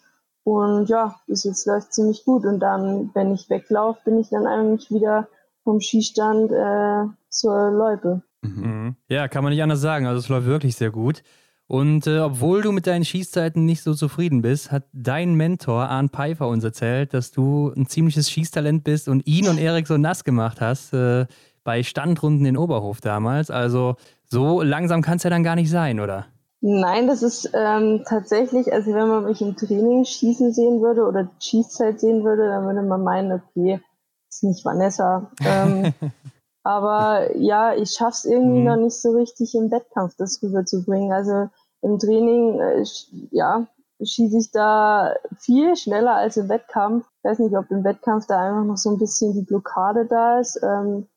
Und 0.46 0.88
ja, 0.88 1.16
bis 1.28 1.44
jetzt 1.44 1.66
läuft 1.68 1.94
ziemlich 1.94 2.26
gut. 2.26 2.46
Und 2.46 2.60
dann, 2.60 3.12
wenn 3.14 3.34
ich 3.34 3.50
weglaufe, 3.50 4.00
bin 4.06 4.20
ich 4.20 4.30
dann 4.30 4.48
eigentlich 4.48 4.90
wieder 4.92 5.28
vom 5.64 5.80
Skistand 5.80 6.52
äh, 6.52 7.06
zur 7.30 7.72
Loipe. 7.72 8.22
Mhm. 8.42 8.96
Ja, 9.08 9.28
kann 9.28 9.44
man 9.44 9.52
nicht 9.52 9.64
anders 9.64 9.82
sagen. 9.82 10.06
Also 10.06 10.20
es 10.20 10.30
läuft 10.30 10.48
wirklich 10.48 10.76
sehr 10.76 10.92
gut. 10.92 11.24
Und 11.68 12.08
äh, 12.08 12.20
obwohl 12.20 12.62
du 12.62 12.72
mit 12.72 12.88
deinen 12.88 13.06
Schießzeiten 13.06 13.66
nicht 13.66 13.84
so 13.84 13.94
zufrieden 13.94 14.42
bist, 14.42 14.72
hat 14.72 14.84
dein 14.92 15.36
Mentor 15.36 15.90
Arne 15.90 16.10
Pfeiffer 16.10 16.48
uns 16.48 16.64
erzählt, 16.64 17.14
dass 17.14 17.32
du 17.32 17.72
ein 17.76 17.88
ziemliches 17.88 18.30
Schießtalent 18.30 18.84
bist 18.84 19.08
und 19.08 19.26
ihn 19.26 19.48
und 19.48 19.58
Erik 19.58 19.88
so 19.88 19.98
nass 19.98 20.24
gemacht 20.24 20.62
hast. 20.62 20.94
Äh, 20.94 21.26
bei 21.64 21.84
Standrunden 21.84 22.46
in 22.46 22.58
Oberhof 22.58 23.02
damals. 23.02 23.50
Also 23.50 23.96
so 24.26 24.62
langsam 24.62 25.02
kann 25.02 25.18
es 25.18 25.24
ja 25.24 25.30
dann 25.30 25.44
gar 25.44 25.56
nicht 25.56 25.70
sein, 25.70 26.00
oder? 26.00 26.26
Nein, 26.62 27.08
das 27.08 27.24
ist 27.24 27.52
ähm, 27.54 28.04
tatsächlich, 28.08 28.72
also 28.72 28.94
wenn 28.94 29.08
man 29.10 29.26
mich 29.26 29.42
im 29.42 29.56
Training 29.56 30.06
schießen 30.06 30.54
sehen 30.54 30.82
würde 30.82 31.06
oder 31.06 31.30
Schießzeit 31.40 32.00
sehen 32.00 32.24
würde, 32.24 32.48
dann 32.48 32.66
würde 32.66 32.82
man 32.84 33.04
meinen, 33.04 33.32
okay, 33.34 33.82
ist 34.30 34.44
nicht 34.44 34.64
Vanessa. 34.64 35.30
Ähm, 35.42 35.94
aber 36.64 37.36
ja, 37.38 37.76
ich 37.76 37.92
schaff's 37.92 38.26
irgendwie 38.26 38.60
mhm. 38.60 38.66
noch 38.66 38.78
nicht 38.78 39.00
so 39.00 39.12
richtig 39.12 39.54
im 39.56 39.70
Wettkampf, 39.70 40.16
das 40.18 40.42
rüberzubringen. 40.42 41.12
Also 41.12 41.50
im 41.82 42.00
Training, 42.00 42.60
äh, 42.60 42.84
ja, 43.32 43.68
schieße 44.02 44.38
ich 44.38 44.52
da 44.52 45.14
viel 45.38 45.76
schneller 45.76 46.16
als 46.16 46.38
im 46.38 46.50
Wettkampf. 46.50 47.06
Ich 47.18 47.30
weiß 47.30 47.40
nicht, 47.40 47.56
ob 47.56 47.70
im 47.70 47.84
Wettkampf 47.84 48.28
da 48.28 48.42
einfach 48.42 48.64
noch 48.64 48.78
so 48.78 48.92
ein 48.92 48.98
bisschen 48.98 49.34
die 49.34 49.46
Blockade 49.46 50.06
da 50.06 50.40
ist. 50.40 50.60
Ähm, 50.64 51.08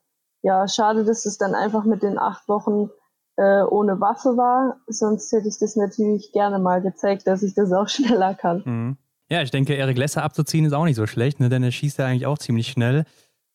ja, 0.42 0.66
schade, 0.68 1.04
dass 1.04 1.26
es 1.26 1.38
dann 1.38 1.54
einfach 1.54 1.84
mit 1.84 2.02
den 2.02 2.18
acht 2.18 2.48
Wochen 2.48 2.90
äh, 3.36 3.62
ohne 3.62 4.00
Waffe 4.00 4.36
war. 4.36 4.80
Sonst 4.86 5.32
hätte 5.32 5.48
ich 5.48 5.58
das 5.58 5.76
natürlich 5.76 6.32
gerne 6.32 6.58
mal 6.58 6.82
gezeigt, 6.82 7.26
dass 7.26 7.42
ich 7.42 7.54
das 7.54 7.72
auch 7.72 7.88
schneller 7.88 8.34
kann. 8.34 8.62
Mhm. 8.64 8.96
Ja, 9.28 9.42
ich 9.42 9.50
denke, 9.50 9.74
Erik 9.74 9.98
Lesser 9.98 10.22
abzuziehen 10.22 10.64
ist 10.64 10.72
auch 10.72 10.84
nicht 10.84 10.94
so 10.94 11.06
schlecht, 11.06 11.40
ne? 11.40 11.48
denn 11.48 11.62
er 11.64 11.72
schießt 11.72 11.98
ja 11.98 12.06
eigentlich 12.06 12.26
auch 12.26 12.38
ziemlich 12.38 12.68
schnell. 12.68 13.04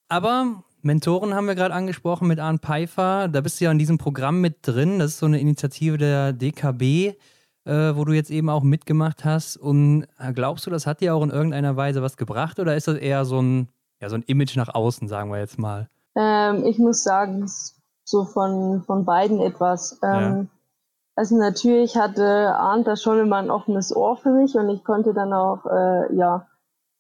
Aber 0.10 0.64
Mentoren 0.84 1.34
haben 1.34 1.48
wir 1.48 1.56
gerade 1.56 1.74
angesprochen 1.74 2.28
mit 2.28 2.40
Arne 2.40 2.60
Pfeiffer. 2.60 3.28
Da 3.28 3.42
bist 3.42 3.60
du 3.60 3.66
ja 3.66 3.72
in 3.72 3.80
diesem 3.80 3.98
Programm 3.98 4.42
mit 4.42 4.58
drin. 4.62 5.00
Das 5.00 5.12
ist 5.12 5.20
so 5.20 5.26
eine 5.26 5.40
Initiative 5.40 5.98
der 5.98 6.34
DKB. 6.34 7.16
äh, 7.66 7.96
wo 7.96 8.06
du 8.06 8.14
jetzt 8.14 8.32
eben 8.32 8.50
auch 8.50 8.64
mitgemacht 8.64 9.26
hast. 9.26 9.58
Und 9.58 10.08
äh, 10.20 10.34
glaubst 10.34 10.66
du, 10.66 10.72
das 10.72 10.88
hat 10.88 11.02
dir 11.02 11.16
auch 11.16 11.24
in 11.24 11.30
irgendeiner 11.30 11.76
Weise 11.76 12.02
was 12.02 12.18
gebracht 12.18 12.60
oder 12.60 12.76
ist 12.76 12.88
das 12.88 12.98
eher 12.98 13.26
so 13.26 13.42
ein, 13.42 13.70
ja, 14.02 14.10
so 14.10 14.16
ein 14.16 14.24
Image 14.24 14.56
nach 14.58 14.74
außen, 14.74 15.08
sagen 15.08 15.32
wir 15.32 15.40
jetzt 15.40 15.60
mal? 15.60 15.88
Ähm, 16.16 16.66
ich 16.66 16.78
muss 16.80 17.04
sagen, 17.04 17.50
so 18.04 18.26
von, 18.26 18.84
von 18.84 19.06
beiden 19.06 19.40
etwas. 19.40 20.00
Ähm, 20.04 20.22
ja. 20.22 20.46
Also 21.16 21.38
natürlich 21.38 21.98
hatte 21.98 22.56
Arndt 22.56 22.88
da 22.88 22.96
schon 22.96 23.20
immer 23.20 23.38
ein 23.38 23.52
offenes 23.52 23.96
Ohr 23.96 24.18
für 24.18 24.32
mich 24.32 24.56
und 24.56 24.70
ich 24.70 24.84
konnte 24.84 25.14
dann 25.14 25.34
auch 25.34 25.66
äh, 25.66 26.16
ja 26.16 26.48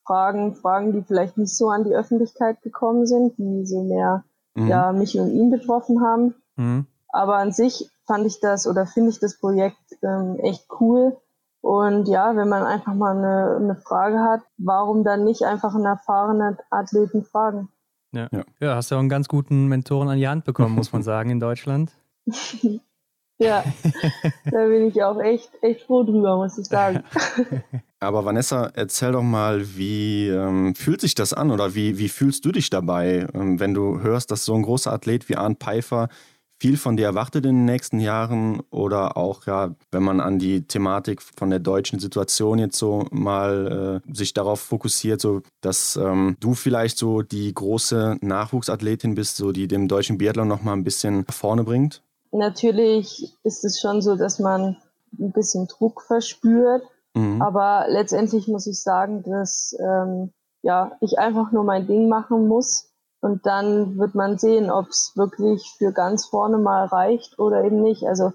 Fragen, 0.06 0.56
Fragen, 0.56 0.94
die 0.94 1.04
vielleicht 1.04 1.38
nicht 1.38 1.56
so 1.56 1.70
an 1.70 1.84
die 1.84 1.94
Öffentlichkeit 1.94 2.62
gekommen 2.62 3.06
sind, 3.06 3.38
die 3.38 3.66
so 3.66 3.84
mehr 3.84 4.24
mhm. 4.56 4.68
ja 4.68 4.92
mich 4.92 5.18
und 5.18 5.32
ihn 5.32 5.50
betroffen 5.50 6.02
haben. 6.02 6.36
Mhm. 6.56 6.88
Aber 7.10 7.38
an 7.38 7.52
sich 7.52 7.90
fand 8.08 8.26
ich 8.26 8.40
das 8.40 8.68
oder 8.68 8.86
finde 8.86 9.10
ich 9.10 9.20
das 9.20 9.40
Projekt 9.40 9.78
ähm, 10.02 10.38
echt 10.40 10.68
cool. 10.80 11.18
Und 11.62 12.08
ja, 12.08 12.36
wenn 12.36 12.50
man 12.50 12.64
einfach 12.64 12.96
mal 12.96 13.16
eine, 13.16 13.58
eine 13.58 13.76
Frage 13.76 14.20
hat, 14.20 14.42
warum 14.58 15.04
dann 15.04 15.24
nicht 15.24 15.44
einfach 15.44 15.76
einen 15.76 15.86
erfahrenen 15.86 16.58
Athleten 16.72 17.24
fragen? 17.24 17.70
Ja. 18.14 18.28
ja. 18.32 18.44
ja, 18.60 18.76
hast 18.76 18.90
ja 18.90 18.98
auch 18.98 19.00
einen 19.00 19.10
ganz 19.10 19.28
guten 19.28 19.68
Mentoren 19.68 20.10
an 20.10 20.18
die 20.18 20.28
Hand 20.28 20.44
bekommen, 20.44 20.76
muss 20.76 20.92
man 20.92 21.04
sagen, 21.04 21.30
in 21.30 21.40
Deutschland. 21.40 21.92
ja, 23.42 23.64
da 24.52 24.68
bin 24.68 24.88
ich 24.88 25.04
auch 25.04 25.20
echt, 25.20 25.50
echt 25.62 25.82
froh 25.82 26.04
drüber, 26.04 26.38
muss 26.38 26.58
ich 26.58 26.66
sagen. 26.66 27.04
Aber 28.00 28.26
Vanessa, 28.26 28.72
erzähl 28.74 29.12
doch 29.12 29.24
mal, 29.24 29.76
wie 29.76 30.28
ähm, 30.28 30.76
fühlt 30.76 31.02
sich 31.02 31.16
das 31.16 31.34
an 31.34 31.52
oder 31.52 31.76
wie, 31.76 31.98
wie 31.98 32.10
fühlst 32.10 32.46
du 32.46 32.52
dich 32.52 32.70
dabei, 32.70 33.28
ähm, 33.34 33.60
wenn 33.60 33.74
du 33.74 34.02
hörst, 34.02 34.32
dass 34.32 34.46
so 34.46 34.54
ein 34.56 34.64
großer 34.64 34.92
Athlet 34.92 35.30
wie 35.30 35.36
Arndt 35.36 35.60
Pfeiffer 35.60 36.10
viel 36.62 36.78
von 36.78 36.96
dir 36.96 37.06
erwartet 37.06 37.46
in 37.48 37.56
den 37.56 37.66
nächsten 37.66 38.00
Jahren 38.00 38.60
oder 38.70 39.18
auch, 39.18 39.48
ja, 39.48 39.74
wenn 39.90 40.04
man 40.04 40.20
an 40.20 40.38
die 40.38 40.62
Thematik 40.68 41.20
von 41.24 41.50
der 41.50 41.58
deutschen 41.58 42.00
Situation 42.00 42.60
jetzt 42.60 42.78
so 42.78 43.08
mal 43.10 44.02
äh, 44.08 44.14
sich 44.14 44.34
darauf 44.34 44.60
fokussiert, 44.60 45.22
so 45.22 45.42
dass 45.62 45.96
ähm, 45.96 46.38
du 46.40 46.54
vielleicht 46.54 47.00
so 47.00 47.24
die 47.24 47.52
große 47.52 48.18
Nachwuchsathletin 48.22 49.16
bist, 49.16 49.38
so 49.38 49.52
die 49.52 49.68
dem 49.68 49.88
deutschen 49.88 50.20
Biathlon 50.20 50.48
noch 50.48 50.62
mal 50.62 50.74
ein 50.74 50.84
bisschen 50.84 51.26
vorne 51.32 51.64
bringt? 51.64 52.04
Natürlich 52.32 53.38
ist 53.44 53.66
es 53.66 53.80
schon 53.80 54.02
so, 54.02 54.16
dass 54.16 54.40
man 54.40 54.78
ein 55.20 55.32
bisschen 55.32 55.68
Druck 55.68 56.02
verspürt, 56.02 56.84
mhm. 57.14 57.42
aber 57.42 57.86
letztendlich 57.90 58.48
muss 58.48 58.68
ich 58.68 58.82
sagen, 58.82 59.24
dass 59.24 59.76
ähm, 59.80 60.32
ja 60.62 60.94
ich 61.02 61.20
einfach 61.20 61.52
nur 61.52 61.64
mein 61.64 61.88
Ding 61.88 62.08
machen 62.08 62.48
muss 62.48 62.92
und 63.22 63.46
dann 63.46 63.98
wird 63.98 64.16
man 64.16 64.38
sehen, 64.38 64.72
ob 64.72 64.90
es 64.90 65.14
wirklich 65.16 65.76
für 65.78 65.92
ganz 65.92 66.26
vorne 66.26 66.58
mal 66.58 66.86
reicht 66.86 67.38
oder 67.38 67.64
eben 67.64 67.82
nicht. 67.82 68.08
Also 68.08 68.34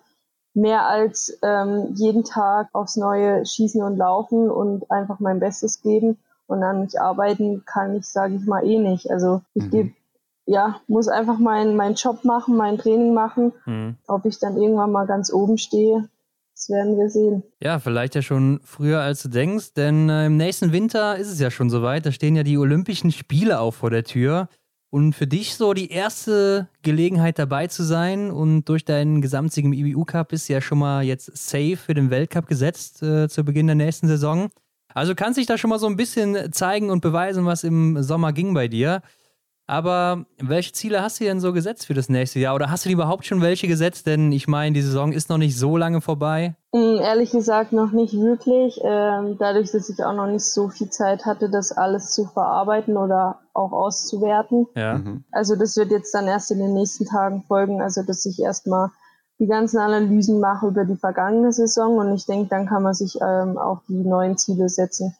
mehr 0.54 0.86
als 0.86 1.38
ähm, 1.42 1.92
jeden 1.94 2.24
Tag 2.24 2.68
aufs 2.72 2.96
Neue 2.96 3.44
schießen 3.44 3.82
und 3.82 3.96
laufen 3.96 4.48
und 4.50 4.90
einfach 4.90 5.18
mein 5.18 5.40
Bestes 5.40 5.82
geben 5.82 6.18
und 6.46 6.60
dann 6.60 6.82
nicht 6.82 7.00
arbeiten 7.00 7.64
kann 7.66 7.96
ich, 7.96 8.06
sage 8.06 8.36
ich 8.36 8.46
mal, 8.46 8.64
eh 8.64 8.78
nicht. 8.78 9.10
Also 9.10 9.42
ich 9.54 9.64
mhm. 9.64 9.70
gebe 9.70 9.92
ja, 10.46 10.80
muss 10.86 11.08
einfach 11.08 11.38
meinen 11.38 11.76
mein 11.76 11.94
Job 11.94 12.24
machen, 12.24 12.56
mein 12.56 12.78
Training 12.78 13.12
machen. 13.12 13.52
Mhm. 13.66 13.96
Ob 14.06 14.24
ich 14.24 14.38
dann 14.38 14.56
irgendwann 14.56 14.92
mal 14.92 15.06
ganz 15.06 15.32
oben 15.32 15.58
stehe, 15.58 16.08
das 16.54 16.70
werden 16.70 16.96
wir 16.96 17.10
sehen. 17.10 17.42
Ja, 17.60 17.78
vielleicht 17.78 18.14
ja 18.14 18.22
schon 18.22 18.60
früher, 18.64 19.00
als 19.00 19.22
du 19.22 19.28
denkst, 19.28 19.74
denn 19.74 20.08
äh, 20.08 20.26
im 20.26 20.36
nächsten 20.36 20.72
Winter 20.72 21.16
ist 21.16 21.30
es 21.30 21.40
ja 21.40 21.50
schon 21.50 21.68
soweit. 21.68 22.06
Da 22.06 22.12
stehen 22.12 22.36
ja 22.36 22.44
die 22.44 22.56
Olympischen 22.56 23.12
Spiele 23.12 23.60
auch 23.60 23.74
vor 23.74 23.90
der 23.90 24.04
Tür. 24.04 24.48
Und 24.88 25.12
für 25.14 25.26
dich 25.26 25.56
so 25.56 25.74
die 25.74 25.90
erste 25.90 26.68
Gelegenheit 26.82 27.38
dabei 27.38 27.66
zu 27.66 27.82
sein 27.82 28.30
und 28.30 28.64
durch 28.66 28.84
deinen 28.84 29.20
Gesamtsieg 29.20 29.64
im 29.64 29.72
IBU 29.72 30.04
Cup 30.04 30.32
ist 30.32 30.48
ja 30.48 30.60
schon 30.60 30.78
mal 30.78 31.02
jetzt 31.02 31.36
safe 31.36 31.76
für 31.76 31.92
den 31.92 32.08
Weltcup 32.08 32.46
gesetzt 32.46 33.02
äh, 33.02 33.28
zu 33.28 33.44
Beginn 33.44 33.66
der 33.66 33.76
nächsten 33.76 34.06
Saison. 34.06 34.48
Also 34.94 35.14
kannst 35.14 35.38
dich 35.38 35.46
da 35.46 35.58
schon 35.58 35.68
mal 35.68 35.80
so 35.80 35.88
ein 35.88 35.96
bisschen 35.96 36.52
zeigen 36.52 36.88
und 36.88 37.02
beweisen, 37.02 37.44
was 37.44 37.64
im 37.64 38.02
Sommer 38.02 38.32
ging 38.32 38.54
bei 38.54 38.68
dir. 38.68 39.02
Aber 39.68 40.26
welche 40.40 40.72
Ziele 40.72 41.02
hast 41.02 41.20
du 41.20 41.24
denn 41.24 41.40
so 41.40 41.52
gesetzt 41.52 41.86
für 41.86 41.94
das 41.94 42.08
nächste 42.08 42.38
Jahr? 42.38 42.54
Oder 42.54 42.70
hast 42.70 42.86
du 42.86 42.90
überhaupt 42.90 43.26
schon 43.26 43.42
welche 43.42 43.66
gesetzt? 43.66 44.06
Denn 44.06 44.30
ich 44.30 44.46
meine, 44.46 44.74
die 44.74 44.82
Saison 44.82 45.12
ist 45.12 45.28
noch 45.28 45.38
nicht 45.38 45.58
so 45.58 45.76
lange 45.76 46.00
vorbei. 46.00 46.54
Mm, 46.72 46.98
ehrlich 47.00 47.32
gesagt 47.32 47.72
noch 47.72 47.90
nicht 47.90 48.14
wirklich. 48.14 48.80
Ähm, 48.84 49.36
dadurch, 49.38 49.72
dass 49.72 49.88
ich 49.88 50.04
auch 50.04 50.14
noch 50.14 50.28
nicht 50.28 50.44
so 50.44 50.68
viel 50.68 50.88
Zeit 50.90 51.26
hatte, 51.26 51.50
das 51.50 51.72
alles 51.72 52.12
zu 52.12 52.26
verarbeiten 52.26 52.96
oder 52.96 53.40
auch 53.54 53.72
auszuwerten. 53.72 54.68
Ja. 54.76 54.98
Mhm. 54.98 55.24
Also 55.32 55.56
das 55.56 55.76
wird 55.76 55.90
jetzt 55.90 56.14
dann 56.14 56.28
erst 56.28 56.52
in 56.52 56.58
den 56.58 56.74
nächsten 56.74 57.06
Tagen 57.06 57.42
folgen. 57.48 57.82
Also 57.82 58.02
dass 58.02 58.24
ich 58.24 58.40
erstmal 58.40 58.90
die 59.38 59.46
ganzen 59.46 59.78
Analysen 59.78 60.38
mache 60.38 60.68
über 60.68 60.84
die 60.84 60.96
vergangene 60.96 61.52
Saison 61.52 61.98
und 61.98 62.14
ich 62.14 62.24
denke, 62.24 62.48
dann 62.48 62.66
kann 62.66 62.82
man 62.82 62.94
sich 62.94 63.16
ähm, 63.20 63.58
auch 63.58 63.80
die 63.88 64.02
neuen 64.02 64.38
Ziele 64.38 64.68
setzen. 64.68 65.14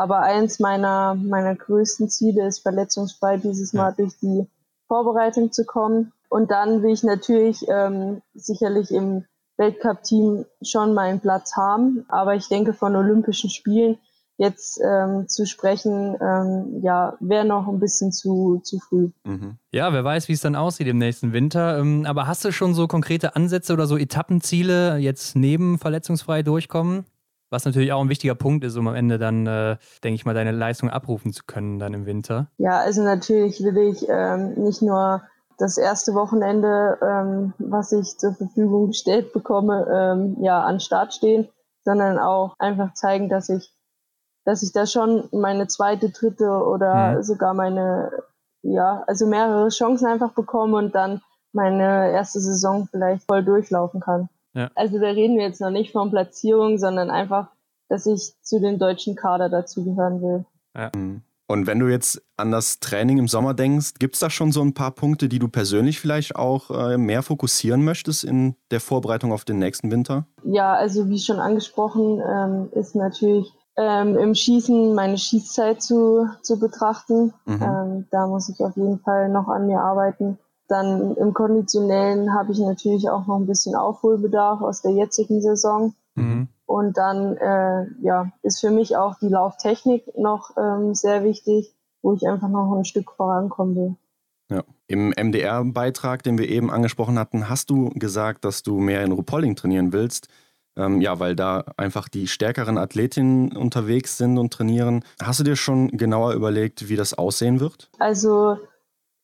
Aber 0.00 0.20
eins 0.20 0.60
meiner, 0.60 1.14
meiner 1.14 1.54
größten 1.54 2.08
Ziele 2.08 2.46
ist, 2.46 2.60
verletzungsfrei 2.60 3.36
dieses 3.36 3.74
Mal 3.74 3.92
durch 3.92 4.16
die 4.22 4.48
Vorbereitung 4.88 5.52
zu 5.52 5.66
kommen. 5.66 6.14
Und 6.30 6.50
dann 6.50 6.82
will 6.82 6.94
ich 6.94 7.02
natürlich 7.02 7.66
ähm, 7.68 8.22
sicherlich 8.32 8.92
im 8.92 9.26
Weltcup-Team 9.58 10.46
schon 10.62 10.94
meinen 10.94 11.20
Platz 11.20 11.54
haben. 11.54 12.06
Aber 12.08 12.34
ich 12.34 12.48
denke, 12.48 12.72
von 12.72 12.96
Olympischen 12.96 13.50
Spielen 13.50 13.98
jetzt 14.38 14.80
ähm, 14.82 15.28
zu 15.28 15.44
sprechen, 15.44 16.16
ähm, 16.18 16.80
ja, 16.82 17.18
wäre 17.20 17.44
noch 17.44 17.68
ein 17.68 17.78
bisschen 17.78 18.10
zu, 18.10 18.62
zu 18.64 18.78
früh. 18.78 19.10
Mhm. 19.24 19.58
Ja, 19.70 19.92
wer 19.92 20.02
weiß, 20.02 20.28
wie 20.28 20.32
es 20.32 20.40
dann 20.40 20.56
aussieht 20.56 20.86
im 20.86 20.96
nächsten 20.96 21.34
Winter. 21.34 21.78
Ähm, 21.78 22.06
aber 22.06 22.26
hast 22.26 22.42
du 22.46 22.52
schon 22.52 22.72
so 22.72 22.86
konkrete 22.86 23.36
Ansätze 23.36 23.74
oder 23.74 23.86
so 23.86 23.98
Etappenziele 23.98 24.96
jetzt 24.96 25.36
neben 25.36 25.76
verletzungsfrei 25.76 26.42
durchkommen? 26.42 27.04
Was 27.50 27.64
natürlich 27.64 27.92
auch 27.92 28.00
ein 28.00 28.08
wichtiger 28.08 28.36
Punkt 28.36 28.64
ist, 28.64 28.76
um 28.76 28.86
am 28.86 28.94
Ende 28.94 29.18
dann, 29.18 29.46
äh, 29.46 29.76
denke 30.04 30.14
ich 30.14 30.24
mal, 30.24 30.34
deine 30.34 30.52
Leistung 30.52 30.88
abrufen 30.88 31.32
zu 31.32 31.42
können 31.44 31.78
dann 31.78 31.94
im 31.94 32.06
Winter. 32.06 32.46
Ja, 32.58 32.78
also 32.78 33.02
natürlich 33.02 33.62
will 33.62 33.76
ich 33.76 34.08
ähm, 34.08 34.54
nicht 34.54 34.82
nur 34.82 35.22
das 35.58 35.76
erste 35.76 36.14
Wochenende, 36.14 36.98
ähm, 37.02 37.52
was 37.58 37.92
ich 37.92 38.16
zur 38.18 38.34
Verfügung 38.34 38.88
gestellt 38.88 39.32
bekomme, 39.32 39.86
ähm, 39.92 40.36
ja, 40.40 40.62
an 40.62 40.80
Start 40.80 41.12
stehen, 41.12 41.48
sondern 41.84 42.18
auch 42.18 42.54
einfach 42.58 42.94
zeigen, 42.94 43.28
dass 43.28 43.48
ich, 43.50 43.70
dass 44.44 44.62
ich 44.62 44.72
da 44.72 44.86
schon 44.86 45.28
meine 45.32 45.66
zweite, 45.66 46.10
dritte 46.10 46.46
oder 46.46 47.16
mhm. 47.16 47.22
sogar 47.22 47.52
meine, 47.52 48.10
ja, 48.62 49.02
also 49.06 49.26
mehrere 49.26 49.68
Chancen 49.68 50.06
einfach 50.06 50.32
bekomme 50.32 50.78
und 50.78 50.94
dann 50.94 51.20
meine 51.52 52.10
erste 52.12 52.40
Saison 52.40 52.88
vielleicht 52.90 53.24
voll 53.24 53.44
durchlaufen 53.44 54.00
kann. 54.00 54.28
Ja. 54.54 54.70
Also 54.74 54.98
da 54.98 55.08
reden 55.08 55.36
wir 55.36 55.44
jetzt 55.44 55.60
noch 55.60 55.70
nicht 55.70 55.92
von 55.92 56.10
Platzierung, 56.10 56.78
sondern 56.78 57.10
einfach, 57.10 57.48
dass 57.88 58.06
ich 58.06 58.34
zu 58.42 58.60
den 58.60 58.78
deutschen 58.78 59.16
Kader 59.16 59.48
dazugehören 59.48 60.20
will. 60.22 60.44
Ja. 60.76 60.90
Mhm. 60.94 61.22
Und 61.50 61.66
wenn 61.66 61.80
du 61.80 61.88
jetzt 61.88 62.22
an 62.36 62.52
das 62.52 62.78
Training 62.78 63.18
im 63.18 63.26
Sommer 63.26 63.54
denkst, 63.54 63.94
gibt 63.98 64.14
es 64.14 64.20
da 64.20 64.30
schon 64.30 64.52
so 64.52 64.62
ein 64.62 64.72
paar 64.72 64.92
Punkte, 64.92 65.28
die 65.28 65.40
du 65.40 65.48
persönlich 65.48 65.98
vielleicht 65.98 66.36
auch 66.36 66.70
äh, 66.70 66.96
mehr 66.96 67.24
fokussieren 67.24 67.84
möchtest 67.84 68.22
in 68.22 68.54
der 68.70 68.78
Vorbereitung 68.78 69.32
auf 69.32 69.44
den 69.44 69.58
nächsten 69.58 69.90
Winter? 69.90 70.26
Ja, 70.44 70.74
also 70.74 71.08
wie 71.08 71.18
schon 71.18 71.40
angesprochen, 71.40 72.22
ähm, 72.24 72.68
ist 72.70 72.94
natürlich 72.94 73.52
ähm, 73.76 74.16
im 74.16 74.32
Schießen 74.32 74.94
meine 74.94 75.18
Schießzeit 75.18 75.82
zu, 75.82 76.28
zu 76.42 76.60
betrachten. 76.60 77.32
Mhm. 77.46 77.62
Ähm, 77.62 78.06
da 78.12 78.28
muss 78.28 78.48
ich 78.48 78.60
auf 78.60 78.76
jeden 78.76 79.00
Fall 79.00 79.28
noch 79.28 79.48
an 79.48 79.66
mir 79.66 79.80
arbeiten. 79.80 80.38
Dann 80.70 81.16
im 81.16 81.34
Konditionellen 81.34 82.32
habe 82.32 82.52
ich 82.52 82.60
natürlich 82.60 83.10
auch 83.10 83.26
noch 83.26 83.38
ein 83.38 83.46
bisschen 83.46 83.74
Aufholbedarf 83.74 84.60
aus 84.60 84.82
der 84.82 84.92
jetzigen 84.92 85.42
Saison. 85.42 85.94
Mhm. 86.14 86.46
Und 86.64 86.96
dann 86.96 87.36
äh, 87.38 87.86
ja, 88.02 88.30
ist 88.42 88.60
für 88.60 88.70
mich 88.70 88.96
auch 88.96 89.18
die 89.18 89.26
Lauftechnik 89.26 90.16
noch 90.16 90.56
ähm, 90.56 90.94
sehr 90.94 91.24
wichtig, 91.24 91.74
wo 92.02 92.14
ich 92.14 92.28
einfach 92.28 92.48
noch 92.48 92.72
ein 92.76 92.84
Stück 92.84 93.10
vorankommen 93.10 93.74
will. 93.74 93.96
Ja. 94.48 94.62
Im 94.86 95.08
MDR-Beitrag, 95.08 96.22
den 96.22 96.38
wir 96.38 96.48
eben 96.48 96.70
angesprochen 96.70 97.18
hatten, 97.18 97.48
hast 97.48 97.70
du 97.70 97.88
gesagt, 97.90 98.44
dass 98.44 98.62
du 98.62 98.78
mehr 98.78 99.02
in 99.02 99.10
Rupolling 99.10 99.56
trainieren 99.56 99.92
willst. 99.92 100.28
Ähm, 100.76 101.00
ja, 101.00 101.18
weil 101.18 101.34
da 101.34 101.64
einfach 101.76 102.08
die 102.08 102.28
stärkeren 102.28 102.78
Athletinnen 102.78 103.56
unterwegs 103.56 104.16
sind 104.16 104.38
und 104.38 104.52
trainieren. 104.52 105.04
Hast 105.20 105.40
du 105.40 105.44
dir 105.44 105.56
schon 105.56 105.88
genauer 105.88 106.34
überlegt, 106.34 106.88
wie 106.88 106.94
das 106.94 107.12
aussehen 107.12 107.58
wird? 107.58 107.90
Also 107.98 108.56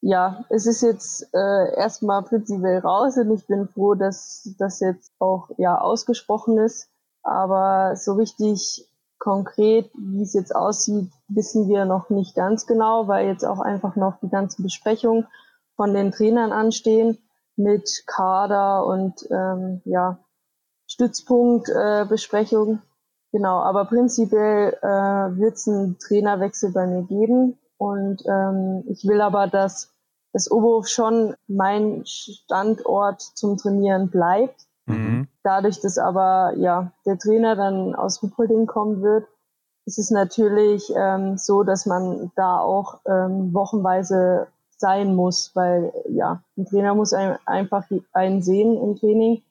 ja, 0.07 0.45
es 0.51 0.67
ist 0.67 0.83
jetzt 0.83 1.29
äh, 1.35 1.75
erstmal 1.77 2.23
prinzipiell 2.23 2.79
raus 2.79 3.17
und 3.17 3.33
ich 3.33 3.45
bin 3.49 3.67
froh, 3.67 3.95
dass 3.97 4.49
das 4.57 4.79
jetzt 4.79 5.11
auch 5.19 5.51
ja 5.59 5.81
ausgesprochen 5.81 6.59
ist. 6.59 6.89
Aber 7.25 7.97
so 7.97 8.13
richtig 8.13 8.89
konkret, 9.19 9.91
wie 9.95 10.23
es 10.23 10.33
jetzt 10.33 10.55
aussieht, 10.55 11.11
wissen 11.27 11.67
wir 11.69 11.87
noch 11.87 12.09
nicht 12.09 12.37
ganz 12.37 12.67
genau, 12.67 13.09
weil 13.09 13.27
jetzt 13.27 13.45
auch 13.45 13.59
einfach 13.59 13.97
noch 13.97 14.21
die 14.21 14.29
ganzen 14.29 14.63
Besprechungen 14.63 15.27
von 15.75 15.93
den 15.93 16.13
Trainern 16.13 16.53
anstehen 16.53 17.19
mit 17.57 18.05
Kader 18.07 18.87
und 18.87 19.27
ähm, 19.33 19.83
ja 19.87 20.21
Stützpunktbesprechung. 20.87 22.75
Äh, 22.75 22.79
genau, 23.33 23.59
aber 23.59 23.87
prinzipiell 23.87 24.79
äh, 24.83 24.87
wird 25.37 25.55
es 25.55 25.67
einen 25.67 25.99
Trainerwechsel 25.99 26.71
bei 26.71 26.87
mir 26.87 27.03
geben 27.03 27.59
und 27.77 28.23
ähm, 28.25 28.85
ich 28.87 29.05
will 29.05 29.21
aber, 29.21 29.49
dass 29.49 29.96
das 30.37 30.51
Oberhof 30.51 30.87
schon 30.87 31.35
mein 31.49 32.03
Standort 32.05 33.23
zum 33.23 33.57
Trainieren 33.57 34.11
bleibt. 34.11 34.67
Mhm. 34.89 35.27
dadurch, 35.43 35.81
dass 35.81 35.99
aber 35.99 36.53
ja 36.59 36.93
der 37.07 37.19
Trainer 37.19 37.57
dann 37.57 37.97
aus 37.97 38.23
Ruppolding 38.23 38.67
kommen 38.67 39.03
wird, 39.03 39.27
ist 39.85 39.99
es 39.99 40.11
natürlich 40.11 40.93
ähm, 40.95 41.39
so, 41.39 41.65
dass 41.65 41.87
man 41.87 42.31
da 42.37 42.59
auch 42.59 43.01
ähm, 43.07 43.53
wochenweise 43.53 44.47
sein 44.77 45.17
muss, 45.17 45.53
weil 45.55 45.93
ja, 46.09 46.41
ein 46.57 46.67
Trainer 46.67 46.95
muss 46.95 47.15
ein, 47.15 47.37
einfach 47.47 47.85
einen 48.13 48.43
sehen 48.43 48.77
im 48.77 48.97
Training, 48.97 49.43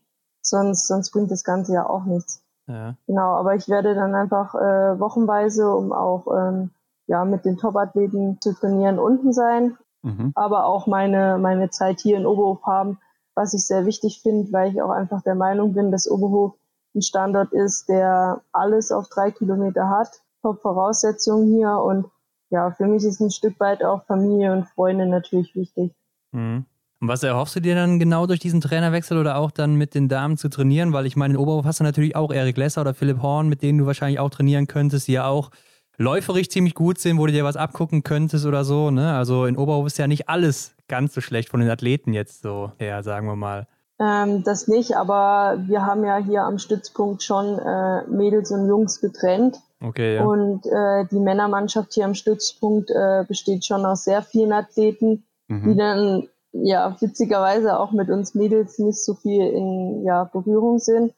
sonst, 0.42 0.88
sonst 0.88 1.12
bringt 1.12 1.32
das 1.32 1.44
Ganze 1.44 1.74
ja 1.74 1.90
auch 1.90 2.06
nichts. 2.06 2.44
Ja. 2.68 2.94
Genau, 3.08 3.34
aber 3.34 3.56
ich 3.56 3.68
werde 3.68 3.96
dann 3.96 4.16
einfach 4.16 4.54
äh, 4.56 5.00
wochenweise, 5.00 5.70
um 5.76 5.92
auch 5.92 6.28
ähm, 6.28 6.70
ja, 7.08 7.26
mit 7.26 7.44
den 7.44 7.58
Top-Athleten 7.58 8.38
zu 8.40 8.54
trainieren, 8.54 9.00
unten 9.00 9.34
sein, 9.34 9.78
mhm. 10.06 10.32
aber 10.36 10.66
auch 10.66 10.88
meine, 10.88 11.38
meine 11.38 11.70
Zeit 11.70 12.00
hier 12.00 12.18
in 12.18 12.26
Oberhof 12.26 12.64
haben, 12.64 13.00
was 13.34 13.54
ich 13.54 13.68
sehr 13.68 13.86
wichtig 13.86 14.22
finde, 14.22 14.52
weil 14.54 14.72
ich 14.72 14.82
auch 14.82 14.92
einfach 14.92 15.22
der 15.24 15.36
Meinung 15.36 15.74
bin, 15.74 15.92
dass 15.92 16.10
Oberhof 16.10 16.54
ein 16.96 17.02
Standort 17.02 17.52
ist, 17.52 17.90
der 17.90 18.42
alles 18.54 18.92
auf 18.92 19.10
drei 19.10 19.32
Kilometer 19.32 19.90
hat, 19.90 20.22
Top-Voraussetzungen 20.42 21.54
hier 21.54 21.78
und 21.78 22.06
ja, 22.52 22.72
für 22.72 22.86
mich 22.86 23.04
ist 23.04 23.20
ein 23.20 23.32
Stück 23.32 23.60
weit 23.60 23.84
auch 23.84 24.06
Familie 24.06 24.54
und 24.54 24.68
Freunde 24.70 25.08
natürlich 25.08 25.56
wichtig. 25.56 25.92
Mhm. 26.32 26.66
Und 27.02 27.08
was 27.10 27.24
erhoffst 27.24 27.56
du 27.56 27.60
dir 27.60 27.76
dann 27.76 28.00
genau 28.00 28.26
durch 28.26 28.40
diesen 28.40 28.62
Trainerwechsel 28.62 29.18
oder 29.18 29.38
auch 29.38 29.52
dann 29.52 29.76
mit 29.76 29.96
den 29.96 30.08
Damen 30.08 30.38
zu 30.38 30.48
trainieren? 30.48 30.94
Weil 30.94 31.06
ich 31.06 31.18
meine, 31.18 31.34
in 31.34 31.40
Oberhof 31.40 31.66
hast 31.66 31.82
du 31.82 31.84
natürlich 31.84 32.16
auch 32.16 32.32
Erik 32.32 32.56
Lesser 32.56 32.82
oder 32.82 32.94
Philipp 32.94 33.22
Horn, 33.22 33.50
mit 33.50 33.62
denen 33.62 33.80
du 33.80 33.86
wahrscheinlich 33.86 34.20
auch 34.20 34.30
trainieren 34.30 34.68
könntest, 34.68 35.08
die 35.08 35.14
ja 35.14 35.28
auch 35.28 35.52
läuferig 35.98 36.50
ziemlich 36.50 36.74
gut 36.74 36.98
sind, 37.00 37.18
wo 37.18 37.26
du 37.26 37.32
dir 37.32 37.44
was 37.44 37.58
abgucken 37.58 38.04
könntest 38.04 38.46
oder 38.46 38.64
so. 38.64 38.92
Ne? 38.92 39.14
Also 39.14 39.46
in 39.46 39.58
Oberhof 39.58 39.88
ist 39.88 39.98
ja 39.98 40.08
nicht 40.08 40.30
alles 40.30 40.76
ganz 40.88 41.14
so 41.14 41.22
schlecht 41.22 41.50
von 41.50 41.60
den 41.60 41.70
Athleten 41.70 42.14
jetzt 42.14 42.42
so 42.42 42.72
her, 42.78 43.04
sagen 43.04 43.28
wir 43.28 43.36
mal. 43.36 43.68
Ähm, 44.00 44.44
das 44.44 44.68
nicht, 44.68 44.96
aber 44.96 45.58
wir 45.68 45.86
haben 45.86 46.04
ja 46.04 46.18
hier 46.18 46.44
am 46.44 46.58
Stützpunkt 46.58 47.24
schon 47.24 47.58
äh, 47.60 48.06
Mädels 48.08 48.52
und 48.52 48.68
Jungs 48.68 49.00
getrennt. 49.00 49.62
Okay, 49.82 50.16
ja. 50.16 50.26
Und 50.26 50.66
äh, 50.66 51.06
die 51.12 51.20
Männermannschaft 51.20 51.94
hier 51.94 52.06
am 52.06 52.14
Stützpunkt 52.14 52.92
äh, 52.92 53.24
besteht 53.28 53.66
schon 53.66 53.86
aus 53.86 54.04
sehr 54.04 54.22
vielen 54.22 54.52
Athleten, 54.52 55.24
mhm. 55.48 55.64
die 55.64 55.78
dann 55.78 56.28
ja 56.52 56.96
witzigerweise 57.00 57.80
auch 57.80 57.92
mit 57.92 58.10
uns 58.10 58.36
Mädels 58.36 58.80
nicht 58.80 59.04
so 59.04 59.14
viel 59.14 59.42
in 59.42 60.04
ja, 60.04 60.26
Berührung 60.26 60.80
sind. 60.80 61.14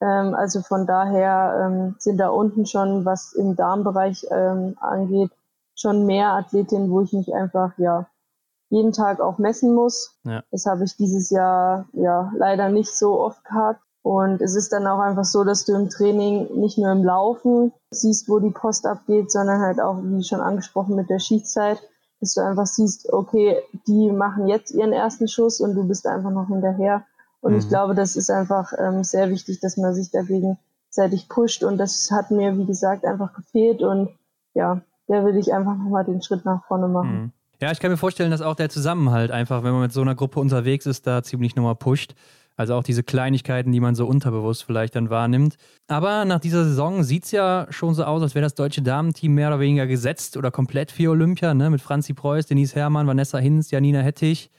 Ähm, 0.00 0.34
also 0.34 0.62
von 0.62 0.86
daher 0.86 1.66
ähm, 1.66 1.96
sind 1.98 2.18
da 2.18 2.28
unten 2.28 2.66
schon, 2.66 3.04
was 3.04 3.32
im 3.32 3.56
Darmbereich 3.56 4.26
ähm, 4.30 4.76
angeht, 4.80 5.30
schon 5.74 6.06
mehr 6.06 6.32
Athletinnen, 6.32 6.90
wo 6.90 7.00
ich 7.02 7.12
mich 7.12 7.34
einfach 7.34 7.76
ja 7.78 8.06
jeden 8.70 8.92
Tag 8.92 9.20
auch 9.20 9.38
messen 9.38 9.74
muss. 9.74 10.16
Ja. 10.24 10.42
Das 10.50 10.66
habe 10.66 10.84
ich 10.84 10.96
dieses 10.96 11.30
Jahr 11.30 11.86
ja 11.92 12.32
leider 12.36 12.68
nicht 12.68 12.96
so 12.96 13.20
oft 13.20 13.44
gehabt. 13.44 13.80
Und 14.02 14.40
es 14.40 14.54
ist 14.54 14.72
dann 14.72 14.86
auch 14.86 15.00
einfach 15.00 15.24
so, 15.24 15.44
dass 15.44 15.66
du 15.66 15.74
im 15.74 15.90
Training 15.90 16.48
nicht 16.58 16.78
nur 16.78 16.90
im 16.90 17.04
Laufen 17.04 17.72
siehst, 17.90 18.30
wo 18.30 18.38
die 18.38 18.50
Post 18.50 18.86
abgeht, 18.86 19.30
sondern 19.30 19.60
halt 19.60 19.78
auch, 19.78 19.98
wie 20.02 20.22
schon 20.22 20.40
angesprochen, 20.40 20.96
mit 20.96 21.10
der 21.10 21.18
Schießzeit, 21.18 21.82
dass 22.20 22.34
du 22.34 22.40
einfach 22.40 22.66
siehst, 22.66 23.12
okay, 23.12 23.62
die 23.86 24.10
machen 24.10 24.48
jetzt 24.48 24.70
ihren 24.70 24.94
ersten 24.94 25.28
Schuss 25.28 25.60
und 25.60 25.74
du 25.74 25.86
bist 25.86 26.06
einfach 26.06 26.30
noch 26.30 26.46
hinterher. 26.46 27.04
Und 27.40 27.52
mhm. 27.52 27.58
ich 27.58 27.68
glaube, 27.68 27.94
das 27.94 28.16
ist 28.16 28.30
einfach 28.30 28.72
ähm, 28.78 29.04
sehr 29.04 29.30
wichtig, 29.30 29.60
dass 29.60 29.76
man 29.76 29.94
sich 29.94 30.10
dagegen 30.10 30.58
gegenseitig 30.90 31.28
pusht. 31.28 31.64
Und 31.64 31.78
das 31.78 32.10
hat 32.10 32.30
mir, 32.30 32.56
wie 32.58 32.66
gesagt, 32.66 33.04
einfach 33.04 33.32
gefehlt. 33.32 33.82
Und 33.82 34.10
ja, 34.54 34.82
da 35.06 35.24
will 35.24 35.36
ich 35.36 35.52
einfach 35.52 35.76
nochmal 35.76 36.04
den 36.04 36.22
Schritt 36.22 36.44
nach 36.44 36.64
vorne 36.66 36.88
machen. 36.88 37.22
Mhm. 37.22 37.32
Ja, 37.60 37.70
ich 37.70 37.78
kann 37.78 37.90
mir 37.90 37.98
vorstellen, 37.98 38.30
dass 38.30 38.40
auch 38.40 38.54
der 38.54 38.70
Zusammenhalt 38.70 39.30
einfach, 39.30 39.62
wenn 39.62 39.72
man 39.72 39.82
mit 39.82 39.92
so 39.92 40.00
einer 40.00 40.14
Gruppe 40.14 40.40
unterwegs 40.40 40.86
ist, 40.86 41.06
da 41.06 41.22
ziemlich 41.22 41.56
nochmal 41.56 41.74
pusht. 41.74 42.14
Also 42.56 42.74
auch 42.74 42.82
diese 42.82 43.02
Kleinigkeiten, 43.02 43.72
die 43.72 43.80
man 43.80 43.94
so 43.94 44.06
unterbewusst 44.06 44.64
vielleicht 44.64 44.96
dann 44.96 45.08
wahrnimmt. 45.08 45.56
Aber 45.86 46.24
nach 46.24 46.40
dieser 46.40 46.64
Saison 46.64 47.02
sieht 47.04 47.24
es 47.24 47.30
ja 47.30 47.66
schon 47.70 47.94
so 47.94 48.04
aus, 48.04 48.22
als 48.22 48.34
wäre 48.34 48.42
das 48.42 48.54
deutsche 48.54 48.82
Damenteam 48.82 49.34
mehr 49.34 49.48
oder 49.48 49.60
weniger 49.60 49.86
gesetzt 49.86 50.36
oder 50.36 50.50
komplett 50.50 50.90
für 50.90 51.10
Olympia, 51.10 51.54
ne? 51.54 51.70
Mit 51.70 51.80
Franzi 51.80 52.12
Preuß, 52.12 52.46
Denise 52.46 52.74
Herrmann, 52.74 53.06
Vanessa 53.06 53.38
Hinz, 53.38 53.70
Janina 53.70 54.00
Hettich. 54.00 54.50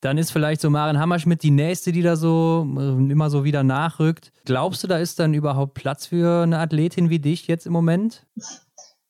Dann 0.00 0.16
ist 0.16 0.30
vielleicht 0.32 0.60
so 0.60 0.70
Maren 0.70 0.98
Hammerschmidt 0.98 1.42
die 1.42 1.50
nächste, 1.50 1.92
die 1.92 2.02
da 2.02 2.16
so 2.16 2.66
äh, 2.78 3.12
immer 3.12 3.28
so 3.28 3.44
wieder 3.44 3.62
nachrückt. 3.62 4.32
Glaubst 4.46 4.82
du, 4.82 4.88
da 4.88 4.96
ist 4.98 5.18
dann 5.18 5.34
überhaupt 5.34 5.74
Platz 5.74 6.06
für 6.06 6.42
eine 6.42 6.58
Athletin 6.58 7.10
wie 7.10 7.18
dich 7.18 7.46
jetzt 7.46 7.66
im 7.66 7.72
Moment? 7.72 8.26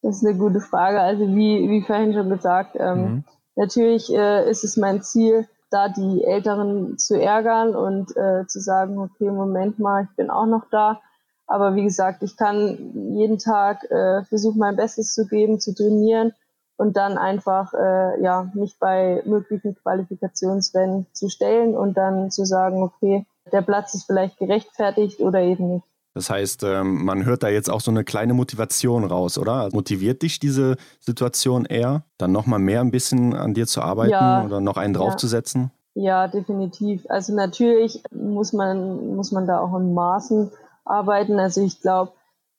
Das 0.02 0.16
ist 0.16 0.26
eine 0.26 0.36
gute 0.36 0.60
Frage. 0.60 1.00
Also 1.00 1.28
wie, 1.28 1.68
wie 1.70 1.82
vorhin 1.82 2.12
schon 2.12 2.28
gesagt, 2.28 2.76
ähm, 2.78 2.98
mhm. 2.98 3.24
natürlich 3.54 4.12
äh, 4.12 4.50
ist 4.50 4.64
es 4.64 4.76
mein 4.76 5.02
Ziel, 5.02 5.46
da 5.70 5.88
die 5.88 6.24
Älteren 6.24 6.98
zu 6.98 7.20
ärgern 7.20 7.76
und 7.76 8.16
äh, 8.16 8.46
zu 8.48 8.60
sagen, 8.60 8.98
okay, 8.98 9.30
Moment 9.30 9.78
mal, 9.78 10.08
ich 10.10 10.16
bin 10.16 10.28
auch 10.28 10.46
noch 10.46 10.64
da. 10.70 11.00
Aber 11.46 11.76
wie 11.76 11.84
gesagt, 11.84 12.22
ich 12.22 12.36
kann 12.36 13.12
jeden 13.14 13.38
Tag 13.38 13.84
äh, 13.90 14.24
versuchen, 14.24 14.58
mein 14.58 14.76
Bestes 14.76 15.14
zu 15.14 15.26
geben, 15.26 15.60
zu 15.60 15.74
trainieren 15.74 16.32
und 16.80 16.96
dann 16.96 17.18
einfach 17.18 17.74
äh, 17.74 18.22
ja 18.22 18.50
mich 18.54 18.78
bei 18.78 19.22
möglichen 19.26 19.74
Qualifikationsrennen 19.74 21.04
zu 21.12 21.28
stellen 21.28 21.76
und 21.76 21.98
dann 21.98 22.30
zu 22.30 22.46
sagen, 22.46 22.82
okay, 22.82 23.26
der 23.52 23.60
Platz 23.60 23.92
ist 23.92 24.06
vielleicht 24.06 24.38
gerechtfertigt 24.38 25.20
oder 25.20 25.40
eben 25.42 25.74
nicht. 25.74 25.84
Das 26.14 26.30
heißt, 26.30 26.62
ähm, 26.62 27.04
man 27.04 27.26
hört 27.26 27.42
da 27.42 27.48
jetzt 27.48 27.68
auch 27.68 27.82
so 27.82 27.90
eine 27.90 28.02
kleine 28.02 28.32
Motivation 28.32 29.04
raus, 29.04 29.36
oder? 29.36 29.68
Motiviert 29.74 30.22
dich 30.22 30.40
diese 30.40 30.76
Situation 31.00 31.66
eher, 31.66 32.02
dann 32.16 32.32
nochmal 32.32 32.58
mehr 32.60 32.80
ein 32.80 32.90
bisschen 32.90 33.34
an 33.34 33.52
dir 33.52 33.66
zu 33.66 33.82
arbeiten 33.82 34.12
ja, 34.12 34.42
oder 34.42 34.62
noch 34.62 34.78
einen 34.78 34.94
draufzusetzen? 34.94 35.70
Ja. 35.92 36.24
ja, 36.24 36.28
definitiv. 36.28 37.04
Also 37.10 37.34
natürlich 37.34 38.02
muss 38.10 38.54
man, 38.54 39.16
muss 39.16 39.32
man 39.32 39.46
da 39.46 39.60
auch 39.60 39.76
in 39.76 39.92
Maßen 39.92 40.50
arbeiten. 40.86 41.38
Also 41.38 41.62
ich 41.62 41.82
glaube, 41.82 42.12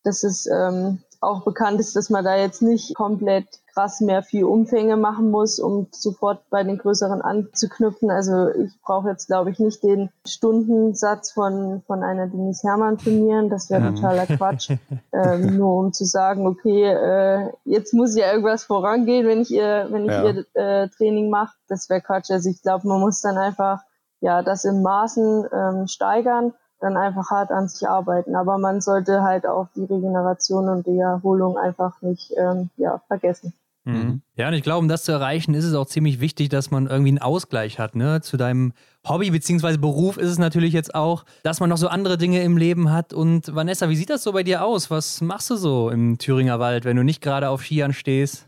dass 0.04 0.24
es 0.24 0.46
ähm, 0.46 1.00
auch 1.22 1.44
bekannt 1.44 1.80
ist, 1.80 1.96
dass 1.96 2.10
man 2.10 2.26
da 2.26 2.36
jetzt 2.36 2.64
nicht 2.64 2.96
komplett 2.96 3.46
krass 3.74 4.02
mehr 4.02 4.24
viel 4.24 4.44
Umfänge 4.44 4.98
machen 4.98 5.30
muss, 5.30 5.60
um 5.60 5.88
sofort 5.92 6.42
bei 6.50 6.64
den 6.64 6.78
größeren 6.78 7.22
anzuknüpfen. 7.22 8.10
Also 8.10 8.50
ich 8.50 8.74
brauche 8.82 9.10
jetzt, 9.10 9.28
glaube 9.28 9.52
ich, 9.52 9.60
nicht 9.60 9.84
den 9.84 10.10
Stundensatz 10.28 11.32
von, 11.32 11.84
von 11.86 12.04
einer 12.04 12.28
Denise 12.28 12.68
Hermann 12.68 12.98
trainieren. 12.98 13.50
Das 13.50 13.70
wäre 13.70 13.88
ähm. 13.88 13.96
totaler 13.96 14.26
Quatsch. 14.26 14.72
ähm, 15.14 15.58
nur 15.58 15.76
um 15.76 15.94
zu 15.94 16.06
sagen, 16.06 16.48
okay, 16.48 16.86
äh, 16.86 17.52
jetzt 17.66 17.94
muss 17.94 18.16
ja 18.18 18.32
irgendwas 18.32 18.64
vorangehen, 18.64 19.28
wenn 19.28 19.42
ich 19.42 19.52
ihr, 19.52 19.88
wenn 19.90 20.06
ich 20.06 20.12
ja. 20.12 20.26
ihr 20.26 20.46
äh, 20.54 20.90
Training 20.90 21.30
mache. 21.30 21.54
Das 21.68 21.90
wäre 21.90 22.02
Quatsch. 22.02 22.32
Also 22.32 22.50
ich 22.50 22.62
glaube, 22.62 22.88
man 22.88 23.00
muss 23.00 23.22
dann 23.22 23.38
einfach 23.38 23.82
ja 24.22 24.42
das 24.42 24.66
in 24.66 24.82
Maßen 24.82 25.46
ähm, 25.54 25.88
steigern 25.88 26.54
dann 26.82 26.98
einfach 26.98 27.30
hart 27.30 27.52
an 27.52 27.68
sich 27.68 27.88
arbeiten. 27.88 28.36
Aber 28.36 28.58
man 28.58 28.82
sollte 28.82 29.22
halt 29.24 29.48
auch 29.48 29.68
die 29.76 29.86
Regeneration 29.86 30.68
und 30.68 30.86
die 30.86 31.00
Erholung 31.00 31.58
einfach 31.58 32.02
nicht 32.02 32.34
ähm, 32.38 32.70
ja, 32.78 33.02
vergessen. 33.08 33.54
Mhm. 33.84 33.94
mhm. 33.94 34.22
Ja, 34.36 34.48
und 34.48 34.54
ich 34.54 34.64
glaube, 34.64 34.80
um 34.80 34.88
das 34.88 35.04
zu 35.04 35.12
erreichen, 35.12 35.54
ist 35.54 35.66
es 35.66 35.74
auch 35.76 35.86
ziemlich 35.86 36.20
wichtig, 36.20 36.50
dass 36.50 36.72
man 36.72 36.88
irgendwie 36.88 37.10
einen 37.10 37.20
Ausgleich 37.20 37.80
hat. 37.80 37.96
Ne? 37.96 38.22
Zu 38.22 38.38
deinem 38.38 38.74
Hobby 39.08 39.30
bzw. 39.30 39.78
Beruf 39.78 40.18
ist 40.18 40.30
es 40.30 40.40
natürlich 40.40 40.74
jetzt 40.74 40.96
auch, 40.96 41.26
dass 41.44 41.60
man 41.60 41.70
noch 41.70 41.78
so 41.78 41.88
andere 41.88 42.18
Dinge 42.18 42.42
im 42.44 42.58
Leben 42.58 42.92
hat. 42.92 43.14
Und 43.14 43.54
Vanessa, 43.54 43.90
wie 43.90 43.96
sieht 43.96 44.10
das 44.10 44.24
so 44.24 44.32
bei 44.32 44.44
dir 44.44 44.64
aus? 44.64 44.90
Was 44.90 45.22
machst 45.22 45.50
du 45.50 45.56
so 45.56 45.90
im 45.90 46.18
Thüringer 46.18 46.60
Wald, 46.60 46.86
wenn 46.86 46.98
du 46.98 47.04
nicht 47.04 47.22
gerade 47.22 47.50
auf 47.50 47.64
Skiern 47.64 47.94
stehst? 47.94 48.48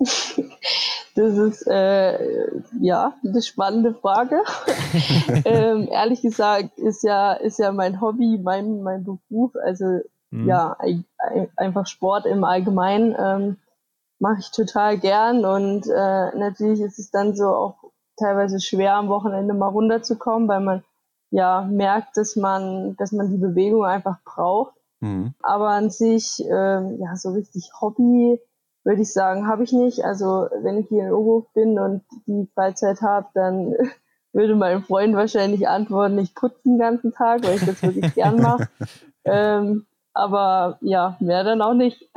Das 1.16 1.38
ist 1.38 1.68
äh, 1.68 2.50
ja 2.80 3.14
eine 3.24 3.40
spannende 3.40 3.94
Frage. 3.94 4.42
ähm, 5.44 5.86
ehrlich 5.88 6.22
gesagt 6.22 6.76
ist 6.76 7.04
ja 7.04 7.34
ist 7.34 7.60
ja 7.60 7.70
mein 7.70 8.00
Hobby, 8.00 8.40
mein 8.42 8.82
mein 8.82 9.04
Beruf. 9.04 9.52
Also 9.64 10.00
mhm. 10.32 10.48
ja 10.48 10.74
ein, 10.80 11.04
ein, 11.18 11.48
einfach 11.56 11.86
Sport 11.86 12.26
im 12.26 12.42
Allgemeinen. 12.42 13.14
Ähm, 13.16 13.56
mache 14.18 14.40
ich 14.40 14.50
total 14.50 14.98
gern 14.98 15.44
und 15.44 15.86
äh, 15.86 16.36
natürlich 16.36 16.80
ist 16.80 16.98
es 16.98 17.10
dann 17.10 17.36
so 17.36 17.46
auch 17.48 17.76
teilweise 18.16 18.60
schwer 18.60 18.94
am 18.94 19.08
Wochenende 19.08 19.54
mal 19.54 19.68
runterzukommen, 19.68 20.48
weil 20.48 20.60
man 20.60 20.84
ja 21.30 21.62
merkt, 21.62 22.16
dass 22.16 22.36
man, 22.36 22.96
dass 22.96 23.12
man 23.12 23.30
die 23.30 23.38
Bewegung 23.38 23.84
einfach 23.84 24.18
braucht. 24.24 24.74
Mhm. 25.00 25.34
Aber 25.42 25.70
an 25.70 25.90
sich, 25.90 26.40
äh, 26.40 26.96
ja, 26.96 27.16
so 27.16 27.32
richtig 27.32 27.70
Hobby, 27.80 28.40
würde 28.84 29.02
ich 29.02 29.12
sagen, 29.12 29.48
habe 29.48 29.64
ich 29.64 29.72
nicht. 29.72 30.04
Also 30.04 30.48
wenn 30.62 30.78
ich 30.78 30.88
hier 30.88 31.04
in 31.06 31.12
Oberhof 31.12 31.52
bin 31.54 31.78
und 31.78 32.02
die 32.26 32.48
Freizeit 32.54 33.00
habe, 33.00 33.26
dann 33.34 33.74
würde 34.32 34.54
mein 34.54 34.82
Freund 34.82 35.16
wahrscheinlich 35.16 35.68
antworten, 35.68 36.18
ich 36.18 36.34
putze 36.34 36.62
den 36.64 36.78
ganzen 36.78 37.12
Tag, 37.12 37.44
weil 37.44 37.56
ich 37.56 37.64
das 37.64 37.82
wirklich 37.82 38.14
gern 38.14 38.40
mache. 38.40 38.68
ähm, 39.24 39.86
aber 40.12 40.78
ja, 40.80 41.16
mehr 41.20 41.44
dann 41.44 41.62
auch 41.62 41.74
nicht. 41.74 42.08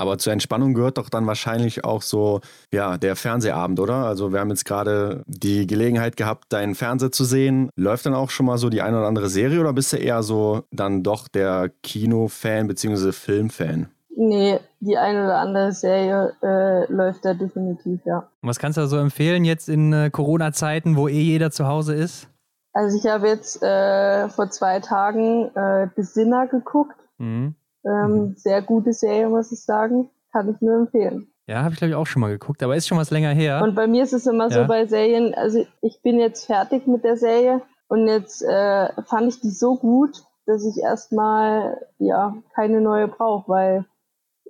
Aber 0.00 0.16
zur 0.16 0.32
Entspannung 0.32 0.72
gehört 0.72 0.96
doch 0.96 1.10
dann 1.10 1.26
wahrscheinlich 1.26 1.84
auch 1.84 2.00
so, 2.00 2.40
ja, 2.72 2.96
der 2.96 3.16
Fernsehabend, 3.16 3.80
oder? 3.80 4.06
Also 4.06 4.32
wir 4.32 4.40
haben 4.40 4.48
jetzt 4.48 4.64
gerade 4.64 5.22
die 5.26 5.66
Gelegenheit 5.66 6.16
gehabt, 6.16 6.52
deinen 6.54 6.74
Fernseher 6.74 7.12
zu 7.12 7.24
sehen. 7.24 7.68
Läuft 7.76 8.06
dann 8.06 8.14
auch 8.14 8.30
schon 8.30 8.46
mal 8.46 8.56
so 8.56 8.70
die 8.70 8.80
eine 8.80 8.98
oder 8.98 9.08
andere 9.08 9.28
Serie 9.28 9.60
oder 9.60 9.74
bist 9.74 9.92
du 9.92 9.98
eher 9.98 10.22
so 10.22 10.62
dann 10.70 11.02
doch 11.02 11.28
der 11.28 11.70
Kinofan 11.82 12.66
bzw. 12.66 13.12
Filmfan? 13.12 13.90
Nee, 14.16 14.58
die 14.80 14.98
eine 14.98 15.24
oder 15.24 15.38
andere 15.38 15.72
Serie 15.72 16.34
äh, 16.42 16.92
läuft 16.92 17.24
da 17.24 17.34
definitiv, 17.34 18.00
ja. 18.04 18.28
Und 18.42 18.48
was 18.48 18.58
kannst 18.58 18.76
du 18.76 18.82
da 18.82 18.86
so 18.86 18.98
empfehlen 18.98 19.44
jetzt 19.44 19.68
in 19.68 19.92
äh, 19.92 20.10
Corona-Zeiten, 20.10 20.96
wo 20.96 21.08
eh 21.08 21.20
jeder 21.20 21.50
zu 21.50 21.66
Hause 21.66 21.94
ist? 21.94 22.28
Also 22.72 22.96
ich 22.96 23.06
habe 23.06 23.28
jetzt 23.28 23.62
äh, 23.62 24.28
vor 24.28 24.50
zwei 24.50 24.80
Tagen 24.80 25.54
äh, 25.54 25.88
The 25.96 26.02
Sinner 26.02 26.46
geguckt. 26.46 26.96
Mhm. 27.18 27.54
Ähm, 27.84 28.10
mhm. 28.10 28.34
Sehr 28.36 28.62
gute 28.62 28.92
Serie, 28.92 29.28
muss 29.28 29.52
ich 29.52 29.62
sagen. 29.62 30.10
Kann 30.32 30.48
ich 30.48 30.60
nur 30.60 30.76
empfehlen. 30.76 31.28
Ja, 31.46 31.64
habe 31.64 31.72
ich 31.72 31.78
glaube 31.78 31.90
ich 31.90 31.96
auch 31.96 32.06
schon 32.06 32.20
mal 32.20 32.30
geguckt, 32.30 32.62
aber 32.62 32.76
ist 32.76 32.86
schon 32.86 32.98
was 32.98 33.10
länger 33.10 33.30
her. 33.30 33.60
Und 33.62 33.74
bei 33.74 33.88
mir 33.88 34.04
ist 34.04 34.12
es 34.12 34.26
immer 34.26 34.48
ja. 34.50 34.62
so 34.62 34.68
bei 34.68 34.86
Serien, 34.86 35.34
also 35.34 35.66
ich 35.82 36.00
bin 36.02 36.20
jetzt 36.20 36.46
fertig 36.46 36.86
mit 36.86 37.02
der 37.02 37.16
Serie 37.16 37.62
und 37.88 38.06
jetzt 38.06 38.42
äh, 38.42 38.88
fand 39.02 39.28
ich 39.28 39.40
die 39.40 39.50
so 39.50 39.76
gut, 39.76 40.22
dass 40.46 40.64
ich 40.64 40.80
erstmal 40.80 41.84
ja 41.98 42.36
keine 42.54 42.80
neue 42.80 43.08
brauche, 43.08 43.48
weil 43.48 43.84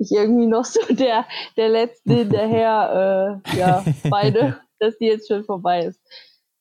ich 0.00 0.10
irgendwie 0.12 0.46
noch 0.46 0.64
so 0.64 0.80
der, 0.90 1.26
der 1.56 1.68
letzte 1.68 2.14
hinterher, 2.14 3.42
äh, 3.54 3.58
ja, 3.58 3.84
beide, 4.10 4.58
dass 4.78 4.98
die 4.98 5.06
jetzt 5.06 5.28
schon 5.28 5.44
vorbei 5.44 5.84
ist. 5.84 6.00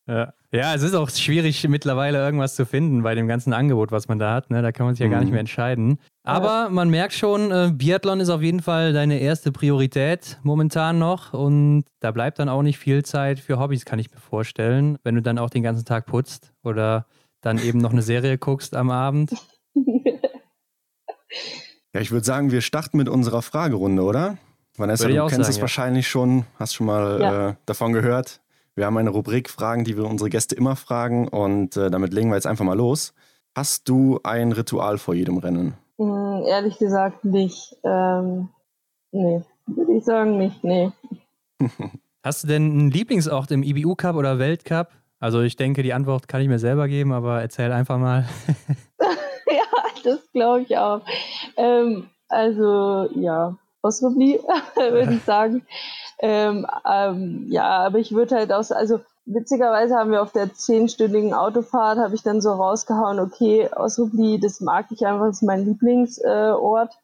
Ja. 0.08 0.34
ja, 0.52 0.74
es 0.74 0.82
ist 0.82 0.96
auch 0.96 1.08
schwierig 1.12 1.68
mittlerweile 1.68 2.18
irgendwas 2.18 2.56
zu 2.56 2.66
finden 2.66 3.04
bei 3.04 3.14
dem 3.14 3.28
ganzen 3.28 3.54
Angebot, 3.54 3.92
was 3.92 4.08
man 4.08 4.18
da 4.18 4.34
hat. 4.34 4.50
Ne? 4.50 4.64
Da 4.64 4.72
kann 4.72 4.88
man 4.88 4.96
sich 4.96 5.02
ja 5.02 5.08
mhm. 5.08 5.12
gar 5.12 5.20
nicht 5.20 5.28
mhm. 5.28 5.34
mehr 5.34 5.40
entscheiden. 5.42 6.00
Aber 6.24 6.70
man 6.70 6.90
merkt 6.90 7.14
schon, 7.14 7.52
äh, 7.52 7.72
Biathlon 7.72 8.20
ist 8.20 8.30
auf 8.30 8.42
jeden 8.42 8.62
Fall 8.62 8.92
deine 8.92 9.20
erste 9.20 9.52
Priorität 9.52 10.40
momentan 10.42 10.98
noch. 10.98 11.34
Und 11.34 11.86
da 12.00 12.10
bleibt 12.10 12.40
dann 12.40 12.50
auch 12.50 12.64
nicht 12.64 12.80
viel 12.80 13.06
Zeit 13.06 13.40
für 13.40 13.60
Hobbys, 13.60 13.86
kann 13.86 14.00
ich 14.00 14.10
mir 14.10 14.20
vorstellen. 14.20 14.98
Wenn 15.04 15.14
du 15.14 15.22
dann 15.22 15.38
auch 15.38 15.52
den 15.52 15.62
ganzen 15.62 15.86
Tag 15.86 16.08
putzt 16.08 16.54
oder 16.64 17.06
dann 17.42 17.60
eben 17.60 17.78
noch 17.78 17.92
eine 17.92 18.02
Serie 18.02 18.40
guckst 18.40 18.76
am 18.76 18.90
Abend. 18.90 19.32
Ja, 21.94 22.02
ich 22.02 22.12
würde 22.12 22.26
sagen, 22.26 22.52
wir 22.52 22.62
starten 22.62 22.98
mit 22.98 23.10
unserer 23.10 23.42
Fragerunde, 23.42 24.04
oder? 24.04 24.38
Vanessa, 24.78 25.08
du 25.08 25.14
kennst 25.14 25.32
sagen, 25.32 25.42
es 25.42 25.56
ja. 25.58 25.62
wahrscheinlich 25.62 26.08
schon, 26.08 26.46
hast 26.60 26.76
schon 26.76 26.86
mal 26.86 27.20
ja. 27.20 27.50
äh, 27.50 27.54
davon 27.66 27.94
gehört. 27.94 28.42
Wir 28.76 28.86
haben 28.86 28.98
eine 28.98 29.10
Rubrik 29.10 29.50
Fragen, 29.50 29.84
die 29.84 29.98
wir 29.98 30.06
unsere 30.06 30.30
Gäste 30.30 30.56
immer 30.56 30.76
fragen 30.76 31.28
und 31.28 31.76
äh, 31.76 31.90
damit 31.90 32.14
legen 32.14 32.30
wir 32.30 32.36
jetzt 32.36 32.48
einfach 32.48 32.64
mal 32.64 32.78
los. 32.78 33.14
Hast 33.56 33.90
du 33.90 34.20
ein 34.24 34.52
Ritual 34.52 35.00
vor 35.00 35.16
jedem 35.16 35.38
Rennen? 35.40 35.74
Mm, 35.98 36.44
ehrlich 36.46 36.78
gesagt 36.78 37.26
nicht. 37.26 37.76
Ähm, 37.84 38.50
nee, 39.12 39.42
würde 39.66 39.98
ich 39.98 40.06
sagen 40.06 40.38
nicht, 40.38 40.64
nee. 40.64 40.92
Hast 42.24 42.44
du 42.44 42.48
denn 42.48 42.72
einen 42.72 42.92
Lieblingsort 42.92 43.50
im 43.52 43.64
IBU 43.64 43.96
Cup 43.96 44.16
oder 44.16 44.38
Weltcup? 44.38 44.90
Also 45.20 45.42
ich 45.42 45.56
denke, 45.56 45.82
die 45.84 45.94
Antwort 45.94 46.28
kann 46.28 46.42
ich 46.42 46.48
mir 46.48 46.60
selber 46.60 46.88
geben, 46.88 47.12
aber 47.12 47.42
erzähl 47.42 47.72
einfach 47.72 47.98
mal. 47.98 48.30
das 50.04 50.20
glaube 50.32 50.62
ich 50.62 50.78
auch. 50.78 51.02
Ähm, 51.58 52.10
also 52.28 53.10
ja, 53.16 53.56
Osrobli, 53.82 54.40
würde 54.76 55.14
ich 55.14 55.24
sagen. 55.24 55.66
Ähm, 56.20 56.68
ähm, 56.86 57.46
ja, 57.48 57.86
aber 57.86 58.00
ich 58.00 58.12
würde 58.12 58.36
halt 58.36 58.52
auch, 58.52 58.70
also 58.72 59.00
witzigerweise 59.26 59.96
haben 59.96 60.12
wir 60.12 60.22
auf 60.22 60.34
der 60.34 60.54
zehnstündigen 60.54 61.34
Autofahrt, 61.34 61.98
habe 61.98 62.16
ich 62.16 62.24
dann 62.24 62.42
so 62.42 62.52
rausgehauen, 62.52 63.20
okay, 63.20 63.70
Osrubli, 63.76 64.40
das 64.40 64.60
mag 64.60 64.88
ich 64.92 65.06
einfach, 65.06 65.28
das 65.28 65.38
ist 65.38 65.44
mein 65.44 65.66
Lieblingsort. 65.66 66.92
Äh, 66.94 66.98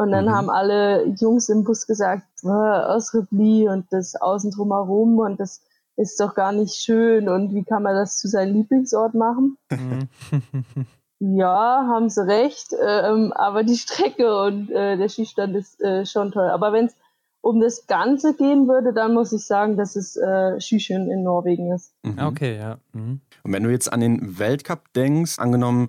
und 0.00 0.12
dann 0.12 0.26
mhm. 0.26 0.30
haben 0.30 0.50
alle 0.50 1.06
Jungs 1.06 1.48
im 1.48 1.64
Bus 1.64 1.86
gesagt, 1.86 2.22
Osrubli 2.44 3.68
und 3.68 3.86
das 3.90 4.14
außen 4.14 4.52
drumherum 4.52 5.18
und 5.18 5.40
das 5.40 5.60
ist 5.96 6.20
doch 6.20 6.36
gar 6.36 6.52
nicht 6.52 6.76
schön 6.76 7.28
und 7.28 7.52
wie 7.52 7.64
kann 7.64 7.82
man 7.82 7.96
das 7.96 8.18
zu 8.18 8.28
seinem 8.28 8.54
Lieblingsort 8.54 9.14
machen? 9.14 9.58
Ja, 11.20 11.84
haben 11.88 12.10
sie 12.10 12.26
recht, 12.26 12.74
ähm, 12.80 13.32
aber 13.32 13.64
die 13.64 13.76
Strecke 13.76 14.40
und 14.42 14.70
äh, 14.70 14.96
der 14.96 15.08
Skistand 15.08 15.56
ist 15.56 15.80
äh, 15.80 16.06
schon 16.06 16.30
toll. 16.30 16.48
Aber 16.48 16.72
wenn 16.72 16.86
es 16.86 16.94
um 17.40 17.60
das 17.60 17.86
Ganze 17.86 18.34
gehen 18.34 18.68
würde, 18.68 18.92
dann 18.92 19.14
muss 19.14 19.32
ich 19.32 19.44
sagen, 19.44 19.76
dass 19.76 19.96
es 19.96 20.16
äh, 20.16 20.60
Skischen 20.60 21.10
in 21.10 21.22
Norwegen 21.22 21.72
ist. 21.72 21.92
Mhm. 22.02 22.18
Okay, 22.18 22.56
ja. 22.56 22.78
Mhm. 22.92 23.20
Und 23.42 23.52
wenn 23.52 23.62
du 23.62 23.70
jetzt 23.70 23.92
an 23.92 24.00
den 24.00 24.38
Weltcup 24.38 24.92
denkst, 24.94 25.38
angenommen, 25.38 25.88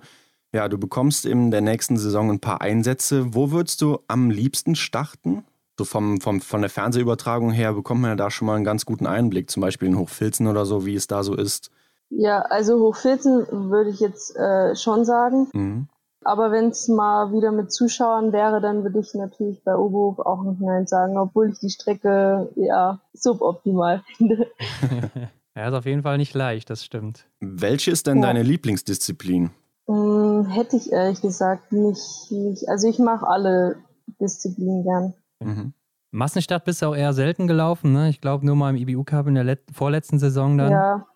ja, 0.52 0.68
du 0.68 0.78
bekommst 0.78 1.26
in 1.26 1.50
der 1.50 1.60
nächsten 1.60 1.96
Saison 1.96 2.30
ein 2.30 2.40
paar 2.40 2.60
Einsätze, 2.60 3.34
wo 3.34 3.52
würdest 3.52 3.82
du 3.82 4.00
am 4.08 4.30
liebsten 4.30 4.74
starten? 4.74 5.44
So 5.78 5.84
vom, 5.84 6.20
vom, 6.20 6.40
von 6.40 6.60
der 6.60 6.70
Fernsehübertragung 6.70 7.52
her 7.52 7.72
bekommt 7.72 8.02
man 8.02 8.10
ja 8.10 8.16
da 8.16 8.30
schon 8.30 8.46
mal 8.46 8.56
einen 8.56 8.64
ganz 8.64 8.84
guten 8.84 9.06
Einblick, 9.06 9.50
zum 9.50 9.60
Beispiel 9.60 9.88
in 9.88 9.98
Hochfilzen 9.98 10.46
oder 10.46 10.66
so, 10.66 10.84
wie 10.86 10.94
es 10.94 11.06
da 11.06 11.22
so 11.22 11.34
ist. 11.34 11.70
Ja, 12.10 12.42
also 12.42 12.80
Hochfilzen 12.80 13.46
würde 13.70 13.90
ich 13.90 14.00
jetzt 14.00 14.36
äh, 14.36 14.74
schon 14.76 15.04
sagen. 15.04 15.48
Mhm. 15.52 15.88
Aber 16.22 16.52
wenn 16.52 16.68
es 16.68 16.86
mal 16.88 17.32
wieder 17.32 17.50
mit 17.50 17.72
Zuschauern 17.72 18.32
wäre, 18.32 18.60
dann 18.60 18.82
würde 18.82 19.00
ich 19.00 19.14
natürlich 19.14 19.62
bei 19.64 19.74
Oberhof 19.74 20.18
auch 20.18 20.42
nicht 20.42 20.60
Nein 20.60 20.86
sagen, 20.86 21.16
obwohl 21.16 21.50
ich 21.50 21.58
die 21.60 21.70
Strecke 21.70 22.50
ja 22.56 23.00
suboptimal 23.14 24.02
finde. 24.16 24.50
ja, 25.56 25.68
ist 25.68 25.74
auf 25.74 25.86
jeden 25.86 26.02
Fall 26.02 26.18
nicht 26.18 26.34
leicht, 26.34 26.68
das 26.68 26.84
stimmt. 26.84 27.26
Welche 27.40 27.90
ist 27.90 28.06
denn 28.06 28.18
ja. 28.18 28.26
deine 28.26 28.42
Lieblingsdisziplin? 28.42 29.50
Hm, 29.86 30.46
hätte 30.46 30.76
ich 30.76 30.92
ehrlich 30.92 31.22
gesagt 31.22 31.72
nicht. 31.72 32.30
nicht. 32.30 32.68
Also 32.68 32.88
ich 32.88 32.98
mache 32.98 33.26
alle 33.26 33.76
Disziplinen 34.20 34.84
gern. 34.84 35.14
Mhm. 35.40 35.72
Massenstart 36.10 36.64
bist 36.64 36.82
du 36.82 36.86
auch 36.86 36.96
eher 36.96 37.12
selten 37.12 37.46
gelaufen, 37.46 37.92
ne? 37.92 38.08
Ich 38.10 38.20
glaube 38.20 38.44
nur 38.44 38.56
mal 38.56 38.70
im 38.70 38.76
IBU 38.76 39.04
Cup 39.04 39.26
in 39.28 39.36
der 39.36 39.58
vorletzten 39.72 40.18
Saison 40.18 40.58
dann. 40.58 40.72
Ja. 40.72 41.06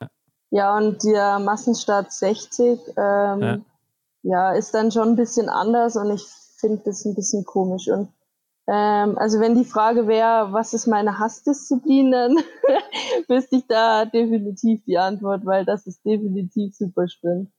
Ja, 0.54 0.76
und 0.76 1.02
der 1.02 1.38
Massenstart 1.40 2.12
60, 2.12 2.78
ähm, 2.96 3.40
ja 3.40 3.58
ja, 4.24 4.52
ist 4.52 4.74
dann 4.74 4.90
schon 4.90 5.10
ein 5.10 5.16
bisschen 5.16 5.48
anders 5.48 5.96
und 5.96 6.10
ich 6.10 6.24
finde 6.58 6.82
das 6.86 7.04
ein 7.04 7.14
bisschen 7.14 7.44
komisch. 7.44 7.88
Und 7.88 8.08
ähm, 8.66 9.18
also 9.18 9.38
wenn 9.38 9.54
die 9.54 9.66
Frage 9.66 10.08
wäre, 10.08 10.52
was 10.52 10.72
ist 10.72 10.86
meine 10.86 11.18
Hassdisziplin, 11.18 12.10
dann 12.10 12.36
wüsste 13.28 13.56
ich 13.56 13.66
da 13.68 14.06
definitiv 14.06 14.82
die 14.86 14.98
Antwort, 14.98 15.44
weil 15.44 15.64
das 15.66 15.86
ist 15.86 16.04
definitiv 16.04 16.74
super 16.74 17.06
Sprint. 17.06 17.50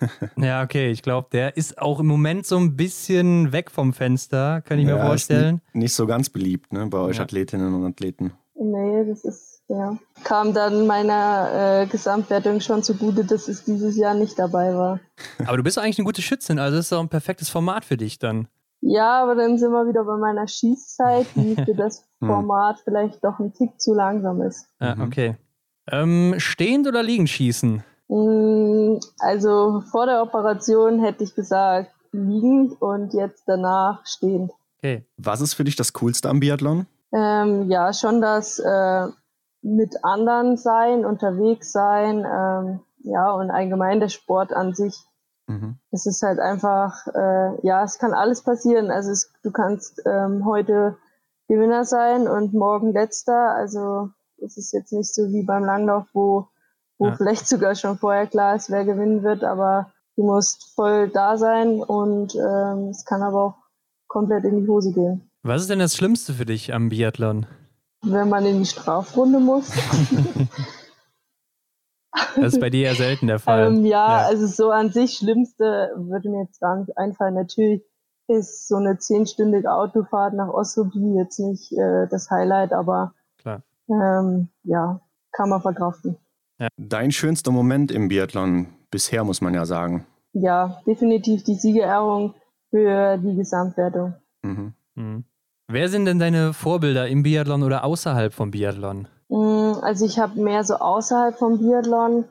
ja, 0.36 0.62
okay, 0.62 0.90
ich 0.90 1.02
glaube, 1.02 1.28
der 1.30 1.56
ist 1.56 1.78
auch 1.78 2.00
im 2.00 2.06
Moment 2.06 2.46
so 2.46 2.56
ein 2.56 2.74
bisschen 2.74 3.52
weg 3.52 3.70
vom 3.70 3.92
Fenster, 3.92 4.62
kann 4.62 4.78
ich 4.78 4.88
ja, 4.88 4.94
mir 4.96 5.04
vorstellen. 5.04 5.60
Nicht, 5.72 5.74
nicht, 5.74 5.94
so 5.94 6.06
ganz 6.06 6.30
beliebt, 6.30 6.72
ne, 6.72 6.86
bei 6.86 6.98
euch 6.98 7.18
ja. 7.18 7.24
Athletinnen 7.24 7.74
und 7.74 7.84
Athleten. 7.84 8.32
Nee, 8.54 9.04
das 9.04 9.24
ist 9.24 9.53
ja. 9.68 9.96
Kam 10.24 10.52
dann 10.52 10.86
meiner 10.86 11.82
äh, 11.82 11.86
Gesamtwertung 11.86 12.60
schon 12.60 12.82
zugute, 12.82 13.24
dass 13.24 13.48
es 13.48 13.64
dieses 13.64 13.96
Jahr 13.96 14.14
nicht 14.14 14.38
dabei 14.38 14.74
war. 14.74 15.00
Aber 15.46 15.56
du 15.56 15.62
bist 15.62 15.78
eigentlich 15.78 15.98
eine 15.98 16.06
gute 16.06 16.22
Schützin, 16.22 16.58
also 16.58 16.76
das 16.76 16.86
ist 16.86 16.92
doch 16.92 17.00
ein 17.00 17.08
perfektes 17.08 17.48
Format 17.48 17.84
für 17.84 17.96
dich 17.96 18.18
dann. 18.18 18.48
Ja, 18.80 19.22
aber 19.22 19.34
dann 19.34 19.56
sind 19.56 19.72
wir 19.72 19.88
wieder 19.88 20.04
bei 20.04 20.16
meiner 20.16 20.46
Schießzeit, 20.46 21.26
die 21.34 21.56
für 21.56 21.74
das 21.76 22.06
hm. 22.20 22.28
Format 22.28 22.80
vielleicht 22.84 23.24
doch 23.24 23.38
ein 23.38 23.54
Tick 23.54 23.80
zu 23.80 23.94
langsam 23.94 24.42
ist. 24.42 24.66
Ja, 24.80 24.96
okay. 25.00 25.36
Ähm, 25.90 26.34
stehend 26.38 26.86
oder 26.86 27.02
liegend 27.02 27.30
schießen? 27.30 27.82
Mm, 28.08 28.98
also 29.18 29.82
vor 29.90 30.06
der 30.06 30.22
Operation 30.22 31.02
hätte 31.02 31.24
ich 31.24 31.34
gesagt 31.34 31.92
liegend 32.12 32.80
und 32.80 33.14
jetzt 33.14 33.44
danach 33.46 34.04
stehend. 34.06 34.52
Okay. 34.78 35.04
Was 35.16 35.40
ist 35.40 35.54
für 35.54 35.64
dich 35.64 35.76
das 35.76 35.94
Coolste 35.94 36.28
am 36.28 36.40
Biathlon? 36.40 36.86
Ähm, 37.12 37.70
ja, 37.70 37.92
schon 37.92 38.20
das 38.20 38.58
äh, 38.58 39.08
mit 39.64 40.04
anderen 40.04 40.58
sein, 40.58 41.06
unterwegs 41.06 41.72
sein, 41.72 42.18
ähm, 42.18 42.80
ja, 42.98 43.32
und 43.32 43.50
allgemein 43.50 43.98
der 43.98 44.10
Sport 44.10 44.52
an 44.52 44.74
sich. 44.74 44.94
Mhm. 45.46 45.78
Es 45.90 46.06
ist 46.06 46.22
halt 46.22 46.38
einfach, 46.38 47.06
äh, 47.14 47.66
ja, 47.66 47.82
es 47.82 47.98
kann 47.98 48.12
alles 48.12 48.42
passieren. 48.42 48.90
Also 48.90 49.10
es, 49.10 49.32
du 49.42 49.50
kannst 49.50 50.02
ähm, 50.06 50.44
heute 50.44 50.96
Gewinner 51.48 51.84
sein 51.84 52.28
und 52.28 52.52
morgen 52.52 52.92
letzter. 52.92 53.54
Also 53.54 54.10
es 54.42 54.56
ist 54.56 54.72
jetzt 54.72 54.92
nicht 54.92 55.14
so 55.14 55.28
wie 55.32 55.44
beim 55.44 55.64
Langlauf, 55.64 56.06
wo, 56.12 56.48
wo 56.98 57.08
ja. 57.08 57.16
vielleicht 57.16 57.48
sogar 57.48 57.74
schon 57.74 57.98
vorher 57.98 58.26
klar 58.26 58.56
ist, 58.56 58.70
wer 58.70 58.84
gewinnen 58.84 59.22
wird, 59.22 59.44
aber 59.44 59.92
du 60.16 60.24
musst 60.24 60.74
voll 60.74 61.08
da 61.08 61.36
sein 61.36 61.82
und 61.82 62.34
ähm, 62.34 62.88
es 62.88 63.04
kann 63.04 63.22
aber 63.22 63.44
auch 63.44 63.54
komplett 64.08 64.44
in 64.44 64.60
die 64.60 64.68
Hose 64.68 64.92
gehen. 64.92 65.30
Was 65.42 65.62
ist 65.62 65.70
denn 65.70 65.78
das 65.78 65.96
Schlimmste 65.96 66.34
für 66.34 66.46
dich 66.46 66.72
am 66.72 66.88
Biathlon? 66.88 67.46
Wenn 68.04 68.28
man 68.28 68.44
in 68.46 68.60
die 68.60 68.66
Strafrunde 68.66 69.40
muss. 69.40 69.70
das 72.36 72.54
ist 72.54 72.60
bei 72.60 72.70
dir 72.70 72.88
ja 72.88 72.94
selten 72.94 73.26
der 73.26 73.38
Fall. 73.38 73.66
Ähm, 73.66 73.84
ja, 73.84 74.20
ja, 74.20 74.26
also 74.26 74.46
so 74.46 74.70
an 74.70 74.90
sich 74.90 75.14
Schlimmste 75.14 75.92
würde 75.96 76.28
mir 76.28 76.42
jetzt 76.42 76.60
gar 76.60 76.76
nicht 76.76 76.96
einfallen. 76.96 77.34
Natürlich 77.34 77.82
ist 78.28 78.68
so 78.68 78.76
eine 78.76 78.98
zehnstündige 78.98 79.72
Autofahrt 79.72 80.34
nach 80.34 80.48
Ossobi 80.48 81.16
jetzt 81.16 81.38
nicht 81.40 81.72
äh, 81.72 82.06
das 82.08 82.30
Highlight, 82.30 82.72
aber 82.72 83.14
ähm, 83.88 84.48
ja, 84.62 85.00
kann 85.32 85.48
man 85.48 85.60
verkraften. 85.60 86.16
Ja. 86.58 86.68
Dein 86.76 87.12
schönster 87.12 87.50
Moment 87.50 87.90
im 87.90 88.08
Biathlon 88.08 88.68
bisher, 88.90 89.24
muss 89.24 89.40
man 89.40 89.54
ja 89.54 89.66
sagen. 89.66 90.06
Ja, 90.32 90.80
definitiv 90.86 91.44
die 91.44 91.54
Siegerehrung 91.54 92.34
für 92.70 93.18
die 93.18 93.36
Gesamtwertung. 93.36 94.14
Mhm. 94.42 94.74
Mhm. 94.94 95.24
Wer 95.74 95.88
sind 95.88 96.04
denn 96.04 96.20
deine 96.20 96.52
Vorbilder 96.52 97.08
im 97.08 97.24
Biathlon 97.24 97.64
oder 97.64 97.82
außerhalb 97.82 98.32
vom 98.32 98.52
Biathlon? 98.52 99.08
Mm, 99.28 99.72
also 99.82 100.06
ich 100.06 100.20
habe 100.20 100.40
mehr 100.40 100.62
so 100.62 100.76
außerhalb 100.76 101.36
vom 101.36 101.58
Biathlon. 101.58 102.26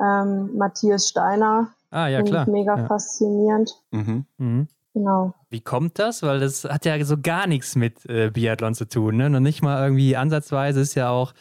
Ähm, 0.00 0.56
Matthias 0.56 1.08
Steiner. 1.08 1.70
Ah, 1.90 2.06
ja, 2.06 2.22
klar. 2.22 2.48
Mega 2.48 2.76
ja. 2.76 2.86
faszinierend. 2.86 3.74
Mhm. 3.90 4.26
Mhm. 4.38 4.68
Genau. 4.92 5.34
Wie 5.50 5.60
kommt 5.60 5.98
das? 5.98 6.22
Weil 6.22 6.38
das 6.38 6.62
hat 6.62 6.84
ja 6.84 7.04
so 7.04 7.16
gar 7.20 7.48
nichts 7.48 7.74
mit 7.74 8.06
äh, 8.06 8.30
Biathlon 8.30 8.74
zu 8.74 8.88
tun, 8.88 9.16
ne? 9.16 9.28
Noch 9.28 9.40
nicht 9.40 9.60
mal 9.60 9.82
irgendwie 9.82 10.16
ansatzweise 10.16 10.80
ist 10.80 10.94
ja 10.94 11.10
auch 11.10 11.34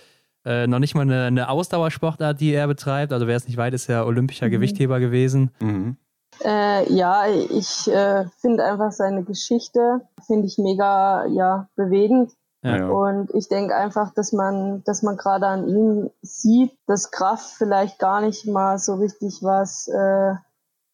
Äh, 0.46 0.68
noch 0.68 0.80
nicht 0.80 0.94
mal 0.94 1.04
eine, 1.04 1.24
eine, 1.24 1.48
Ausdauersportart, 1.48 2.42
die 2.42 2.52
er 2.52 2.68
betreibt. 2.68 3.14
Also 3.14 3.28
wer 3.28 3.38
es 3.38 3.48
nicht 3.48 3.56
weit, 3.56 3.74
ist 3.74 3.88
ja 3.88 4.04
olympischer 4.04 4.48
mhm. 4.48 4.52
Gewichtheber 4.52 5.00
gewesen. 5.00 5.52
Mhm. 5.62 5.96
Äh, 6.44 6.92
ja, 6.94 7.28
ich 7.28 7.88
äh, 7.88 8.26
finde 8.40 8.66
einfach 8.66 8.92
seine 8.92 9.24
Geschichte, 9.24 10.02
finde 10.26 10.48
ich 10.48 10.58
mega 10.58 11.26
ja, 11.26 11.68
bewegend. 11.76 12.32
Ja. 12.64 12.88
Und 12.88 13.34
ich 13.34 13.50
denke 13.50 13.76
einfach, 13.76 14.14
dass 14.14 14.32
man, 14.32 14.84
dass 14.86 15.04
man 15.04 15.18
gerade 15.18 15.48
an 15.48 15.68
ihm 15.68 16.10
sieht, 16.22 16.72
dass 16.88 17.12
Kraft 17.12 17.56
vielleicht 17.58 18.00
gar 18.00 18.22
nicht 18.22 18.46
mal 18.48 18.80
so 18.80 18.96
richtig 18.96 19.44
was 19.44 19.88
äh, 19.90 20.34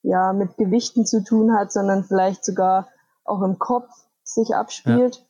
ja 0.01 0.33
mit 0.33 0.57
Gewichten 0.57 1.05
zu 1.05 1.23
tun 1.23 1.55
hat, 1.55 1.71
sondern 1.71 2.03
vielleicht 2.03 2.43
sogar 2.43 2.87
auch 3.23 3.43
im 3.43 3.59
Kopf 3.59 3.89
sich 4.23 4.55
abspielt 4.55 5.23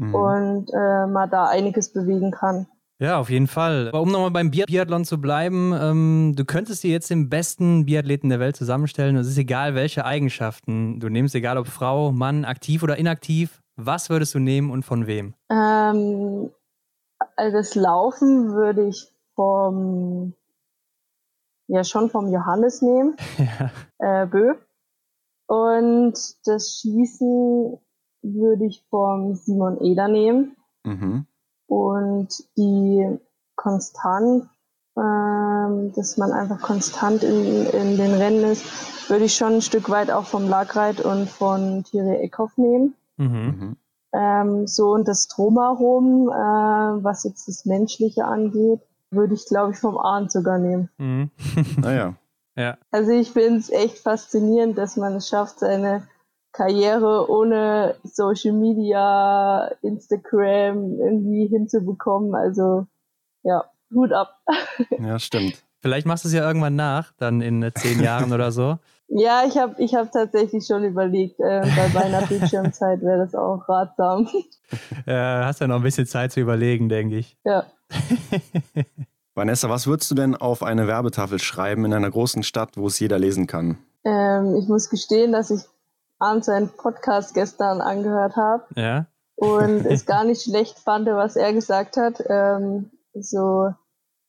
ja. 0.00 0.06
mhm. 0.06 0.14
und 0.14 0.70
äh, 0.72 1.06
man 1.06 1.28
da 1.28 1.46
einiges 1.46 1.92
bewegen 1.92 2.30
kann. 2.30 2.66
Ja, 3.02 3.18
auf 3.18 3.30
jeden 3.30 3.48
Fall. 3.48 3.88
Aber 3.88 4.00
um 4.00 4.12
nochmal 4.12 4.30
beim 4.30 4.52
Biathlon 4.52 5.04
zu 5.04 5.20
bleiben, 5.20 5.74
ähm, 5.74 6.34
du 6.36 6.44
könntest 6.44 6.84
dir 6.84 6.92
jetzt 6.92 7.10
den 7.10 7.28
besten 7.28 7.84
Biathleten 7.84 8.30
der 8.30 8.38
Welt 8.38 8.54
zusammenstellen. 8.54 9.16
Es 9.16 9.26
ist 9.26 9.38
egal, 9.38 9.74
welche 9.74 10.04
Eigenschaften 10.04 11.00
du 11.00 11.08
nimmst, 11.08 11.34
egal 11.34 11.58
ob 11.58 11.66
Frau, 11.66 12.12
Mann, 12.12 12.44
aktiv 12.44 12.84
oder 12.84 12.96
inaktiv. 12.98 13.60
Was 13.74 14.08
würdest 14.08 14.36
du 14.36 14.38
nehmen 14.38 14.70
und 14.70 14.84
von 14.84 15.08
wem? 15.08 15.34
Ähm, 15.50 16.50
also 17.34 17.56
das 17.56 17.74
Laufen 17.74 18.52
würde 18.52 18.86
ich 18.86 19.12
vom, 19.34 20.34
ja 21.66 21.82
schon 21.82 22.08
vom 22.08 22.32
Johannes 22.32 22.82
nehmen, 22.82 23.16
ja. 23.98 24.22
äh, 24.22 24.26
Bö. 24.28 24.54
Und 25.48 26.14
das 26.44 26.78
Schießen 26.78 27.80
würde 28.22 28.64
ich 28.64 28.84
vom 28.90 29.34
Simon 29.34 29.80
Eder 29.80 30.06
nehmen. 30.06 30.54
Mhm. 30.84 31.26
Und 31.72 32.28
die 32.58 33.18
konstant, 33.56 34.46
ähm, 34.94 35.90
dass 35.96 36.18
man 36.18 36.30
einfach 36.30 36.60
konstant 36.60 37.22
in, 37.22 37.64
in 37.64 37.96
den 37.96 38.12
Rennen 38.12 38.44
ist, 38.44 39.08
würde 39.08 39.24
ich 39.24 39.34
schon 39.34 39.54
ein 39.54 39.62
Stück 39.62 39.88
weit 39.88 40.10
auch 40.10 40.26
vom 40.26 40.50
Lagreit 40.50 41.00
und 41.00 41.30
von 41.30 41.82
Thierry 41.84 42.16
Eckhoff 42.16 42.58
nehmen. 42.58 42.94
Mhm. 43.16 43.76
Ähm, 44.12 44.66
so 44.66 44.92
und 44.92 45.08
das 45.08 45.28
Drumherum, 45.28 46.28
äh, 46.28 46.32
was 47.02 47.24
jetzt 47.24 47.48
das 47.48 47.64
Menschliche 47.64 48.26
angeht, 48.26 48.80
würde 49.10 49.32
ich, 49.32 49.46
glaube 49.46 49.72
ich, 49.72 49.78
vom 49.78 49.96
Arndt 49.96 50.30
sogar 50.30 50.58
nehmen. 50.58 50.90
Mhm. 50.98 51.30
naja. 51.80 52.14
Ja. 52.54 52.76
Also 52.90 53.12
ich 53.12 53.30
finde 53.30 53.60
es 53.60 53.70
echt 53.70 54.00
faszinierend, 54.00 54.76
dass 54.76 54.98
man 54.98 55.14
es 55.14 55.26
schafft, 55.26 55.60
seine 55.60 56.06
Karriere 56.52 57.30
ohne 57.30 57.96
Social 58.04 58.52
Media, 58.52 59.70
Instagram 59.82 60.98
irgendwie 60.98 61.46
hinzubekommen. 61.46 62.34
Also 62.34 62.86
ja, 63.42 63.64
Hut 63.94 64.12
ab. 64.12 64.38
Ja, 64.98 65.18
stimmt. 65.18 65.62
Vielleicht 65.80 66.06
machst 66.06 66.24
du 66.24 66.28
es 66.28 66.34
ja 66.34 66.46
irgendwann 66.46 66.76
nach, 66.76 67.12
dann 67.18 67.40
in 67.40 67.62
äh, 67.62 67.72
zehn 67.74 68.00
Jahren 68.00 68.32
oder 68.32 68.52
so. 68.52 68.78
Ja, 69.08 69.42
ich 69.46 69.58
habe 69.58 69.74
ich 69.82 69.94
hab 69.94 70.12
tatsächlich 70.12 70.64
schon 70.64 70.84
überlegt, 70.84 71.40
äh, 71.40 71.60
bei 71.60 71.88
meiner 71.92 72.22
Bildschirmzeit 72.26 73.02
wäre 73.02 73.18
das 73.18 73.34
auch 73.34 73.68
ratsam. 73.68 74.28
Ja, 75.06 75.44
hast 75.46 75.60
ja 75.60 75.66
noch 75.66 75.76
ein 75.76 75.82
bisschen 75.82 76.06
Zeit 76.06 76.32
zu 76.32 76.40
überlegen, 76.40 76.88
denke 76.88 77.16
ich. 77.16 77.36
Ja. 77.44 77.66
Vanessa, 79.34 79.68
was 79.68 79.86
würdest 79.86 80.10
du 80.10 80.14
denn 80.14 80.36
auf 80.36 80.62
eine 80.62 80.86
Werbetafel 80.86 81.40
schreiben 81.40 81.84
in 81.84 81.92
einer 81.92 82.10
großen 82.10 82.42
Stadt, 82.42 82.76
wo 82.76 82.86
es 82.86 83.00
jeder 83.00 83.18
lesen 83.18 83.46
kann? 83.46 83.78
Ähm, 84.04 84.56
ich 84.56 84.68
muss 84.68 84.88
gestehen, 84.88 85.32
dass 85.32 85.50
ich 85.50 85.62
abends 86.22 86.46
seinen 86.46 86.68
Podcast 86.68 87.34
gestern 87.34 87.80
angehört 87.80 88.36
habe. 88.36 88.64
Ja. 88.76 89.06
Und 89.34 89.84
es 89.86 90.06
gar 90.06 90.24
nicht 90.24 90.42
schlecht 90.42 90.78
fand, 90.78 91.06
was 91.08 91.36
er 91.36 91.52
gesagt 91.52 91.96
hat. 91.96 92.22
Ähm, 92.28 92.90
so, 93.12 93.72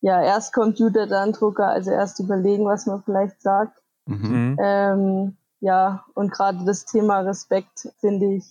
ja, 0.01 0.21
erst 0.21 0.53
Computer, 0.53 1.07
dann 1.07 1.31
Drucker, 1.31 1.67
also 1.67 1.91
erst 1.91 2.19
überlegen, 2.19 2.65
was 2.65 2.85
man 2.85 3.03
vielleicht 3.03 3.41
sagt. 3.41 3.77
Mhm. 4.05 4.17
mhm. 4.17 4.57
Ähm, 4.59 5.37
ja, 5.59 6.03
und 6.13 6.29
gerade 6.33 6.65
das 6.65 6.83
Thema 6.83 7.21
Respekt 7.21 7.87
finde 8.01 8.35
ich, 8.35 8.43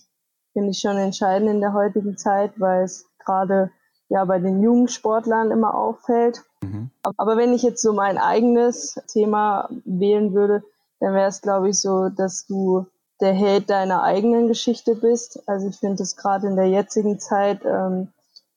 finde 0.53 0.71
ich 0.71 0.79
schon 0.79 0.97
entscheidend 0.97 1.47
in 1.47 1.61
der 1.61 1.73
heutigen 1.73 2.17
Zeit, 2.17 2.59
weil 2.59 2.85
es 2.85 3.05
gerade 3.23 3.69
ja 4.09 4.25
bei 4.25 4.39
den 4.39 4.63
jungen 4.63 4.87
Sportlern 4.87 5.51
immer 5.51 5.75
auffällt. 5.75 6.43
Mhm. 6.63 6.89
Aber 7.17 7.37
wenn 7.37 7.53
ich 7.53 7.61
jetzt 7.61 7.83
so 7.83 7.93
mein 7.93 8.17
eigenes 8.17 8.99
Thema 9.07 9.69
wählen 9.85 10.33
würde, 10.33 10.63
dann 10.99 11.13
wäre 11.13 11.27
es, 11.27 11.41
glaube 11.41 11.69
ich, 11.69 11.79
so, 11.79 12.09
dass 12.09 12.47
du 12.47 12.87
der 13.21 13.33
Held 13.33 13.69
deiner 13.69 14.03
eigenen 14.03 14.47
Geschichte 14.47 14.95
bist. 14.95 15.41
Also 15.47 15.67
ich 15.67 15.77
finde 15.77 16.03
es 16.03 16.15
gerade 16.15 16.47
in 16.47 16.55
der 16.55 16.69
jetzigen 16.69 17.19
Zeit, 17.19 17.61
ähm, 17.65 18.09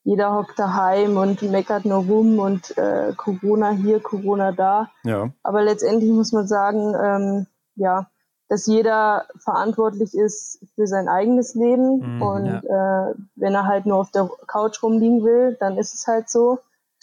jeder 0.04 0.34
hockt 0.34 0.58
daheim 0.58 1.16
und 1.16 1.42
meckert 1.42 1.84
nur 1.84 2.04
rum 2.04 2.38
und 2.38 2.76
äh, 2.78 3.12
Corona 3.16 3.70
hier, 3.70 4.00
Corona 4.00 4.52
da. 4.52 4.88
Ja. 5.02 5.30
Aber 5.42 5.62
letztendlich 5.62 6.10
muss 6.10 6.32
man 6.32 6.46
sagen, 6.46 6.94
ähm, 6.94 7.46
ja, 7.74 8.08
dass 8.48 8.66
jeder 8.66 9.26
verantwortlich 9.38 10.14
ist 10.14 10.64
für 10.76 10.86
sein 10.86 11.08
eigenes 11.08 11.54
Leben. 11.54 12.16
Mhm, 12.16 12.22
und 12.22 12.46
ja. 12.46 13.10
äh, 13.10 13.14
wenn 13.34 13.54
er 13.54 13.66
halt 13.66 13.86
nur 13.86 13.98
auf 13.98 14.12
der 14.12 14.30
Couch 14.46 14.80
rumliegen 14.82 15.24
will, 15.24 15.56
dann 15.58 15.76
ist 15.76 15.94
es 15.94 16.06
halt 16.06 16.30
so. 16.30 16.60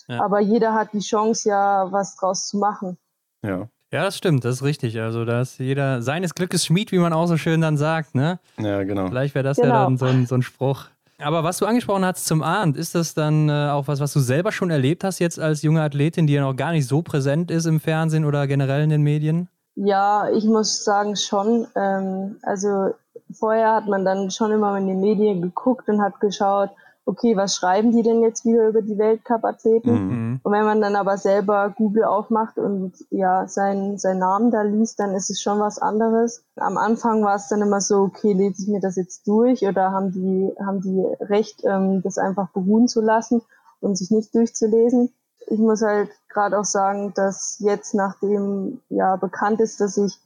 Ja. 0.08 0.22
Aber 0.22 0.40
jeder 0.40 0.74
hat 0.74 0.94
die 0.94 1.00
Chance, 1.00 1.50
ja, 1.50 1.92
was 1.92 2.16
draus 2.16 2.48
zu 2.48 2.58
machen. 2.58 2.98
Ja. 3.42 3.68
Ja, 3.94 4.02
das 4.02 4.18
stimmt, 4.18 4.44
das 4.44 4.56
ist 4.56 4.64
richtig. 4.64 5.00
Also 5.00 5.24
da 5.24 5.42
ist 5.42 5.60
jeder 5.60 6.02
seines 6.02 6.34
Glückes 6.34 6.66
Schmied, 6.66 6.92
wie 6.92 6.98
man 6.98 7.14
auch 7.14 7.28
so 7.28 7.38
schön 7.38 7.62
dann 7.62 7.78
sagt, 7.78 8.16
ne? 8.16 8.40
Ja, 8.58 8.84
genau. 8.84 9.08
Vielleicht 9.08 9.36
wäre 9.36 9.44
das 9.44 9.58
genau. 9.58 9.68
ja 9.68 9.84
dann 9.84 9.98
so 10.00 10.06
ein, 10.06 10.26
so 10.26 10.34
ein 10.34 10.42
Spruch. 10.42 10.86
Aber 11.20 11.44
was 11.44 11.60
du 11.60 11.68
angesprochen 11.68 12.04
hast 12.04 12.26
zum 12.26 12.42
Abend, 12.42 12.76
ist 12.76 12.96
das 12.96 13.14
dann 13.14 13.50
äh, 13.50 13.70
auch 13.70 13.88
was, 13.88 14.00
was 14.00 14.12
du 14.12 14.20
selber 14.20 14.52
schon 14.52 14.72
erlebt 14.72 15.04
hast 15.04 15.20
jetzt 15.20 15.40
als 15.40 15.62
junge 15.62 15.84
Athletin, 15.84 16.26
die 16.26 16.34
ja 16.34 16.42
noch 16.42 16.56
gar 16.56 16.72
nicht 16.72 16.88
so 16.88 17.04
präsent 17.04 17.52
ist 17.52 17.68
im 17.68 17.80
Fernsehen 17.80 18.26
oder 18.26 18.48
generell 18.48 18.82
in 18.82 18.90
den 18.90 19.04
Medien? 19.04 19.48
Ja, 19.76 20.28
ich 20.32 20.46
muss 20.46 20.84
sagen 20.84 21.16
schon. 21.16 21.68
Ähm, 21.76 22.38
also 22.42 22.96
vorher 23.32 23.76
hat 23.76 23.88
man 23.88 24.06
dann 24.06 24.32
schon 24.32 24.52
immer 24.52 24.76
in 24.76 24.88
den 24.88 25.02
Medien 25.02 25.40
geguckt 25.44 25.88
und 25.88 26.02
hat 26.02 26.20
geschaut, 26.20 26.72
okay, 27.06 27.36
was 27.36 27.56
schreiben 27.56 27.92
die 27.92 28.02
denn 28.02 28.22
jetzt 28.22 28.46
wieder 28.46 28.68
über 28.68 28.82
die 28.82 28.98
Weltcup-Athleten? 28.98 29.92
Mhm. 29.92 30.40
Und 30.42 30.52
wenn 30.52 30.64
man 30.64 30.82
dann 30.82 30.96
aber 30.96 31.18
selber 31.18 31.74
Google 31.76 32.06
aufmacht 32.06 32.58
und 32.58 32.94
ja, 33.10 33.48
seinen, 33.48 33.98
seinen 33.98 34.20
Namen 34.20 34.52
da 34.52 34.62
liest, 34.62 35.00
dann 35.00 35.14
ist 35.14 35.30
es 35.30 35.42
schon 35.42 35.60
was 35.60 35.80
anderes. 35.80 36.44
Am 36.56 36.78
Anfang 36.78 37.24
war 37.24 37.36
es 37.36 37.50
dann 37.50 37.62
immer 37.62 37.82
so, 37.82 38.04
okay, 38.04 38.34
lese 38.34 38.64
ich 38.64 38.68
mir 38.70 38.80
das 38.80 38.96
jetzt 38.96 39.28
durch 39.28 39.66
oder 39.66 39.92
haben 39.92 40.12
die, 40.12 40.54
haben 40.60 40.82
die 40.82 41.04
Recht, 41.26 41.62
ähm, 41.66 42.02
das 42.02 42.18
einfach 42.18 42.50
beruhen 42.50 42.88
zu 42.88 43.02
lassen 43.02 43.42
und 43.82 43.98
sich 43.98 44.10
nicht 44.10 44.34
durchzulesen? 44.34 45.12
Ich 45.48 45.60
muss 45.60 45.82
halt 45.82 46.10
gerade 46.30 46.58
auch 46.58 46.66
sagen, 46.66 47.14
dass 47.16 47.58
jetzt, 47.60 47.94
nachdem 47.94 48.80
ja 48.90 49.18
bekannt 49.18 49.60
ist, 49.60 49.82
dass 49.82 49.98
ich 49.98 50.20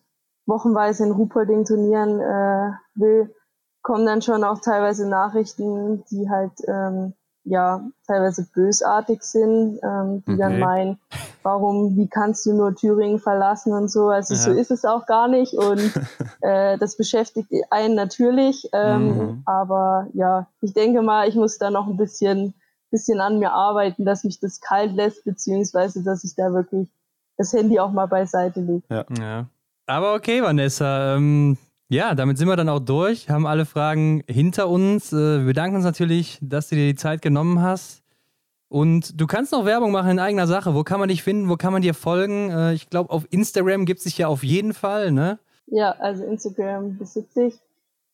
wochenweise 0.46 1.04
in 1.04 1.12
Ruhpolding 1.12 1.66
turnieren 1.66 2.22
äh, 2.22 2.72
will, 2.96 3.34
kommen 3.82 4.06
dann 4.06 4.22
schon 4.22 4.44
auch 4.44 4.60
teilweise 4.62 5.08
Nachrichten, 5.08 6.04
die 6.12 6.30
halt 6.30 6.54
ähm, 6.68 7.14
ja 7.48 7.82
teilweise 8.06 8.46
bösartig 8.54 9.24
sind, 9.24 9.80
ähm, 9.84 10.24
die 10.26 10.34
okay. 10.34 10.40
dann 10.40 10.60
meinen, 10.60 11.00
warum, 11.44 11.96
wie 11.96 12.08
kannst 12.08 12.46
du 12.46 12.54
nur 12.54 12.76
Thüringen 12.76 13.20
verlassen 13.20 13.74
und 13.74 13.90
so. 13.90 14.10
Also 14.10 14.34
ja. 14.34 14.40
so 14.40 14.52
ist 14.52 14.72
es 14.72 14.86
auch 14.86 15.06
gar 15.06 15.28
nicht 15.28 15.54
und 15.54 15.80
äh, 16.42 16.78
das 16.78 16.98
beschäftigt 16.98 17.50
einen 17.70 17.96
natürlich. 17.96 18.70
Ähm, 18.74 19.18
mhm. 19.18 19.42
Aber 19.46 20.08
ja, 20.14 20.48
ich 20.62 20.74
denke 20.74 21.02
mal, 21.02 21.28
ich 21.28 21.36
muss 21.36 21.58
da 21.58 21.72
noch 21.72 21.88
ein 21.88 21.98
bisschen, 21.98 22.54
bisschen 22.92 23.22
an 23.22 23.40
mir 23.40 23.52
arbeiten, 23.52 24.06
dass 24.06 24.24
mich 24.24 24.40
das 24.40 24.60
kalt 24.60 24.94
lässt, 24.94 25.24
beziehungsweise 25.24 26.04
dass 26.04 26.24
ich 26.24 26.36
da 26.36 26.54
wirklich 26.54 26.90
das 27.38 27.54
Handy 27.54 27.80
auch 27.80 27.92
mal 27.92 28.08
beiseite 28.08 28.60
lege. 28.60 28.84
Ja. 28.90 29.06
ja. 29.18 29.46
Aber 29.86 30.16
okay, 30.16 30.42
Vanessa, 30.42 31.16
ähm, 31.16 31.58
ja, 31.90 32.16
damit 32.16 32.38
sind 32.38 32.48
wir 32.48 32.56
dann 32.56 32.70
auch 32.70 32.80
durch, 32.80 33.30
haben 33.30 33.48
alle 33.48 33.66
Fragen 33.66 34.24
hinter 34.28 34.68
uns. 34.68 35.14
Äh, 35.14 35.40
wir 35.40 35.46
bedanken 35.46 35.78
uns 35.78 35.86
natürlich, 35.86 36.38
dass 36.42 36.70
du 36.70 36.76
dir 36.76 36.88
die 36.88 36.96
Zeit 36.96 37.22
genommen 37.22 37.62
hast. 37.62 38.04
Und 38.70 39.20
du 39.20 39.28
kannst 39.28 39.54
noch 39.54 39.66
Werbung 39.66 39.92
machen 39.92 40.12
in 40.12 40.20
eigener 40.20 40.48
Sache. 40.48 40.76
Wo 40.76 40.84
kann 40.84 41.00
man 41.00 41.08
dich 41.08 41.24
finden? 41.24 41.48
Wo 41.48 41.56
kann 41.56 41.72
man 41.72 41.82
dir 41.82 41.94
folgen? 41.94 42.50
Äh, 42.50 42.74
ich 42.74 42.90
glaube, 42.90 43.12
auf 43.12 43.26
Instagram 43.30 43.86
gibt 43.86 44.00
es 44.00 44.04
dich 44.04 44.18
ja 44.18 44.28
auf 44.28 44.44
jeden 44.44 44.74
Fall, 44.74 45.12
ne? 45.12 45.40
Ja, 45.68 45.92
also 45.92 46.24
Instagram 46.24 46.98
besitze 46.98 47.46
ich. 47.46 47.60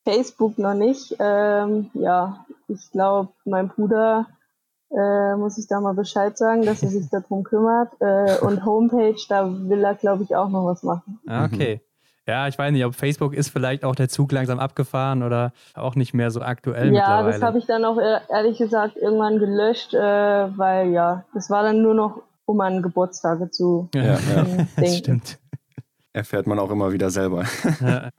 Facebook 0.03 0.57
noch 0.57 0.73
nicht. 0.73 1.15
Ähm, 1.19 1.89
ja, 1.93 2.45
ich 2.67 2.91
glaube, 2.91 3.29
mein 3.45 3.69
Bruder 3.69 4.27
äh, 4.91 5.35
muss 5.35 5.57
ich 5.57 5.67
da 5.67 5.79
mal 5.79 5.93
Bescheid 5.93 6.37
sagen, 6.37 6.63
dass 6.63 6.83
er 6.83 6.89
sich 6.89 7.09
darum 7.11 7.43
kümmert. 7.43 7.89
Äh, 7.99 8.37
und 8.41 8.65
Homepage, 8.65 9.15
da 9.29 9.49
will 9.49 9.83
er, 9.83 9.95
glaube 9.95 10.23
ich, 10.23 10.35
auch 10.35 10.49
noch 10.49 10.65
was 10.65 10.83
machen. 10.83 11.19
Ah, 11.25 11.45
okay. 11.45 11.81
Ja, 12.27 12.47
ich 12.47 12.57
weiß 12.57 12.71
nicht, 12.71 12.85
ob 12.85 12.95
Facebook 12.95 13.33
ist 13.33 13.49
vielleicht 13.49 13.83
auch 13.83 13.95
der 13.95 14.07
Zug 14.07 14.31
langsam 14.31 14.59
abgefahren 14.59 15.23
oder 15.23 15.51
auch 15.73 15.95
nicht 15.95 16.13
mehr 16.13 16.31
so 16.31 16.41
aktuell 16.41 16.93
ja, 16.93 17.21
das 17.23 17.41
habe 17.41 17.57
ich 17.57 17.65
dann 17.65 17.83
auch 17.83 17.97
äh, 17.97 18.19
ehrlich 18.29 18.57
gesagt 18.57 18.95
irgendwann 18.95 19.39
gelöscht, 19.39 19.93
äh, 19.93 19.99
weil 19.99 20.91
ja, 20.91 21.25
das 21.33 21.49
war 21.49 21.63
dann 21.63 21.81
nur 21.81 21.93
noch, 21.93 22.21
um 22.45 22.61
an 22.61 22.81
Geburtstage 22.81 23.51
zu 23.51 23.89
ja, 23.93 24.03
ja. 24.03 24.17
denken. 24.17 24.67
Das 24.77 24.97
stimmt. 24.97 25.39
Erfährt 26.13 26.47
man 26.47 26.59
auch 26.59 26.71
immer 26.71 26.93
wieder 26.93 27.09
selber. 27.09 27.43
Ja. 27.81 28.09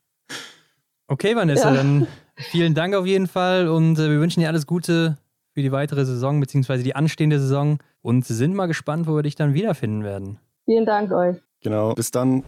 Okay, 1.07 1.37
Vanessa, 1.37 1.71
ja. 1.71 1.77
dann 1.77 2.07
vielen 2.35 2.75
Dank 2.75 2.95
auf 2.95 3.07
jeden 3.07 3.27
Fall 3.27 3.69
und 3.69 3.99
äh, 3.99 4.11
wir 4.11 4.21
wünschen 4.21 4.41
dir 4.41 4.49
alles 4.49 4.67
Gute 4.67 5.19
für 5.53 5.63
die 5.63 5.71
weitere 5.71 6.05
Saison 6.05 6.41
bzw. 6.41 6.83
die 6.83 6.97
anstehende 6.97 7.39
Saison 7.39 7.79
und 8.03 8.27
sind 8.27 8.55
mal 8.55 8.67
gespannt, 8.67 9.07
wo 9.07 9.15
wir 9.15 9.23
dich 9.23 9.35
dann 9.35 9.55
wiederfinden 9.55 10.03
werden. 10.03 10.39
Vielen 10.65 10.87
Dank 10.87 11.13
euch. 11.13 11.37
Genau, 11.63 11.95
bis 11.95 12.11
dann. 12.11 12.43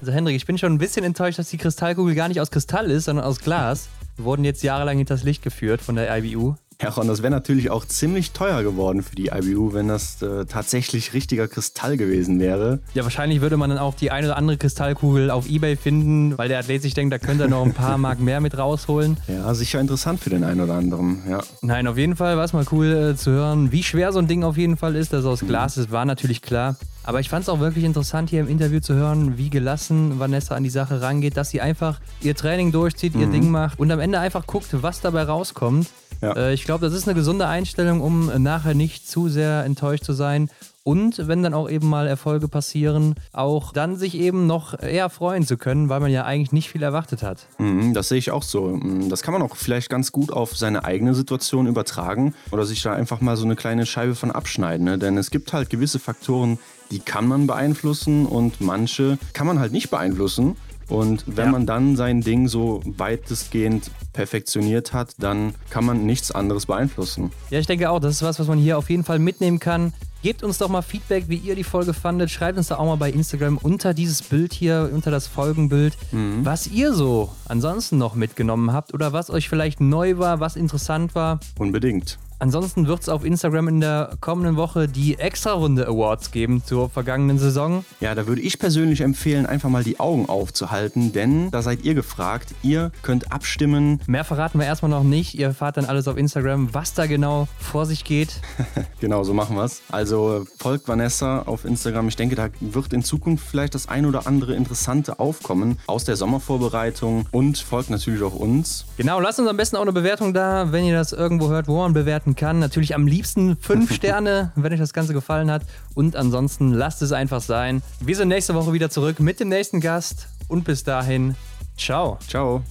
Also 0.00 0.12
Hendrik, 0.12 0.36
ich 0.36 0.46
bin 0.46 0.58
schon 0.58 0.72
ein 0.72 0.78
bisschen 0.78 1.04
enttäuscht, 1.04 1.40
dass 1.40 1.50
die 1.50 1.58
Kristallkugel 1.58 2.14
gar 2.14 2.28
nicht 2.28 2.40
aus 2.40 2.52
Kristall 2.52 2.90
ist, 2.90 3.06
sondern 3.06 3.24
aus 3.24 3.40
Glas. 3.40 3.88
Wir 4.16 4.24
wurden 4.24 4.44
jetzt 4.44 4.62
jahrelang 4.62 4.98
hinters 4.98 5.24
Licht 5.24 5.42
geführt 5.42 5.80
von 5.80 5.96
der 5.96 6.16
IBU. 6.16 6.54
Ja, 6.80 6.90
Ron, 6.90 7.08
das 7.08 7.22
wäre 7.22 7.32
natürlich 7.32 7.70
auch 7.70 7.84
ziemlich 7.84 8.30
teuer 8.30 8.62
geworden 8.62 9.02
für 9.02 9.16
die 9.16 9.32
IBU, 9.34 9.72
wenn 9.72 9.88
das 9.88 10.22
äh, 10.22 10.44
tatsächlich 10.44 11.12
richtiger 11.12 11.48
Kristall 11.48 11.96
gewesen 11.96 12.38
wäre. 12.38 12.78
Ja, 12.94 13.02
wahrscheinlich 13.02 13.40
würde 13.40 13.56
man 13.56 13.70
dann 13.70 13.80
auch 13.80 13.96
die 13.96 14.12
eine 14.12 14.28
oder 14.28 14.36
andere 14.36 14.58
Kristallkugel 14.58 15.32
auf 15.32 15.50
Ebay 15.50 15.74
finden, 15.74 16.38
weil 16.38 16.48
der 16.48 16.60
Athlet 16.60 16.82
sich 16.82 16.94
denkt, 16.94 17.12
da 17.12 17.18
könnte 17.18 17.44
er 17.44 17.48
noch 17.48 17.64
ein 17.64 17.74
paar 17.74 17.98
Mark 17.98 18.20
mehr 18.20 18.40
mit 18.40 18.56
rausholen. 18.56 19.16
Ja, 19.26 19.52
sicher 19.54 19.80
interessant 19.80 20.20
für 20.20 20.30
den 20.30 20.44
einen 20.44 20.60
oder 20.60 20.74
anderen, 20.74 21.20
ja. 21.28 21.40
Nein, 21.62 21.88
auf 21.88 21.98
jeden 21.98 22.14
Fall 22.14 22.36
war 22.36 22.44
es 22.44 22.52
mal 22.52 22.64
cool 22.70 22.92
äh, 22.92 23.16
zu 23.16 23.32
hören, 23.32 23.72
wie 23.72 23.82
schwer 23.82 24.12
so 24.12 24.20
ein 24.20 24.28
Ding 24.28 24.44
auf 24.44 24.56
jeden 24.56 24.76
Fall 24.76 24.94
ist. 24.94 25.12
Dass 25.12 25.24
aus 25.24 25.40
Glas 25.40 25.78
ist, 25.78 25.90
war 25.90 26.04
natürlich 26.04 26.42
klar. 26.42 26.76
Aber 27.02 27.18
ich 27.18 27.28
fand 27.28 27.42
es 27.42 27.48
auch 27.48 27.58
wirklich 27.58 27.84
interessant, 27.84 28.30
hier 28.30 28.40
im 28.40 28.48
Interview 28.48 28.78
zu 28.78 28.94
hören, 28.94 29.36
wie 29.36 29.50
gelassen 29.50 30.20
Vanessa 30.20 30.54
an 30.54 30.62
die 30.62 30.70
Sache 30.70 31.00
rangeht, 31.00 31.36
dass 31.36 31.50
sie 31.50 31.60
einfach 31.60 32.00
ihr 32.20 32.36
Training 32.36 32.70
durchzieht, 32.70 33.16
ihr 33.16 33.26
mhm. 33.26 33.32
Ding 33.32 33.50
macht 33.50 33.80
und 33.80 33.90
am 33.90 33.98
Ende 33.98 34.20
einfach 34.20 34.46
guckt, 34.46 34.68
was 34.72 35.00
dabei 35.00 35.24
rauskommt. 35.24 35.88
Ja. 36.20 36.32
Äh, 36.32 36.54
ich 36.54 36.64
glaube, 36.64 36.84
das 36.84 36.94
ist 36.94 37.06
eine 37.06 37.14
gesunde 37.14 37.46
Einstellung, 37.46 38.00
um 38.00 38.42
nachher 38.42 38.74
nicht 38.74 39.08
zu 39.08 39.28
sehr 39.28 39.64
enttäuscht 39.64 40.04
zu 40.04 40.12
sein. 40.12 40.50
Und 40.88 41.28
wenn 41.28 41.42
dann 41.42 41.52
auch 41.52 41.68
eben 41.68 41.86
mal 41.86 42.06
Erfolge 42.06 42.48
passieren, 42.48 43.14
auch 43.34 43.74
dann 43.74 43.96
sich 43.96 44.14
eben 44.14 44.46
noch 44.46 44.80
eher 44.80 45.10
freuen 45.10 45.46
zu 45.46 45.58
können, 45.58 45.90
weil 45.90 46.00
man 46.00 46.10
ja 46.10 46.24
eigentlich 46.24 46.50
nicht 46.50 46.70
viel 46.70 46.82
erwartet 46.82 47.22
hat. 47.22 47.46
Mhm, 47.58 47.92
das 47.92 48.08
sehe 48.08 48.16
ich 48.16 48.30
auch 48.30 48.42
so. 48.42 48.68
Mhm, 48.68 49.10
das 49.10 49.20
kann 49.20 49.34
man 49.34 49.42
auch 49.42 49.54
vielleicht 49.54 49.90
ganz 49.90 50.12
gut 50.12 50.32
auf 50.32 50.56
seine 50.56 50.86
eigene 50.86 51.14
Situation 51.14 51.66
übertragen 51.66 52.32
oder 52.52 52.64
sich 52.64 52.80
da 52.80 52.94
einfach 52.94 53.20
mal 53.20 53.36
so 53.36 53.44
eine 53.44 53.54
kleine 53.54 53.84
Scheibe 53.84 54.14
von 54.14 54.30
abschneiden. 54.30 54.86
Ne? 54.86 54.96
Denn 54.96 55.18
es 55.18 55.30
gibt 55.30 55.52
halt 55.52 55.68
gewisse 55.68 55.98
Faktoren, 55.98 56.58
die 56.90 57.00
kann 57.00 57.28
man 57.28 57.46
beeinflussen 57.46 58.24
und 58.24 58.62
manche 58.62 59.18
kann 59.34 59.46
man 59.46 59.60
halt 59.60 59.72
nicht 59.72 59.90
beeinflussen. 59.90 60.56
Und 60.88 61.24
wenn 61.26 61.46
ja. 61.46 61.52
man 61.52 61.66
dann 61.66 61.96
sein 61.96 62.22
Ding 62.22 62.48
so 62.48 62.80
weitestgehend 62.84 63.90
perfektioniert 64.12 64.92
hat, 64.92 65.12
dann 65.18 65.54
kann 65.70 65.84
man 65.84 66.06
nichts 66.06 66.30
anderes 66.30 66.66
beeinflussen. 66.66 67.30
Ja, 67.50 67.58
ich 67.58 67.66
denke 67.66 67.90
auch, 67.90 68.00
das 68.00 68.16
ist 68.16 68.22
was, 68.22 68.38
was 68.40 68.46
man 68.46 68.58
hier 68.58 68.78
auf 68.78 68.88
jeden 68.88 69.04
Fall 69.04 69.18
mitnehmen 69.18 69.58
kann. 69.58 69.92
Gebt 70.22 70.42
uns 70.42 70.58
doch 70.58 70.68
mal 70.68 70.82
Feedback, 70.82 71.28
wie 71.28 71.36
ihr 71.36 71.54
die 71.54 71.62
Folge 71.62 71.94
fandet. 71.94 72.30
Schreibt 72.30 72.58
uns 72.58 72.68
da 72.68 72.76
auch 72.76 72.86
mal 72.86 72.96
bei 72.96 73.10
Instagram 73.10 73.56
unter 73.56 73.94
dieses 73.94 74.22
Bild 74.22 74.52
hier, 74.52 74.90
unter 74.92 75.12
das 75.12 75.28
Folgenbild, 75.28 75.96
mhm. 76.10 76.44
was 76.44 76.66
ihr 76.66 76.92
so 76.92 77.30
ansonsten 77.46 77.98
noch 77.98 78.16
mitgenommen 78.16 78.72
habt 78.72 78.94
oder 78.94 79.12
was 79.12 79.30
euch 79.30 79.48
vielleicht 79.48 79.80
neu 79.80 80.18
war, 80.18 80.40
was 80.40 80.56
interessant 80.56 81.14
war. 81.14 81.38
Unbedingt. 81.56 82.18
Ansonsten 82.40 82.86
wird 82.86 83.00
es 83.00 83.08
auf 83.08 83.24
Instagram 83.24 83.66
in 83.66 83.80
der 83.80 84.16
kommenden 84.20 84.54
Woche 84.54 84.86
die 84.86 85.18
Extra-Runde 85.18 85.88
Awards 85.88 86.30
geben 86.30 86.62
zur 86.64 86.88
vergangenen 86.88 87.38
Saison. 87.38 87.84
Ja, 88.00 88.14
da 88.14 88.28
würde 88.28 88.42
ich 88.42 88.60
persönlich 88.60 89.00
empfehlen, 89.00 89.44
einfach 89.44 89.68
mal 89.70 89.82
die 89.82 89.98
Augen 89.98 90.28
aufzuhalten, 90.28 91.12
denn 91.12 91.50
da 91.50 91.62
seid 91.62 91.84
ihr 91.84 91.94
gefragt. 91.94 92.54
Ihr 92.62 92.92
könnt 93.02 93.32
abstimmen. 93.32 94.00
Mehr 94.06 94.22
verraten 94.22 94.60
wir 94.60 94.66
erstmal 94.66 94.90
noch 94.90 95.02
nicht. 95.02 95.34
Ihr 95.34 95.48
erfahrt 95.48 95.78
dann 95.78 95.86
alles 95.86 96.06
auf 96.06 96.16
Instagram, 96.16 96.72
was 96.72 96.94
da 96.94 97.06
genau 97.06 97.48
vor 97.58 97.86
sich 97.86 98.04
geht. 98.04 98.40
genau, 99.00 99.24
so 99.24 99.34
machen 99.34 99.56
wir 99.56 99.64
es. 99.64 99.82
Also 99.90 100.46
folgt 100.58 100.86
Vanessa 100.86 101.42
auf 101.42 101.64
Instagram. 101.64 102.06
Ich 102.06 102.16
denke, 102.16 102.36
da 102.36 102.50
wird 102.60 102.92
in 102.92 103.02
Zukunft 103.02 103.48
vielleicht 103.48 103.74
das 103.74 103.88
ein 103.88 104.06
oder 104.06 104.28
andere 104.28 104.54
Interessante 104.54 105.18
aufkommen 105.18 105.78
aus 105.88 106.04
der 106.04 106.14
Sommervorbereitung 106.14 107.26
und 107.32 107.58
folgt 107.58 107.90
natürlich 107.90 108.22
auch 108.22 108.34
uns. 108.34 108.84
Genau, 108.96 109.18
lasst 109.18 109.40
uns 109.40 109.48
am 109.48 109.56
besten 109.56 109.76
auch 109.76 109.82
eine 109.82 109.92
Bewertung 109.92 110.32
da, 110.32 110.70
wenn 110.70 110.84
ihr 110.84 110.94
das 110.94 111.12
irgendwo 111.12 111.48
hört, 111.48 111.66
wo 111.66 111.78
man 111.78 111.92
bewerten 111.92 112.27
bewerten 112.28 112.34
kann. 112.34 112.58
Natürlich 112.58 112.94
am 112.94 113.06
liebsten 113.06 113.56
fünf 113.56 113.92
Sterne, 113.98 114.52
wenn 114.56 114.72
euch 114.72 114.78
das 114.78 114.92
Ganze 114.92 115.12
gefallen 115.12 115.50
hat. 115.50 115.62
Und 115.94 116.16
ansonsten 116.16 116.72
lasst 116.72 117.02
es 117.02 117.12
einfach 117.12 117.40
sein. 117.40 117.82
Wir 118.00 118.16
sind 118.16 118.28
nächste 118.28 118.54
Woche 118.54 118.72
wieder 118.72 118.90
zurück 118.90 119.20
mit 119.20 119.40
dem 119.40 119.48
nächsten 119.48 119.80
Gast. 119.80 120.28
Und 120.48 120.64
bis 120.64 120.84
dahin, 120.84 121.36
ciao. 121.76 122.18
Ciao. 122.26 122.62